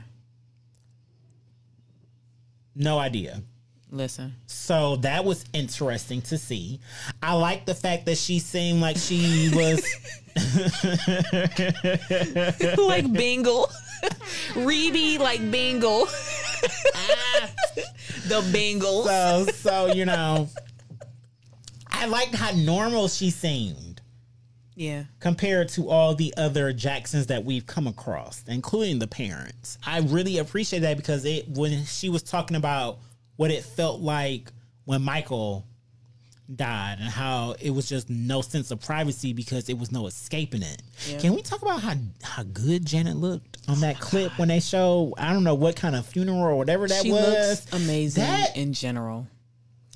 [2.74, 3.42] No idea.
[3.90, 6.80] listen, So that was interesting to see.
[7.22, 9.84] I like the fact that she seemed like she was.
[12.78, 13.70] like Bingle,
[14.54, 16.06] Rebbie like Bingle,
[18.28, 19.04] the Bingle.
[19.04, 20.48] so so you know
[21.90, 24.00] i liked how normal she seemed
[24.74, 29.78] Yeah, compared to all the other jacksons that we've come across including the parents.
[29.86, 32.98] I really appreciate that because it when she was talking about
[33.36, 34.52] what it felt like
[34.84, 35.66] when michael
[36.54, 40.62] died and how it was just no sense of privacy because it was no escaping
[40.62, 41.18] it Yeah.
[41.18, 45.14] can we talk about how how good janet looked on that clip when they show
[45.16, 48.72] i don't know what kind of funeral or whatever that she was amazing That- in
[48.74, 49.26] general.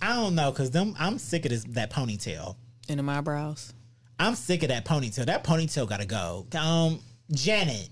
[0.00, 2.54] I don't know because them I'm sick of this that ponytail.
[2.88, 3.74] In the eyebrows.
[4.20, 5.26] I'm sick of that ponytail.
[5.26, 6.46] That ponytail gotta go.
[6.56, 7.00] Um,
[7.32, 7.88] Janet,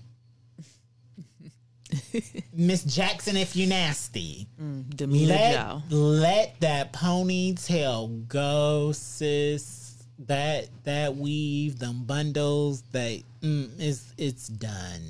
[2.53, 9.83] Miss Jackson, if you nasty, Damita let let that ponytail go, sis.
[10.25, 15.01] That that weave, them bundles, that mm, is it's done.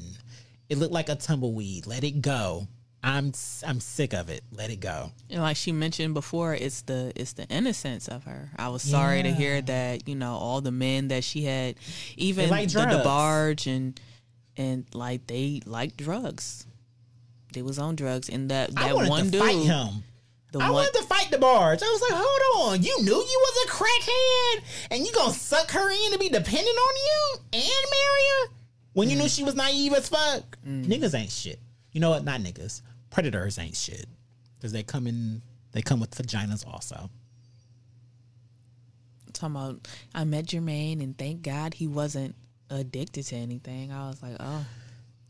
[0.69, 1.87] It looked like a tumbleweed.
[1.87, 2.67] Let it go.
[3.03, 3.31] I'm
[3.65, 4.43] I'm sick of it.
[4.51, 5.11] Let it go.
[5.29, 8.51] And like she mentioned before, it's the it's the innocence of her.
[8.57, 11.75] I was sorry to hear that, you know, all the men that she had,
[12.17, 12.79] even like the.
[12.79, 13.99] DeBarge and
[14.57, 16.65] and like they like drugs.
[17.53, 20.03] They was on drugs, and that that one to dude, fight him.
[20.51, 21.81] the I one, wanted to fight DeBarge.
[21.81, 22.83] I was like, hold on.
[22.83, 26.77] You knew you was a crackhead and you gonna suck her in to be dependent
[26.77, 28.53] on you and marry her?
[28.93, 29.35] When you knew mm.
[29.35, 30.57] she was naive as fuck?
[30.67, 30.85] Mm.
[30.85, 31.59] Niggas ain't shit.
[31.91, 32.23] You know what?
[32.23, 32.81] Not niggas.
[33.11, 34.07] Predators ain't shit.
[34.55, 37.09] Because they come in they come with vaginas also.
[39.33, 39.87] talking about.
[40.15, 42.35] I met Jermaine, and thank God he wasn't
[42.69, 43.91] addicted to anything.
[43.91, 44.65] I was like, oh,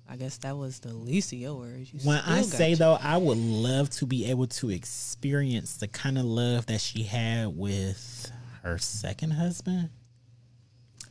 [0.09, 1.91] I guess that was the least of your worries.
[1.93, 2.75] You When I say you.
[2.77, 7.03] though, I would love to be able to experience the kind of love that she
[7.03, 8.31] had with
[8.63, 9.89] her second husband.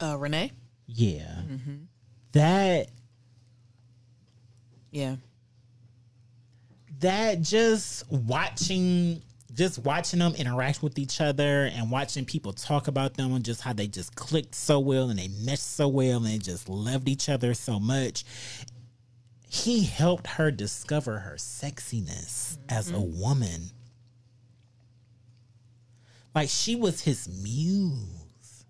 [0.00, 0.50] uh, René,
[0.86, 1.42] Yeah.
[2.32, 2.88] That
[4.90, 5.16] yeah,
[7.00, 9.22] that just watching
[9.56, 13.62] just watching them interact with each other and watching people talk about them and just
[13.62, 17.08] how they just clicked so well and they meshed so well and they just loved
[17.08, 18.24] each other so much.
[19.48, 23.70] He helped her discover her sexiness as a woman.
[26.34, 28.66] Like she was his muse.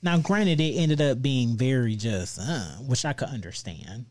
[0.00, 4.06] Now granted it ended up being very just uh, which i could understand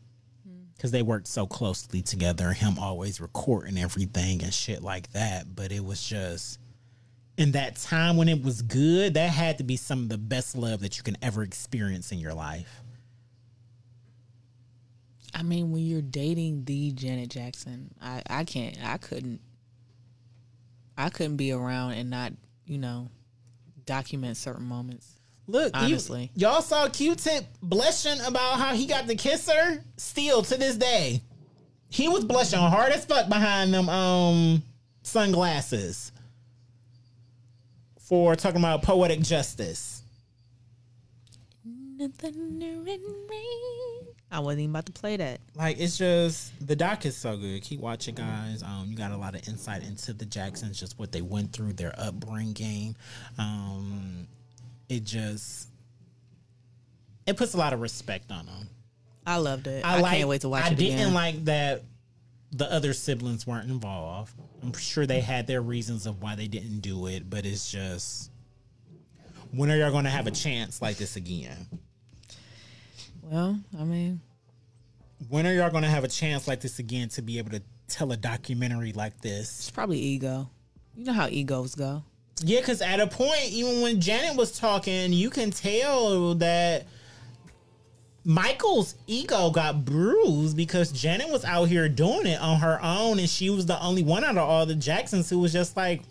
[0.84, 5.72] because they worked so closely together him always recording everything and shit like that but
[5.72, 6.60] it was just
[7.38, 10.54] in that time when it was good that had to be some of the best
[10.54, 12.82] love that you can ever experience in your life
[15.36, 19.40] I mean, when you're dating the Janet Jackson, I I can't, I couldn't,
[20.96, 22.34] I couldn't be around and not,
[22.66, 23.08] you know,
[23.84, 25.13] document certain moments.
[25.46, 26.30] Look you- Honestly.
[26.34, 31.22] y'all saw q-tip blushing about how he got to kiss her still to this day
[31.88, 34.62] he was blushing hard as fuck behind them um
[35.02, 36.10] sunglasses
[38.00, 40.02] for talking about poetic justice.
[44.30, 45.40] I wasn't even about to play that.
[45.54, 47.62] Like it's just the doc is so good.
[47.62, 48.62] Keep watching, guys.
[48.62, 51.74] Um, you got a lot of insight into the Jacksons, just what they went through,
[51.74, 52.96] their upbringing.
[53.38, 54.26] Um,
[54.88, 55.68] it just
[57.26, 58.68] it puts a lot of respect on them.
[59.26, 59.84] I loved it.
[59.84, 61.14] I, can't wait to watch I it didn't again.
[61.14, 61.82] like that
[62.52, 64.32] the other siblings weren't involved.
[64.62, 68.30] I'm sure they had their reasons of why they didn't do it, but it's just
[69.52, 71.66] when are y'all going to have a chance like this again?
[73.22, 74.20] well, I mean,
[75.28, 77.62] When are y'all going to have a chance like this again to be able to
[77.88, 79.58] tell a documentary like this?
[79.60, 80.48] it's probably ego.
[80.94, 82.02] You know how egos go.
[82.42, 86.86] Yeah, because at a point, even when Janet was talking, you can tell that
[88.24, 93.28] Michael's ego got bruised because Janet was out here doing it on her own, and
[93.28, 96.02] she was the only one out of all the Jacksons who was just like,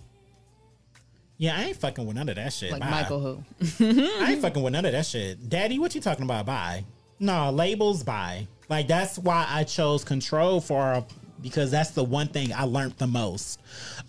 [1.37, 2.89] "Yeah, I ain't fucking with none of that shit." Like Bye.
[2.89, 3.43] Michael who.
[3.81, 5.49] I ain't fucking with none of that shit.
[5.49, 6.45] Daddy, what you talking about?
[6.45, 6.85] Bye.
[7.19, 8.47] No, labels bye.
[8.69, 11.05] Like that's why I chose control for
[11.41, 13.59] because that's the one thing I learned the most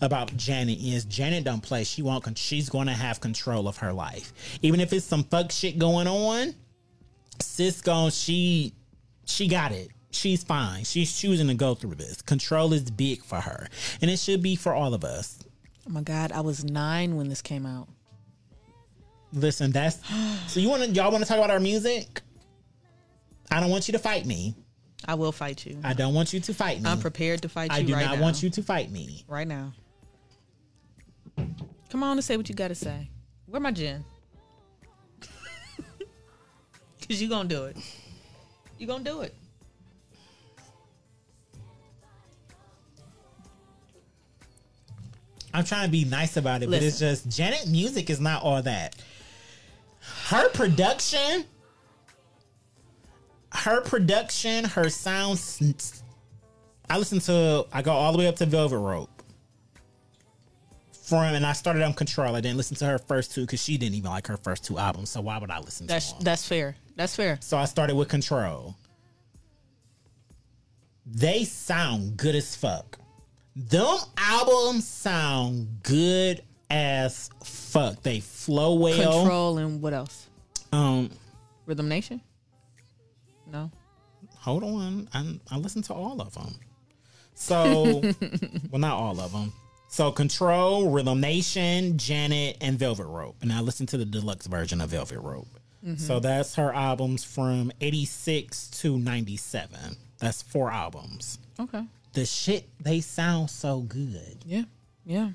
[0.01, 1.83] about Janet is Janet don't play.
[1.83, 4.33] She won't con- she's gonna have control of her life.
[4.61, 6.55] Even if it's some fuck shit going on,
[7.41, 8.73] sis gone she
[9.25, 9.89] she got it.
[10.11, 10.85] She's fine.
[10.85, 12.21] She's choosing to go through this.
[12.21, 13.67] Control is big for her.
[14.01, 15.39] And it should be for all of us.
[15.87, 17.89] Oh my God, I was nine when this came out.
[19.33, 19.99] Listen, that's
[20.47, 22.21] so you want to y'all want to talk about our music?
[23.51, 24.55] I don't want you to fight me.
[25.07, 25.77] I will fight you.
[25.83, 26.89] I don't want you to fight me.
[26.89, 28.21] I'm prepared to fight you I do right not now.
[28.21, 29.23] want you to fight me.
[29.27, 29.73] right now.
[31.89, 33.09] Come on and say what you got to say.
[33.45, 34.03] Where my gin?
[37.07, 37.77] Cause you gonna do it.
[38.77, 39.35] You gonna do it.
[45.53, 48.61] I'm trying to be nice about it, but it's just Janet music is not all
[48.63, 48.95] that.
[50.27, 51.45] Her production,
[53.55, 56.03] her production, her sounds.
[56.89, 57.65] I listened to.
[57.71, 59.09] I go all the way up to Velvet Rope.
[61.03, 62.35] From and I started on Control.
[62.35, 64.79] I didn't listen to her first two because she didn't even like her first two
[64.79, 65.11] albums.
[65.11, 66.23] So why would I listen That's to them?
[66.23, 66.75] that's fair.
[66.95, 67.37] That's fair.
[67.41, 68.75] So I started with Control.
[71.05, 72.97] They sound good as fuck.
[73.55, 76.41] Them albums sound good
[76.71, 78.01] as fuck.
[78.01, 79.19] They flow well.
[79.21, 80.27] Control and what else?
[80.71, 81.11] Um,
[81.67, 82.19] Rhythm Nation.
[83.51, 83.71] No.
[84.37, 85.09] hold on.
[85.13, 86.55] I I listened to all of them.
[87.33, 88.01] So,
[88.71, 89.51] well, not all of them.
[89.89, 93.35] So, Control, Rhythm Nation, Janet, and Velvet Rope.
[93.41, 95.47] And I listened to the deluxe version of Velvet Rope.
[95.97, 96.21] So mm-hmm.
[96.23, 99.95] that's her albums from 86 to 97.
[100.17, 101.37] That's four albums.
[101.59, 101.83] Okay.
[102.13, 104.37] The shit, they sound so good.
[104.45, 104.63] Yeah.
[105.05, 105.29] Yeah.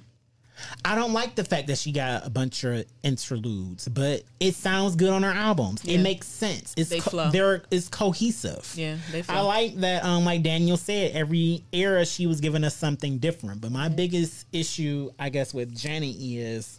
[0.85, 4.97] I don't like the fact that she got a bunch of interludes, but it sounds
[4.97, 5.85] good on her albums.
[5.85, 6.75] It makes sense.
[6.77, 7.31] It's They co- flow.
[7.31, 8.73] They're it's cohesive.
[8.77, 8.97] Yeah.
[9.13, 10.05] They I like that.
[10.05, 13.61] Um, like Daniel said, every era she was giving us something different.
[13.61, 16.79] But my biggest issue, I guess, with Janet is,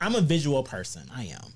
[0.00, 1.02] I'm a visual person.
[1.14, 1.52] I am.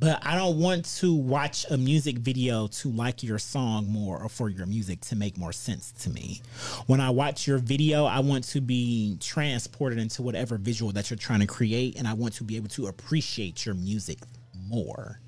[0.00, 4.30] But I don't want to watch a music video to like your song more or
[4.30, 6.40] for your music to make more sense to me.
[6.86, 11.18] When I watch your video, I want to be transported into whatever visual that you're
[11.18, 14.20] trying to create, and I want to be able to appreciate your music
[14.54, 15.20] more.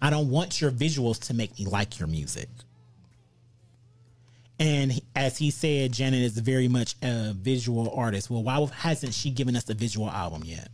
[0.00, 2.48] I don't want your visuals to make me like your music.
[4.58, 8.30] And as he said, Janet is very much a visual artist.
[8.30, 10.68] Well, why hasn't she given us a visual album yet?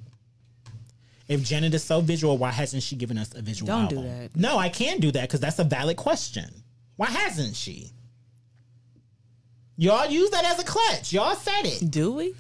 [1.29, 4.19] If Janet is so visual, why hasn't she given us a visual Don't do album?
[4.19, 4.37] that.
[4.37, 6.63] No, I can't do that because that's a valid question.
[6.97, 7.91] Why hasn't she?
[9.77, 11.13] Y'all use that as a clutch.
[11.13, 11.91] Y'all said it.
[11.91, 12.35] Do we?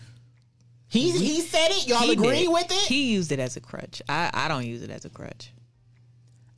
[0.88, 1.86] He he said it.
[1.88, 2.48] Y'all He agree did.
[2.52, 2.86] with it?
[2.88, 4.00] He used it as a crutch.
[4.08, 5.50] I, I don't use it as a crutch.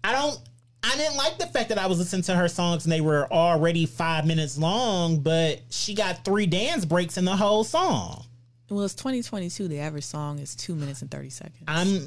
[0.04, 0.38] I don't.
[0.82, 3.26] I didn't like the fact that I was listening to her songs and they were
[3.32, 8.24] already five minutes long, but she got three dance breaks in the whole song.
[8.70, 9.68] Well, it's 2022.
[9.68, 11.64] The average song is two minutes and 30 seconds.
[11.66, 12.02] I'm.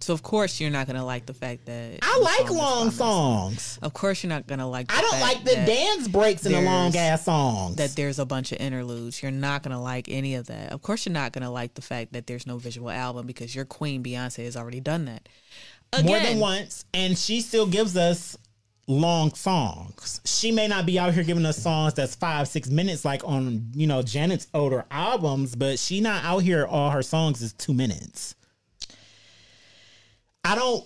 [0.00, 1.98] so, of course, you're not going to like the fact that.
[2.02, 3.78] I like song long songs.
[3.82, 6.60] Of course, you're not going to like I don't like the dance breaks in the
[6.60, 7.76] long ass songs.
[7.76, 9.20] that there's a bunch of interludes.
[9.22, 10.72] You're not going to like any of that.
[10.72, 13.54] Of course, you're not going to like the fact that there's no visual album because
[13.54, 15.28] your queen, Beyonce, has already done that.
[15.92, 18.36] Again, more than once, and she still gives us
[18.88, 20.20] long songs.
[20.24, 23.70] She may not be out here giving us songs that's five, six minutes like on,
[23.74, 27.74] you know, Janet's older albums, but she not out here all her songs is two
[27.74, 28.34] minutes.
[30.44, 30.84] I don't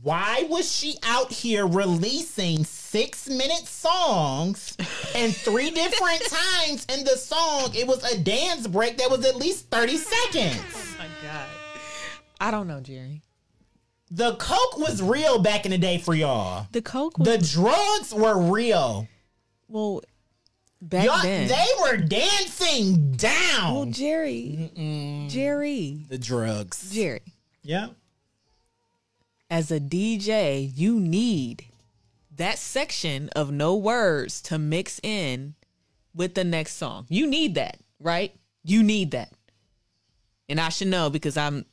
[0.00, 4.76] why was she out here releasing six minute songs
[5.16, 9.36] And three different times in the song, it was a dance break that was at
[9.36, 10.62] least 30 seconds.
[10.74, 11.48] Oh my god.
[12.40, 13.22] I don't know, Jerry.
[14.14, 16.66] The coke was real back in the day for y'all.
[16.72, 19.08] The coke was The drugs were real.
[19.68, 20.02] well
[20.82, 21.48] back Y'all, then.
[21.48, 23.74] they were dancing down.
[23.74, 24.70] well, Jerry,
[25.30, 26.90] Jerry, the drugs.
[26.92, 27.22] Jerry.
[27.62, 27.88] Yeah.
[29.48, 31.64] As a DJ, you need
[32.36, 35.54] that section of no words to mix in
[36.14, 37.06] with the next song.
[37.08, 38.34] You need that, right?
[38.62, 39.32] You need that.
[40.50, 41.64] And I should know because I'm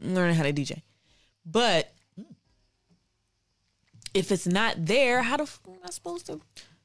[0.00, 0.82] learning how to DJ.
[1.44, 1.92] But
[4.14, 6.40] if it's not there, how the f- am I supposed to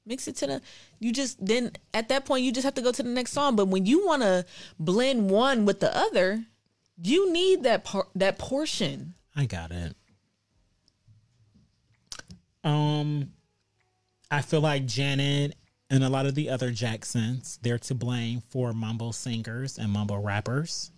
[0.05, 0.61] mix it to the
[0.99, 3.55] you just then at that point you just have to go to the next song.
[3.55, 4.45] But when you want to
[4.79, 6.45] blend one with the other,
[7.01, 9.13] you need that part that portion.
[9.35, 9.95] I got it.
[12.63, 13.31] Um,
[14.31, 15.55] I feel like Janet
[15.89, 20.21] and a lot of the other Jacksons, they're to blame for mumble singers and mumble
[20.21, 20.91] rappers.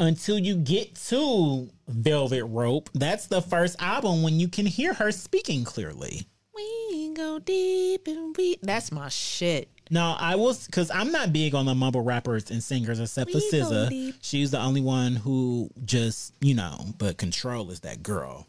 [0.00, 5.12] Until you get to Velvet Rope, that's the first album when you can hear her
[5.12, 6.26] speaking clearly.
[6.54, 8.56] We go deep and we.
[8.62, 9.68] That's my shit.
[9.90, 13.38] No, I was because I'm not big on the mumble rappers and singers except for
[13.38, 14.14] SZA.
[14.22, 18.46] She's the only one who just you know, but Control is that girl.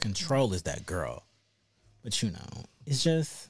[0.00, 1.24] Control is that girl,
[2.02, 3.48] but you know, it's just.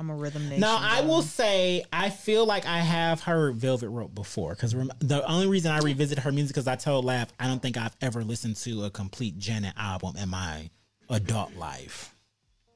[0.00, 0.60] I'm a rhythm nation.
[0.60, 5.22] Now I will say I feel like I have heard Velvet Rope before because the
[5.28, 8.24] only reason I revisit her music because I told Lav I don't think I've ever
[8.24, 10.70] listened to a complete Janet album in my
[11.10, 12.14] adult life.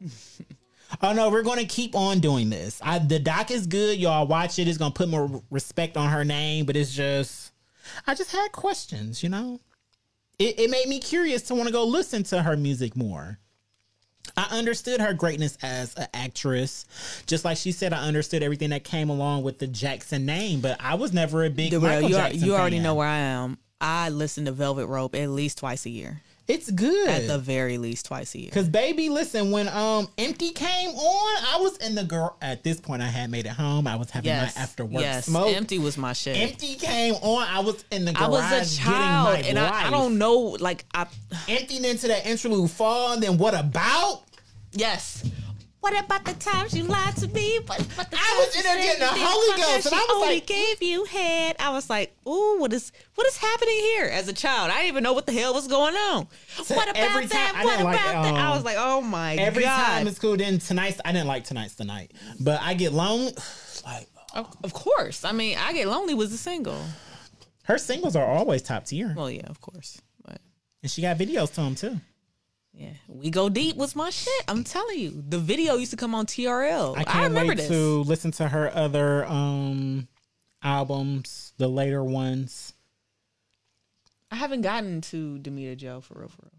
[1.03, 2.79] oh no, we're gonna keep on doing this.
[2.85, 4.27] I, the doc is good, y'all.
[4.27, 4.69] Watch it.
[4.69, 7.53] It's gonna put more respect on her name, but it's just
[8.07, 9.61] I just had questions, you know.
[10.39, 13.39] It, it made me curious to want to go listen to her music more.
[14.37, 16.87] I understood her greatness as an actress,
[17.27, 17.93] just like she said.
[17.93, 21.51] I understood everything that came along with the Jackson name, but I was never a
[21.51, 22.83] big Well, Michael you, Jackson you already fan.
[22.85, 23.59] know where I am.
[23.81, 26.23] I listen to Velvet Rope at least twice a year.
[26.47, 27.09] It's good.
[27.09, 28.51] At the very least, twice a year.
[28.53, 32.37] Cause baby, listen, when um Empty came on, I was in the girl.
[32.43, 33.87] At this point, I had made it home.
[33.87, 35.25] I was having Yes, my after work yes.
[35.27, 35.55] smoke.
[35.57, 36.37] Empty was my shit.
[36.37, 37.47] Empty came on.
[37.49, 40.39] I was in the garage I was a child, and I, I don't know.
[40.61, 41.07] Like I,
[41.49, 44.23] Emptied into that interlude fall, and then what about?
[44.73, 45.25] yes.
[45.85, 47.59] What about the times you lied to me?
[47.67, 50.37] What about the I was in there getting the Holy Ghost, and I was only
[50.37, 51.57] like- gave you head.
[51.59, 54.07] I was like, ooh, what is what is happening here?
[54.07, 56.27] As a child, I didn't even know what the hell was going on.
[56.69, 57.53] what about that?
[57.53, 58.17] time- what about like, that?
[58.17, 59.79] I um, was like, oh my Every god.
[59.79, 60.39] Every time it's cool.
[60.39, 63.35] Then tonight's I didn't like tonight's tonight, but I get lonely.
[63.85, 65.23] Like of, of course.
[65.23, 66.81] I mean, I get lonely was a single.
[67.65, 70.01] her singles are always top tier, Well, yeah, of course.
[70.25, 70.41] But
[70.83, 72.01] and she got videos to them too.
[72.77, 74.33] Yeah, we go deep was my shit.
[74.49, 76.97] I'm telling you, the video used to come on TRL.
[76.97, 77.69] I I, can't remember wait this.
[77.69, 80.09] to listen to her other um
[80.63, 82.73] albums, the later ones.
[84.31, 86.51] I haven't gotten to Damita Jo for real, for real.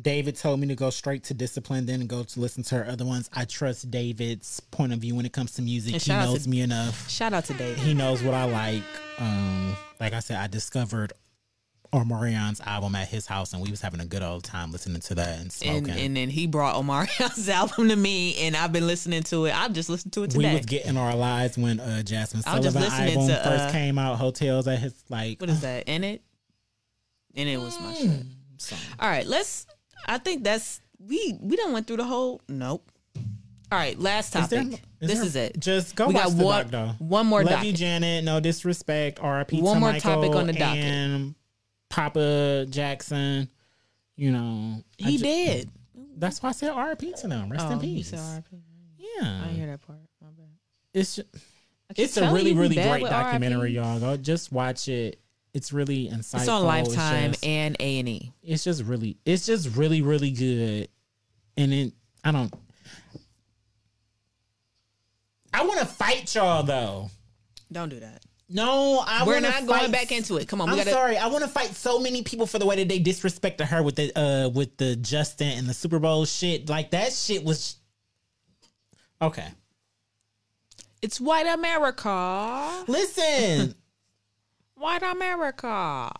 [0.00, 3.04] David told me to go straight to discipline, then go to listen to her other
[3.04, 3.30] ones.
[3.32, 5.94] I trust David's point of view when it comes to music.
[5.94, 7.08] And he knows to- me enough.
[7.10, 7.78] Shout out to David.
[7.78, 8.82] He knows what I like.
[9.18, 11.12] Um, like I said, I discovered
[11.92, 15.14] Omarion's album at his house, and we was having a good old time listening to
[15.16, 15.90] that and smoking.
[15.90, 19.56] and and then he brought Omarion's album to me, and I've been listening to it.
[19.58, 20.50] I just listened to it today.
[20.50, 23.64] we was getting our lives when uh, Jasmine I was just Sullivan album to, first
[23.64, 24.16] uh, came out.
[24.18, 25.40] Hotels at his like.
[25.40, 25.88] what is that?
[25.88, 26.22] In it,
[27.34, 28.10] in it was my shit.
[28.58, 28.78] song.
[28.98, 29.66] All right, let's.
[30.06, 32.40] I think that's we we done went through the whole.
[32.48, 32.90] Nope.
[33.72, 34.58] All right, last topic.
[35.00, 35.58] is this there- is it.
[35.58, 37.04] Just go We watch got the one- doc, though.
[37.04, 37.72] one more Love you.
[37.72, 38.22] Janet.
[38.22, 39.18] No disrespect.
[39.20, 39.60] R.I.P.
[39.60, 40.84] One more Michael topic on the docket.
[40.84, 41.34] And
[41.88, 43.48] Papa Jackson.
[44.16, 45.70] You know, He ju- did.
[46.16, 47.12] That's why I said R.I.P.
[47.20, 47.50] to them.
[47.50, 48.12] Rest in Oh, you peace.
[48.12, 49.98] Yeah, I hear that part.
[50.22, 50.46] My bad.
[50.94, 51.28] it's just,
[51.96, 54.00] it's a really really great documentary, y'all.
[54.00, 55.20] Go just watch it.
[55.54, 56.40] It's really insightful.
[56.40, 58.32] It's on Lifetime just- and A and E.
[58.42, 60.88] it's just really it's just really really good
[61.56, 61.92] and it
[62.24, 62.52] i don't
[65.54, 67.08] i want to fight y'all though
[67.72, 68.22] Don't do that.
[68.48, 70.46] No i We're wanna not going back into it.
[70.48, 70.90] Come on, we i'm gotta.
[70.90, 73.82] sorry i want to fight so many people for the way that they disrespected her
[73.82, 77.76] with the uh with the justin and the super bowl shit like that shit was
[79.20, 79.48] okay
[81.02, 82.84] It's white America.
[82.88, 83.74] listen
[84.78, 86.12] White America.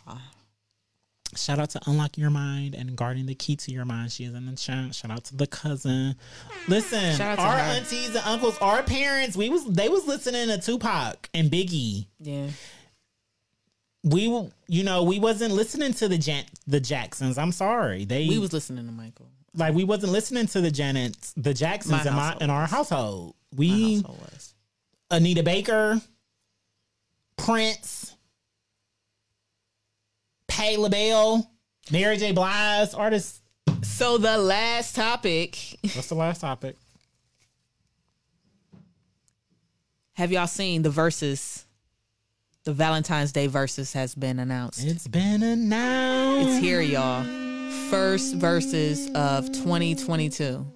[1.39, 4.11] Shout out to Unlock Your Mind and Guarding the Key to Your Mind.
[4.13, 4.95] She is in the chat.
[4.95, 6.17] Shout out to the cousin.
[6.69, 7.77] Listen, Shout out to our her.
[7.77, 12.07] aunties and uncles, our parents, we was they was listening to Tupac and Biggie.
[12.21, 12.49] Yeah.
[14.05, 14.25] We,
[14.69, 17.39] you know, we wasn't listening to the Jan- the Jacksons.
[17.39, 18.05] I'm sorry.
[18.05, 19.27] They We was listening to Michael.
[19.55, 23.35] Like we wasn't listening to the Janets, the Jacksons My in my in our household.
[23.57, 24.29] We household.
[25.11, 26.01] Anita Baker,
[27.37, 28.16] Prince,
[30.57, 31.51] Patti LaBelle,
[31.93, 32.33] Mary J.
[32.33, 33.43] Blige, artists.
[33.83, 35.59] So the last topic.
[35.83, 36.77] What's the last topic?
[40.15, 41.67] Have y'all seen the verses?
[42.65, 44.83] The Valentine's Day verses has been announced.
[44.83, 46.49] It's been announced.
[46.49, 47.23] It's here, y'all.
[47.91, 50.67] First verses of 2022.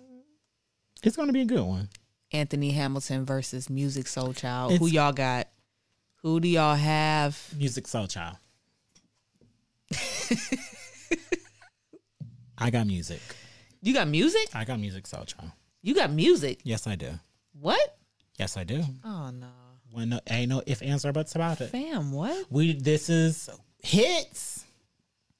[1.02, 1.89] It's gonna be a good one.
[2.32, 4.77] Anthony Hamilton versus Musiq Soulchild.
[4.77, 5.48] Who y'all got?
[6.16, 7.32] Who do y'all have?
[7.57, 8.36] Musiq Soulchild.
[12.58, 13.20] I got music.
[13.82, 14.48] You got music?
[14.54, 15.52] I got Musiq Soulchild.
[15.82, 16.60] You got music.
[16.64, 17.12] Yes, I do.
[17.58, 17.96] What?
[18.38, 18.82] Yes, I do.
[19.04, 19.48] Oh no.
[19.92, 21.70] When no, ain't no if answer buts about it.
[21.70, 22.46] Fam, what?
[22.50, 23.48] We this is
[23.82, 24.64] hits,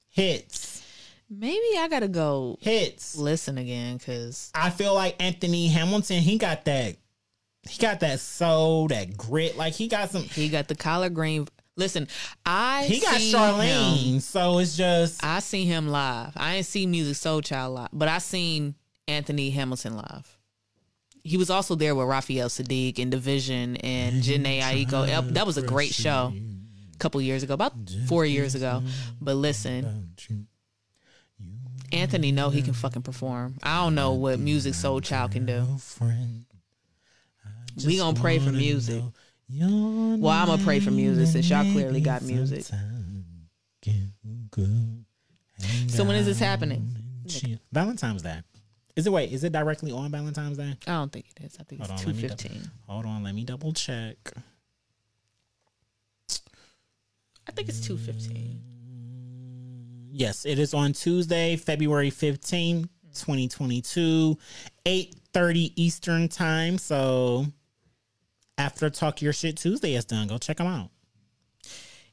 [0.09, 0.83] hits,
[1.29, 3.15] Maybe I gotta go hits.
[3.15, 6.17] listen again because I feel like Anthony Hamilton.
[6.19, 6.97] He got that.
[7.69, 9.55] He got that soul, that grit.
[9.55, 10.23] Like he got some.
[10.23, 11.47] he got the collard green.
[11.77, 12.07] Listen,
[12.45, 13.97] I He got Charlene.
[14.13, 15.23] him- So it's just.
[15.23, 16.33] I seen him live.
[16.35, 18.75] I ain't seen Musiq Soulchild live, but I seen
[19.07, 20.37] Anthony Hamilton live.
[21.23, 25.33] He was also there with Raphael Saadiq and Division and Jhené Aiko.
[25.33, 26.33] That was a great show
[26.93, 27.73] a couple years ago, about
[28.07, 28.83] four years ago.
[29.21, 30.13] But listen,
[31.91, 33.57] Anthony know he can fucking perform.
[33.63, 35.65] I don't know what Musiq Soulchild can do.
[37.85, 39.03] We gonna pray for music.
[39.53, 42.63] Well, I'm gonna pray for music since y'all clearly got music.
[45.87, 46.87] So when is this happening?
[47.71, 48.39] Valentine's Day.
[48.95, 49.31] Is it wait?
[49.31, 50.75] Is it directly on Valentine's Day?
[50.87, 51.57] I don't think it is.
[51.59, 52.71] I think Hold it's two let me dou- fifteen.
[52.87, 54.17] Hold on, let me double check.
[57.47, 58.61] I think it's two fifteen.
[60.11, 64.37] Yes, it is on Tuesday, February 15, 2022,
[64.85, 66.77] 8:30 Eastern time.
[66.77, 67.45] So
[68.57, 70.89] after Talk Your Shit Tuesday is done, go check them out.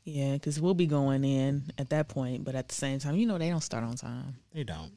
[0.05, 3.27] Yeah, because we'll be going in at that point, but at the same time, you
[3.27, 4.37] know they don't start on time.
[4.53, 4.91] They don't.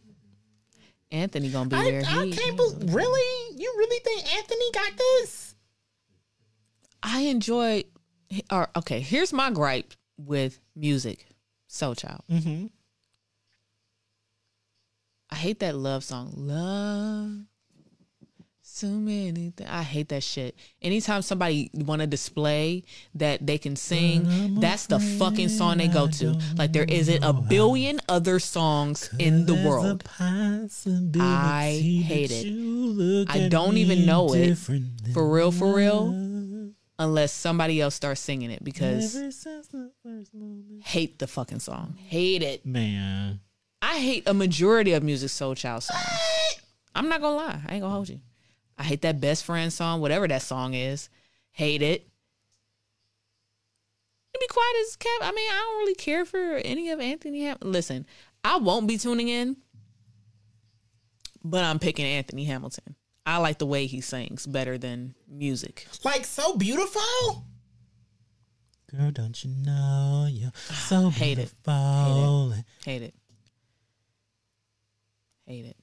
[1.11, 2.03] Anthony gonna be I, there.
[2.07, 2.93] I He- can't believe.
[2.93, 3.55] Really?
[3.57, 5.55] You really think Anthony got this?
[7.03, 7.84] I enjoy.
[8.49, 11.26] Or okay, here's my gripe with music,
[11.68, 12.22] Soul Child.
[12.31, 12.68] Mm-hmm.
[15.30, 16.31] I hate that love song.
[16.35, 17.45] Love.
[18.82, 19.70] So many things.
[19.72, 20.56] I hate that shit.
[20.82, 22.84] Anytime somebody want to display
[23.14, 26.41] that they can sing, that's the fucking song they go to.
[26.56, 30.03] Like there isn't a billion other songs in the world.
[30.20, 33.30] I hate it.
[33.30, 34.56] I don't even know it.
[35.14, 36.74] For real, for real.
[36.98, 39.14] Unless somebody else starts singing it because
[40.84, 41.99] hate the fucking song.
[42.08, 42.66] Hate it.
[42.66, 43.41] Man,
[43.80, 46.60] I hate a majority of Musiq Soulchild songs.
[46.95, 47.62] I'm not gonna lie.
[47.68, 48.22] I ain't gonna hold you.
[48.82, 51.08] I hate that best friend song, whatever that song is.
[51.52, 52.08] Hate it.
[54.34, 55.24] To be quiet as kept.
[55.24, 57.44] I mean, I don't really care for any of Anthony.
[57.44, 58.08] Ham- Listen,
[58.44, 59.58] I won't be tuning in,
[61.44, 62.95] but I'm picking Anthony Hamilton.
[63.24, 65.86] I like the way he sings better than music.
[66.03, 67.45] like so beautiful.
[68.90, 71.53] Girl, don't you know you're so Hate it.
[71.64, 72.53] beautiful?
[72.84, 73.14] Hate it.
[75.45, 75.78] Hate it.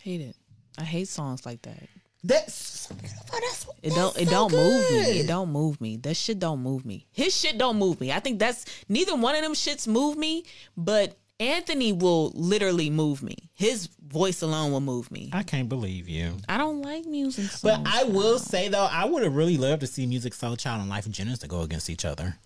[0.00, 0.36] Hate it.
[0.78, 1.82] I hate songs like that.
[2.26, 2.88] That's,
[3.30, 4.18] that's It don't.
[4.18, 5.20] It don't move me.
[5.20, 5.96] It don't move me.
[5.98, 7.06] That shit don't move me.
[7.12, 8.12] His shit don't move me.
[8.12, 10.44] I think that's neither one of them shits move me.
[10.76, 13.36] But Anthony will literally move me.
[13.54, 15.30] His voice alone will move me.
[15.32, 16.38] I can't believe you.
[16.48, 17.46] I don't like music.
[17.62, 17.88] But songs.
[17.92, 21.08] I will say though, I would have really loved to see Musiq Soulchild and Lyfe
[21.10, 22.38] Jennings to go against each other.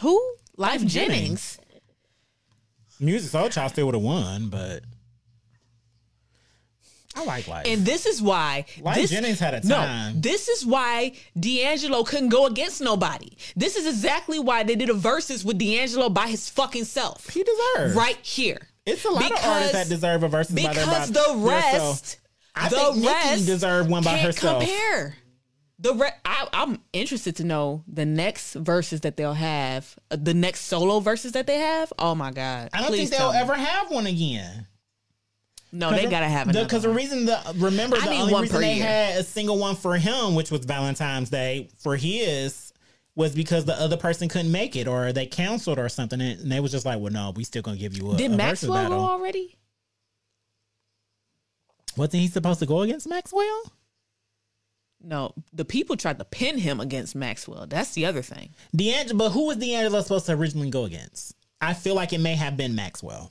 [0.00, 0.20] who
[0.56, 1.58] Life Lyfe Jennings.
[3.00, 3.22] Jennings.
[3.24, 4.82] Musiq Soulchild still would have won, but
[7.16, 7.66] I like Life.
[7.66, 10.14] And this is why Life this, Jennings had a time.
[10.14, 13.30] No, this is why D'Angelo couldn't go against nobody.
[13.56, 17.28] This is exactly why they did a versus with D'Angelo by his fucking self.
[17.30, 18.68] he deserves Right here.
[18.84, 22.20] It's a lot of artists that deserve a versus by their because the rest.
[22.54, 24.62] I the think rest deserved one by herself.
[24.62, 25.16] Compare
[25.78, 30.34] the re- I, I'm interested to know the next verses that they'll have, uh, the
[30.34, 31.92] next solo verses that they have.
[31.98, 32.70] Oh my god!
[32.72, 34.66] I don't Please think they'll ever have one again.
[35.76, 36.64] No, they gotta have another.
[36.64, 36.96] Because the one.
[36.96, 38.84] reason the remember I the only reason they year.
[38.86, 42.72] had a single one for him, which was Valentine's Day for his,
[43.14, 46.60] was because the other person couldn't make it or they canceled or something, and they
[46.60, 48.82] was just like, "Well, no, we still gonna give you a, Did a Maxwell go
[48.82, 49.56] battle." already?
[51.96, 53.72] Wasn't he supposed to go against Maxwell?
[55.02, 57.66] No, the people tried to pin him against Maxwell.
[57.66, 58.50] That's the other thing.
[58.74, 61.34] D'Angelo, but who was D'Angelo supposed to originally go against?
[61.60, 63.30] I feel like it may have been Maxwell.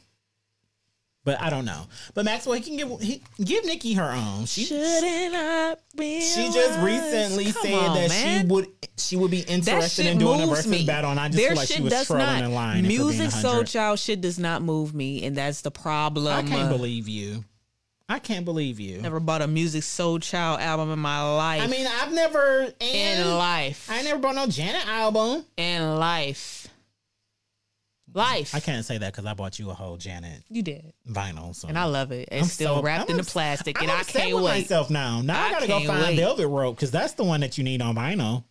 [1.25, 1.81] But I don't know.
[2.13, 4.45] But Maxwell, he can give he, give Nikki her own.
[4.45, 6.21] She Shouldn't I be?
[6.21, 8.41] she just recently Come said on, that man.
[8.41, 10.85] she would she would be interested in doing a versus me.
[10.85, 12.43] battle, and I just Their feel like she was trolling not.
[12.43, 12.77] in line.
[12.77, 13.67] and Music Soul 100.
[13.67, 16.27] Child shit does not move me, and that's the problem.
[16.27, 17.43] I can't believe you.
[18.07, 19.01] I can't believe you.
[19.01, 21.63] Never bought a Musiq Soulchild album in my life.
[21.63, 25.43] I mean, I've never in life, I never bought no Janet album.
[25.57, 26.64] in life,
[28.15, 28.55] life.
[28.55, 31.53] I can't say that because I bought you a whole Janet You did, vinyl.
[31.55, 32.29] So and I love it.
[32.31, 34.61] It's I'm still so- wrapped I'm in the plastic, I'm and I can't with wait.
[34.61, 35.21] myself now.
[35.21, 36.15] Now I, I gotta go find wait.
[36.17, 38.43] Velvet Rope because that's the one that you need on vinyl.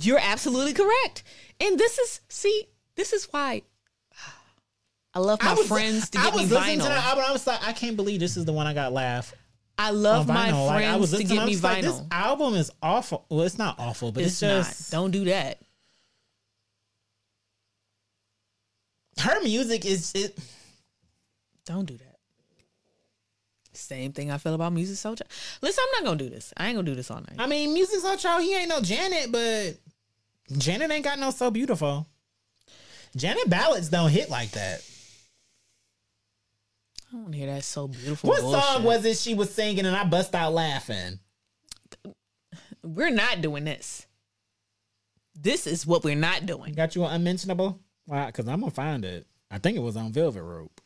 [0.00, 1.22] You're absolutely correct.
[1.60, 3.62] And this is see, this is why
[5.14, 6.82] I love my I was, friends to I get was me listening vinyl.
[6.82, 7.24] to that album.
[7.28, 9.32] I was like, I can't believe this is the one I got laugh
[9.76, 10.66] I love my vinyl.
[10.66, 12.06] Like, I was to get me was like, this vinyl.
[12.12, 13.26] album is awful.
[13.28, 14.98] Well, it's not awful, but it's it's, just not.
[14.98, 15.58] Don't do that.
[19.18, 20.38] Her music is it.
[21.66, 22.14] Don't do that.
[23.72, 25.28] Same thing I feel about Musiq Soulchild.
[25.60, 26.52] Listen, I'm not gonna do this.
[26.56, 27.36] I ain't gonna do this all night.
[27.38, 28.42] I mean, music's so child.
[28.42, 29.76] He ain't no Janet, but
[30.58, 32.06] Janet ain't got no so beautiful.
[33.16, 34.80] Janet ballads don't hit like that.
[37.12, 38.30] I don't hear that so beautiful.
[38.30, 38.62] What bullshit.
[38.62, 41.20] song was it she was singing and I bust out laughing?
[42.82, 44.06] We're not doing this.
[45.34, 46.74] This is what we're not doing.
[46.74, 47.80] Got you an unmentionable?
[48.06, 48.26] Why?
[48.26, 49.26] Because I'm gonna find it.
[49.50, 50.80] I think it was on Velvet Rope.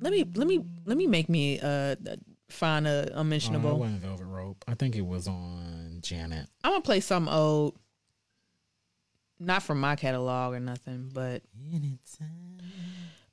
[0.00, 1.94] Let me let me let me make me uh
[2.48, 3.78] find a Oh, it unmentionable.
[3.78, 4.64] wasn't Velvet Rope.
[4.66, 6.48] I think it was on Janet.
[6.64, 7.78] I'm gonna play some old.
[9.38, 11.42] Not from my catalog or nothing, but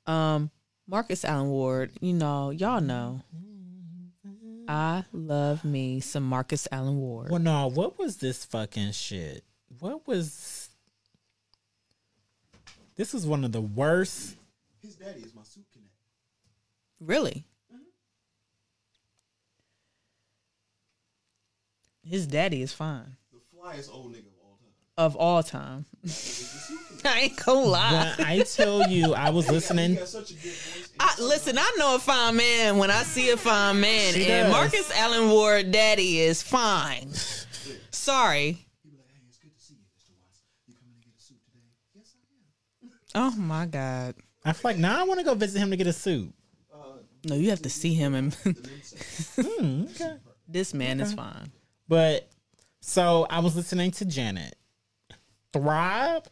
[0.06, 0.50] um
[0.86, 3.22] Marcus Allen Ward, you know, y'all know.
[4.70, 7.28] I love me some Marcus Allen Ward.
[7.28, 7.66] Well, no.
[7.66, 9.42] What was this fucking shit?
[9.80, 10.68] What was?
[12.94, 14.36] This is one of the worst.
[14.80, 15.90] His daddy is my suit connect.
[17.00, 17.44] Really?
[17.74, 17.82] Mm-hmm.
[22.08, 23.16] His daddy is fine.
[23.32, 24.29] The flyest old nigga
[25.06, 25.84] of all time.
[26.04, 26.10] Of all
[27.02, 27.12] time.
[27.14, 28.14] I ain't gonna lie.
[28.18, 29.94] When I tell you, I was listening.
[29.94, 30.90] got such a good voice.
[30.92, 34.26] and I, listen, I know a fine man when I see a fine man, She
[34.26, 34.52] and does.
[34.52, 37.10] Marcus Allen Ward daddy is fine.
[37.90, 38.58] Sorry.
[38.82, 40.12] He be like, hey, it's good to see you, Mr.
[40.20, 40.42] Watts.
[40.68, 41.64] You coming to get a suit today?
[41.94, 42.14] Yes,
[43.14, 43.32] I am.
[43.32, 44.14] Oh my God.
[44.44, 46.32] I feel like now I want to go visit him to get a suit.
[47.24, 50.16] No, you have to see him, and The men say, Hmm, okay.
[50.48, 51.50] this man is fine.
[51.88, 52.28] But
[52.80, 54.54] so I was listening to Janet.
[55.52, 56.26] Throb.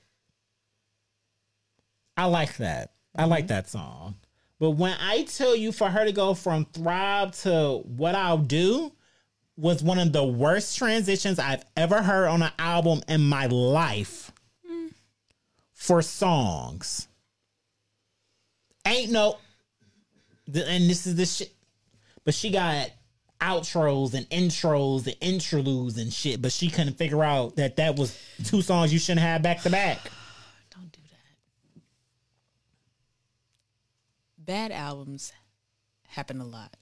[2.16, 2.92] I like that.
[3.14, 3.48] I like mm-hmm.
[3.48, 4.16] that song.
[4.58, 8.92] But when I tell you for her to go from Throb to What I'll Do
[9.56, 14.32] was one of the worst transitions I've ever heard on an album in my life
[14.68, 14.92] mm.
[15.72, 17.08] for songs.
[18.86, 19.38] Ain't no
[20.46, 21.52] and this is the shit
[22.24, 22.90] but she got
[23.40, 26.42] outros and intros and interludes and shit.
[26.42, 29.70] But she couldn't figure out that that was two songs you shouldn't have back to
[29.70, 29.98] back.
[30.74, 31.82] Don't do that.
[34.38, 35.32] Bad albums
[36.08, 36.76] happen a lot.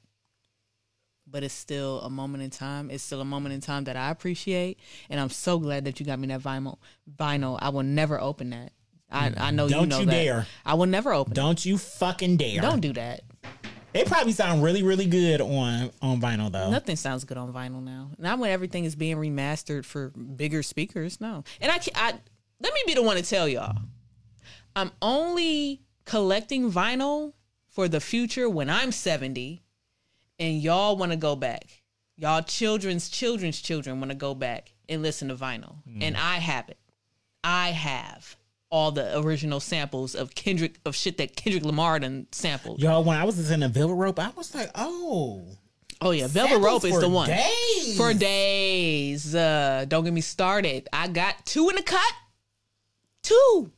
[1.28, 2.88] But it's still a moment in time.
[2.90, 4.78] It's still a moment in time that I appreciate.
[5.10, 6.78] And I'm so glad that you got me that vinyl.
[7.18, 7.58] Vinyl.
[7.60, 8.72] I will never open that.
[9.10, 10.12] I, I know you Don't know you that.
[10.12, 10.46] dare.
[10.64, 11.36] I will never open it.
[11.36, 12.60] Don't you fucking dare!
[12.60, 13.22] Don't do that.
[13.97, 16.70] They probably sound really, really good on on vinyl though.
[16.70, 18.10] Nothing sounds good on vinyl now.
[18.18, 21.18] Not when everything is being remastered for bigger speakers.
[21.18, 21.44] No.
[21.62, 22.12] And I, I
[22.60, 23.78] let me be the one to tell y'all.
[24.74, 27.32] I'm only collecting vinyl
[27.68, 29.62] for the future when I'm 70
[30.39, 31.82] and y'all want to go back.
[32.18, 35.77] Y'all children's children's children want to go back and listen to vinyl.
[36.02, 36.20] And mm.
[36.20, 36.78] I have it.
[37.43, 38.36] I have
[38.76, 42.80] all the original samples of Kendrick of shit that Kendrick Lamar done sampled.
[42.82, 45.44] Yo, when I was listening to Velvet Rope, I was like, oh,
[46.02, 47.28] Oh yeah, Velvet Rope is the one.
[47.28, 47.96] days.
[47.96, 49.34] For days.
[49.34, 50.88] Uh, don't get me started.
[50.92, 52.12] I got two in the cut.
[53.22, 53.72] Two.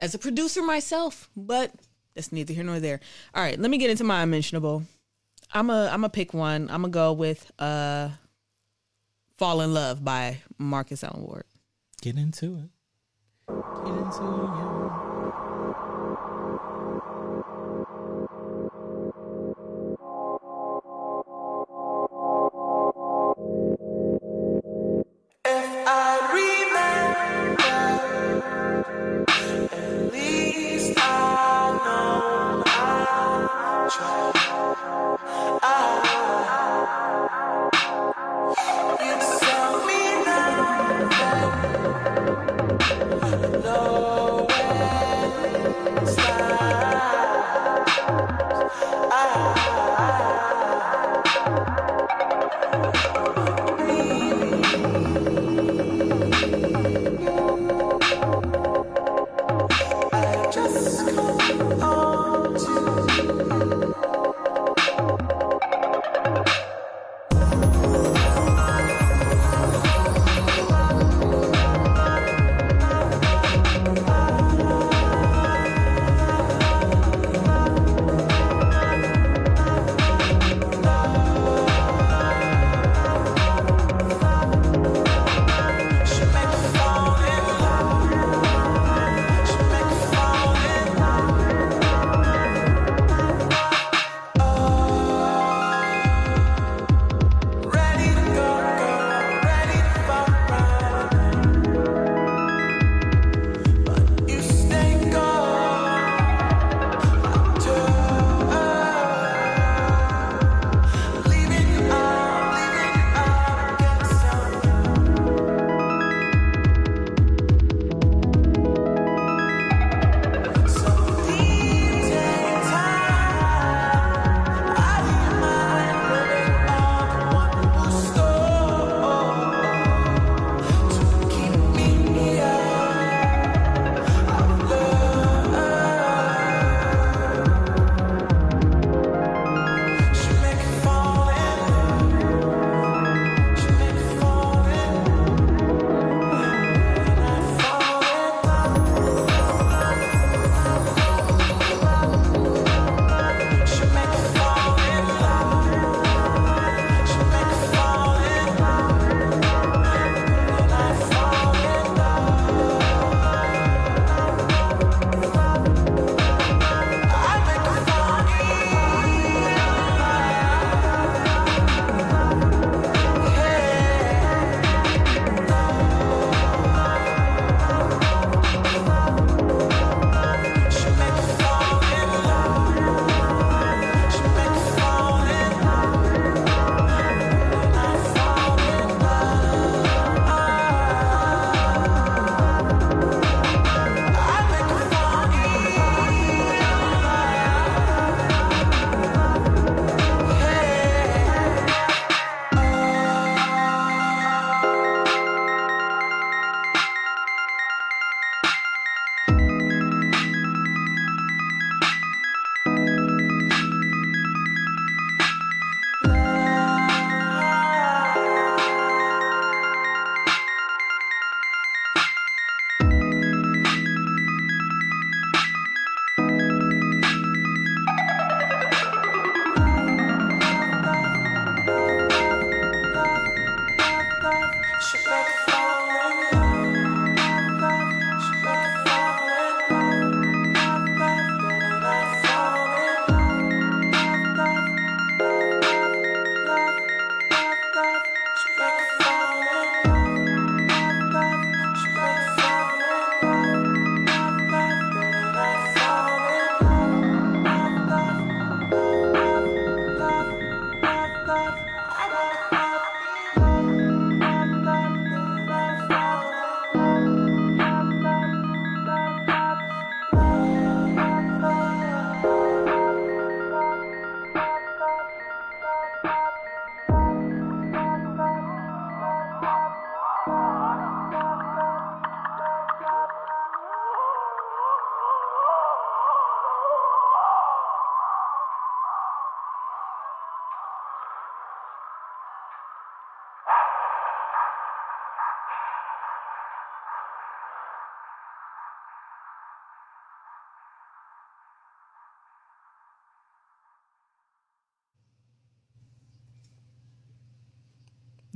[0.00, 1.72] As a producer myself, but
[2.14, 3.00] that's neither here nor there.
[3.34, 4.82] All right, let me get into my unmentionable.
[5.52, 6.64] I'm a I'm a pick one.
[6.70, 8.10] I'm gonna go with uh
[9.38, 11.44] Fall in Love by Marcus Allen Ward.
[12.02, 12.70] Get into it.
[13.48, 15.07] Get into it.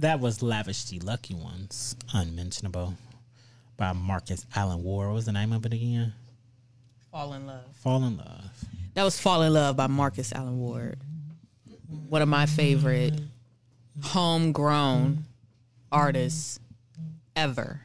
[0.03, 2.95] That was Lavish the Lucky Ones, Unmentionable
[3.77, 5.07] by Marcus Allen Ward.
[5.07, 6.13] What was the name of it again?
[7.13, 7.67] Fall in love.
[7.85, 8.51] Fall in Love.
[8.95, 10.99] That was Fall in Love by Marcus Allen Ward.
[12.09, 13.15] One of my favorite
[14.03, 15.23] homegrown
[15.93, 16.59] artists
[17.37, 17.81] ever.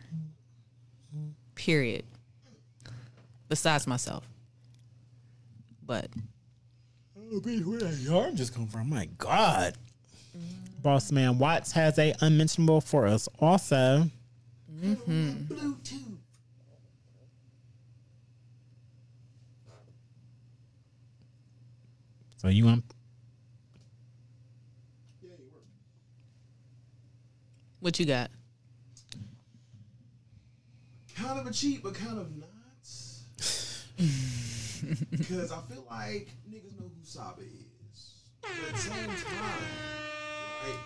[1.53, 2.03] Period.
[3.48, 4.27] Besides myself.
[5.85, 6.07] But
[7.15, 8.89] Oh, bitch, where that yarn just come from?
[8.89, 9.76] My God.
[10.82, 14.10] Boss Man Watts has a unmentionable for us also.
[14.80, 16.18] Bluetooth.
[22.38, 22.84] So you want
[25.22, 25.64] Yeah, you work.
[27.80, 28.30] what you got?
[31.16, 32.48] Kind of a cheat, but kind of not.
[35.10, 38.14] Because I feel like niggas know who Saba is.
[38.41, 39.64] But at the same time,
[40.69, 40.80] right?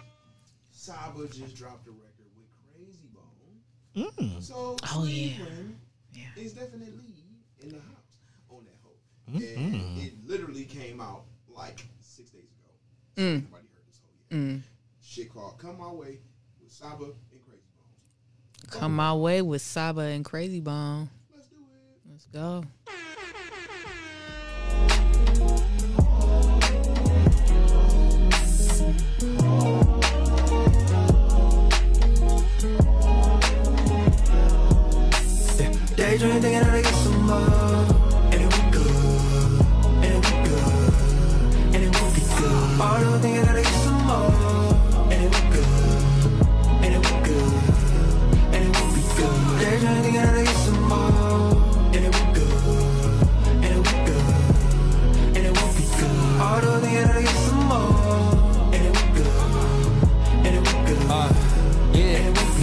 [0.71, 4.11] Saba just dropped a record with Krayzie Bone.
[4.17, 4.41] Mm.
[4.41, 5.35] So Oh, yeah.
[5.35, 5.79] Cleveland
[6.13, 6.23] Yeah.
[6.37, 7.13] is definitely
[7.61, 8.17] in the house
[8.49, 8.97] on that hoe.
[9.31, 9.63] Mm-hmm.
[9.75, 12.71] And it literally came out like six days ago.
[13.17, 13.41] Mm.
[13.41, 14.37] So Nobody heard this whole yet.
[14.39, 14.61] Mm.
[15.03, 16.19] Shit called Come My Way
[16.63, 18.69] with Saba and Krayzie Bone.
[18.79, 21.09] Come my way with Saba and Krayzie Bone.
[21.35, 22.09] Let's do it.
[22.09, 22.63] Let's go.
[36.11, 36.80] Daydream thinking how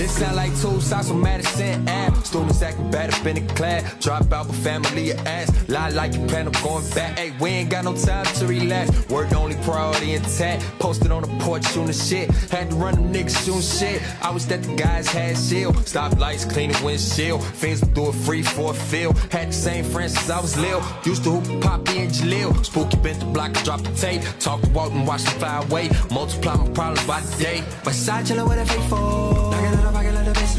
[0.09, 2.20] this sound like two sides from Madison Ave.
[2.24, 3.82] Students acting bad up in the class.
[4.02, 5.51] Drop out with family your ass.
[5.68, 7.18] Lie like you plan on going back.
[7.18, 9.09] Hey, we ain't got no time to relax.
[9.09, 10.62] Work only priority intact.
[10.78, 12.30] Posted on the porch shooting shit.
[12.51, 14.02] Had to run them niggas shooting shit.
[14.22, 15.76] I was that the guys had shield.
[15.86, 17.40] Stop lights, clean the windshield.
[17.62, 19.12] Would do it free for a feel.
[19.30, 20.82] Had the same friends since I was little.
[21.05, 22.64] Used to hoop Poppy and Jaleel.
[22.64, 24.22] Spooky bent the block and drop the tape.
[24.40, 25.90] Talk to Walton, watch the fly away.
[26.10, 27.62] Multiply my problems by the day.
[27.85, 29.47] My side chillin' with a faithful.
[29.59, 30.55] Knocking it up, I can let the bass.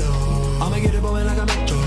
[0.60, 1.78] I'ma get it going like a metro.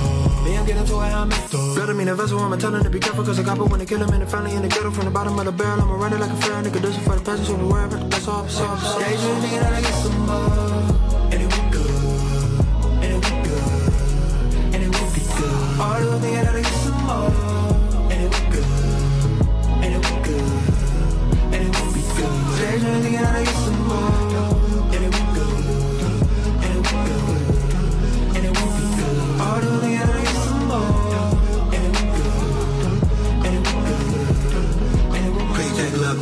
[0.44, 1.74] Me, I'm getting to where I'm at though.
[1.74, 3.42] Blood, I mean, a vessel, I'm telling to tell him to be careful, cause I
[3.42, 5.44] got when they kill him in the family in the ghetto from the bottom of
[5.44, 5.82] the barrel.
[5.82, 7.98] I'ma run it like a fair nigga, does it for the peasants over wherever.
[8.08, 8.76] That's all, that's all.
[8.76, 9.00] that's all.
[9.00, 10.72] Daydream thinking that I get some more.
[11.32, 11.90] And it would good.
[13.04, 13.60] And it would good.
[14.72, 15.80] And it be good.
[15.84, 17.28] All those thinking that I get some more.
[18.08, 18.68] And it would good.
[19.84, 20.48] And it would good.
[21.52, 22.32] And it be good.
[22.56, 23.51] Daydream thinking that I get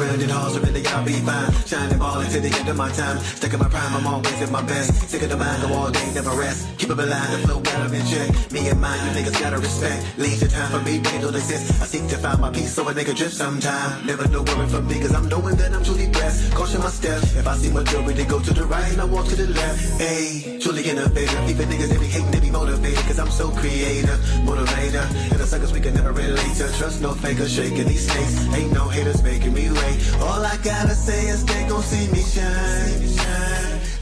[0.00, 1.52] Preach halls glove halls, I'll be fine.
[1.66, 3.18] Shining ball until the end of my time.
[3.18, 5.08] Stuck in my prime, I'm always at my best.
[5.08, 6.66] Sick of the mind, go all day, never rest.
[6.78, 8.52] Keep it alive, the flow better in check.
[8.52, 10.18] Me and mine, you niggas gotta respect.
[10.18, 11.82] Leave Leisure time for me, really don't exist.
[11.82, 14.06] I seek to find my peace so a nigga drift sometime.
[14.06, 16.54] Never no worry for me, cause I'm knowing that I'm truly blessed.
[16.54, 17.36] Caution my steps.
[17.36, 20.00] If I see majority, go to the right and I walk to the left.
[20.00, 21.50] Hey, truly innovative.
[21.50, 24.18] Even niggas, they be hating, they be motivated, cause I'm so creative.
[24.44, 25.04] Motivator.
[25.30, 26.70] And the suckers we can never relate to.
[26.78, 28.54] Trust no faker, shaking these snakes.
[28.54, 29.98] Ain't no haters making me wait.
[30.20, 32.70] All I gotta say is they gon' see me shine.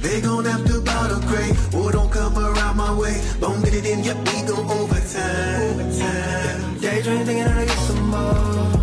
[0.01, 1.57] They gon' have to bottle crate.
[1.74, 3.15] Or don't come around my way.
[3.40, 5.62] Bone get it in, yep, we go overtime.
[5.70, 6.78] overtime.
[6.81, 8.77] Daydream thinking I get some more.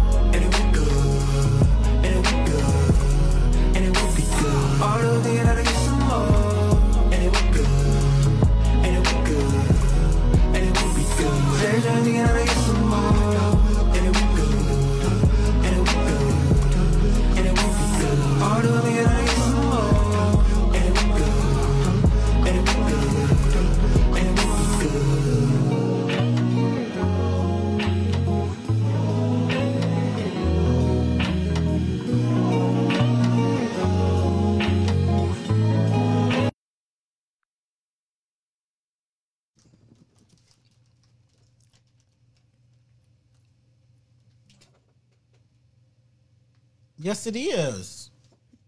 [47.06, 48.10] Yes, it is.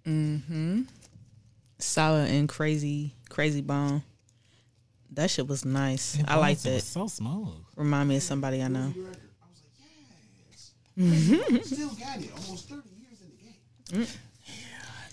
[0.06, 0.84] Mm-hmm.
[1.80, 4.04] Saba and Crazy Krayzie Bone.
[5.14, 6.20] That shit was nice.
[6.28, 7.56] I liked It so smooth.
[7.76, 8.94] Remind me of somebody I know.
[8.96, 9.18] Record.
[9.42, 9.64] I was
[11.00, 11.66] like, yes.
[11.66, 12.30] Still got it.
[12.32, 13.30] Almost 30 years in
[13.90, 14.08] the game.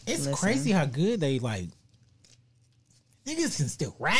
[0.06, 0.34] It's Listen.
[0.34, 1.68] crazy how good they like
[3.26, 4.18] Niggas can still rap.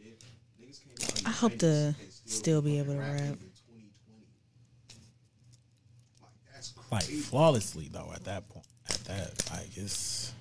[0.00, 1.94] Niggas came out I hope to
[2.24, 3.10] still be able to rap.
[3.20, 3.90] in 2020.
[6.22, 8.64] Like that's Like flawlessly though at that point.
[8.88, 10.32] At that, like it's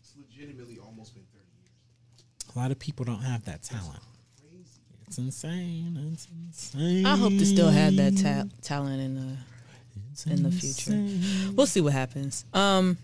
[0.00, 2.54] It's legitimately almost been 30 years.
[2.54, 4.00] a lot of people don't have that talent.
[4.40, 4.80] Crazy.
[5.06, 6.10] It's insane.
[6.14, 7.04] It's insane.
[7.06, 9.36] I hope to still have that ta- talent in the
[10.12, 10.92] It's in the future.
[10.92, 11.54] insane.
[11.54, 12.44] We'll see what happens.
[12.54, 12.96] Um,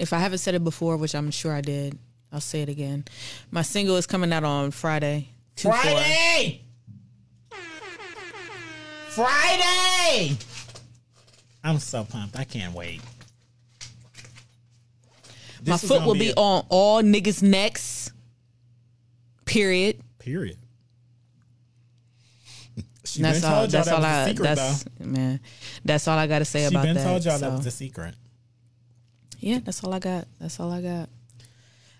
[0.00, 1.96] if I haven't said it before, which I'm sure I did,
[2.32, 3.04] I'll say it again.
[3.52, 5.28] My single is coming out on Friday.
[5.56, 5.70] 2-4.
[5.80, 6.62] Friday.
[9.10, 10.36] Friday.
[11.64, 12.36] I'm so pumped.
[12.38, 13.00] I can't wait.
[15.64, 18.10] My This is foot will be a- on all niggas' necks.
[19.44, 20.00] Period.
[20.18, 20.56] Period.
[23.04, 23.66] She that's all.
[23.66, 24.28] That's that all I.
[24.28, 25.04] secret, That's though.
[25.06, 25.40] man.
[25.84, 27.02] That's all I got to say She about been that.
[27.04, 28.14] told y'all that was a secret.
[29.40, 30.28] Yeah, that's all I got.
[30.40, 31.08] That's all I got.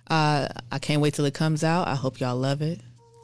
[0.08, 1.88] Uh, I can't wait till it comes out.
[1.88, 2.80] I hope y'all love it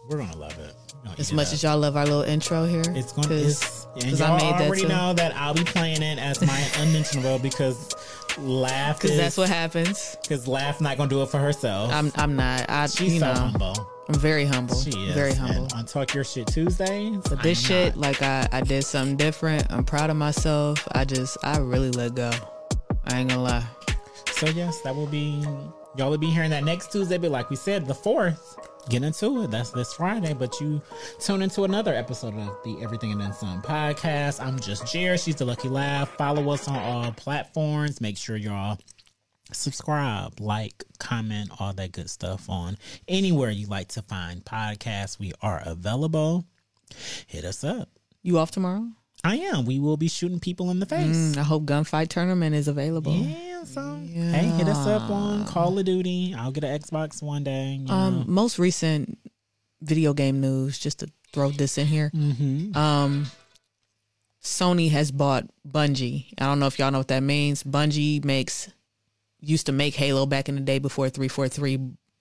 [0.09, 0.75] We're gonna love it.
[1.19, 2.83] As much as y'all love our little intro here.
[2.89, 3.43] It's going to.
[3.43, 4.89] Cause, It's, and 'cause y'all I made that already too.
[4.89, 7.95] know that I'll be playing it as my unmentionable because
[8.39, 10.17] Lav Cause that's what happens.
[10.23, 11.93] because Lav not gonna do it for herself.
[11.93, 12.13] I'm.
[12.17, 12.69] I'm not.
[12.69, 12.87] I.
[12.87, 13.41] She's you so know.
[13.41, 13.91] humble.
[14.09, 14.75] I'm very humble.
[14.77, 15.69] She is very And humble.
[15.77, 18.01] on Talk Your Shit Tuesdays, But this shit, not.
[18.01, 19.67] like I, I did something different.
[19.71, 20.87] I'm proud of myself.
[20.93, 22.31] I just, I really let go.
[23.05, 23.67] I ain't gonna lie.
[24.33, 25.45] So yes, that will be
[25.97, 27.19] y'all will be hearing that next Tuesday.
[27.19, 28.57] But like we said, the fourth.
[28.89, 29.51] Get into it.
[29.51, 30.33] That's this Friday.
[30.33, 30.81] But you
[31.21, 34.43] tune into another episode of the Everything and Then Some podcast.
[34.43, 35.21] I'm just Jared.
[35.21, 36.09] She's the Lucky Lav.
[36.11, 38.01] Follow us on all platforms.
[38.01, 38.79] Make sure y'all
[39.53, 45.19] subscribe, like, comment, all that good stuff on anywhere you like to find podcasts.
[45.19, 46.45] We are available.
[47.27, 47.91] Hit us up.
[48.23, 48.89] You off tomorrow?
[49.25, 49.65] I am.
[49.65, 51.35] We will be shooting people in the face.
[51.35, 53.15] Mm, I hope Gunfight Tournament is available.
[53.15, 56.35] Yeah, so hey, hit us up on Call of Duty.
[56.37, 57.81] I'll get an Xbox one day.
[57.87, 58.25] You Um, know.
[58.27, 59.19] most recent
[59.83, 62.11] video game news, just to throw this in here.
[62.15, 62.77] Mm-hmm.
[62.77, 63.27] Um,
[64.43, 66.27] Sony has bought Bungie.
[66.39, 67.63] I don't know if y'all know what that means.
[67.63, 68.71] Bungie makes
[69.41, 71.79] used to make Halo back in the day before 343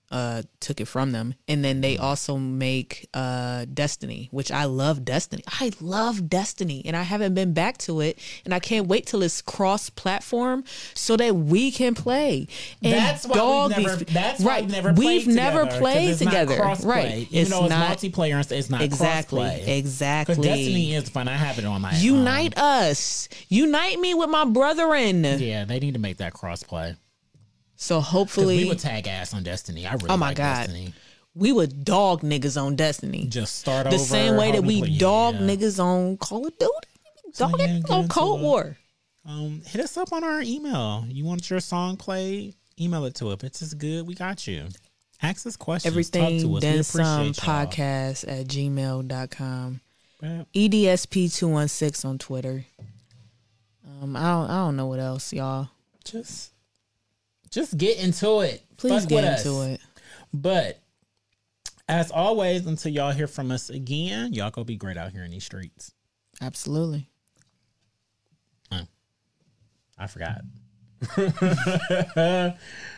[0.09, 1.35] uh took it from them.
[1.47, 5.43] And then they also make uh Destiny, which I love Destiny.
[5.47, 9.21] I love Destiny and I haven't been back to it and I can't wait till
[9.21, 10.63] it's cross platform
[10.93, 12.47] so that we can play.
[12.81, 13.95] And That's why dog we've never.
[13.97, 14.63] these- That's why right.
[14.63, 14.93] we've never.
[14.93, 16.57] We've played never played it's together.
[16.83, 17.27] Right.
[17.31, 19.41] Even though it's not multiplayer, it's not exactly.
[19.41, 19.77] cross-play.
[19.77, 20.35] Exactly.
[20.35, 21.27] Because Destiny is fun.
[21.27, 23.27] I have it on my Unite us.
[23.49, 25.25] Unite me with my brethren.
[25.25, 26.95] Um, yeah, they need to make that cross-play.
[27.77, 29.85] So hopefully, we would tag ass on Destiny.
[29.85, 30.55] I really Oh my like God.
[30.65, 30.93] Destiny.
[31.35, 33.27] we would dog niggas on Destiny.
[33.27, 34.03] Just start the over.
[34.03, 35.41] same way that we dog Yeah.
[35.41, 36.71] niggas on Call of Duty.
[37.33, 38.41] So, Dog yeah, niggas on Cold.
[38.41, 38.77] War.
[39.25, 41.05] Um, hit us up on our email.
[41.07, 42.55] You want your song played?
[42.79, 43.33] Email it to us.
[43.35, 44.67] If it's just good, we got you.
[45.21, 45.91] Ask us questions.
[45.91, 46.87] Talk Everything to us.
[46.87, 47.65] Some appreciate y'all.
[47.65, 49.81] podcast at gmail.com.
[50.23, 50.43] Yeah.
[50.55, 52.65] EDSP216 on Twitter.
[54.01, 55.69] Um, I don't I don't know what else, y'all.
[56.05, 56.51] Just,
[57.57, 58.63] just get into it.
[58.77, 59.67] Please Fuck get into us.
[59.67, 59.81] it.
[60.31, 60.79] But
[61.89, 65.31] as always, until y'all hear from us again, y'all go be great out here in
[65.31, 65.93] these streets.
[66.39, 67.09] Absolutely.
[69.99, 70.41] I forgot.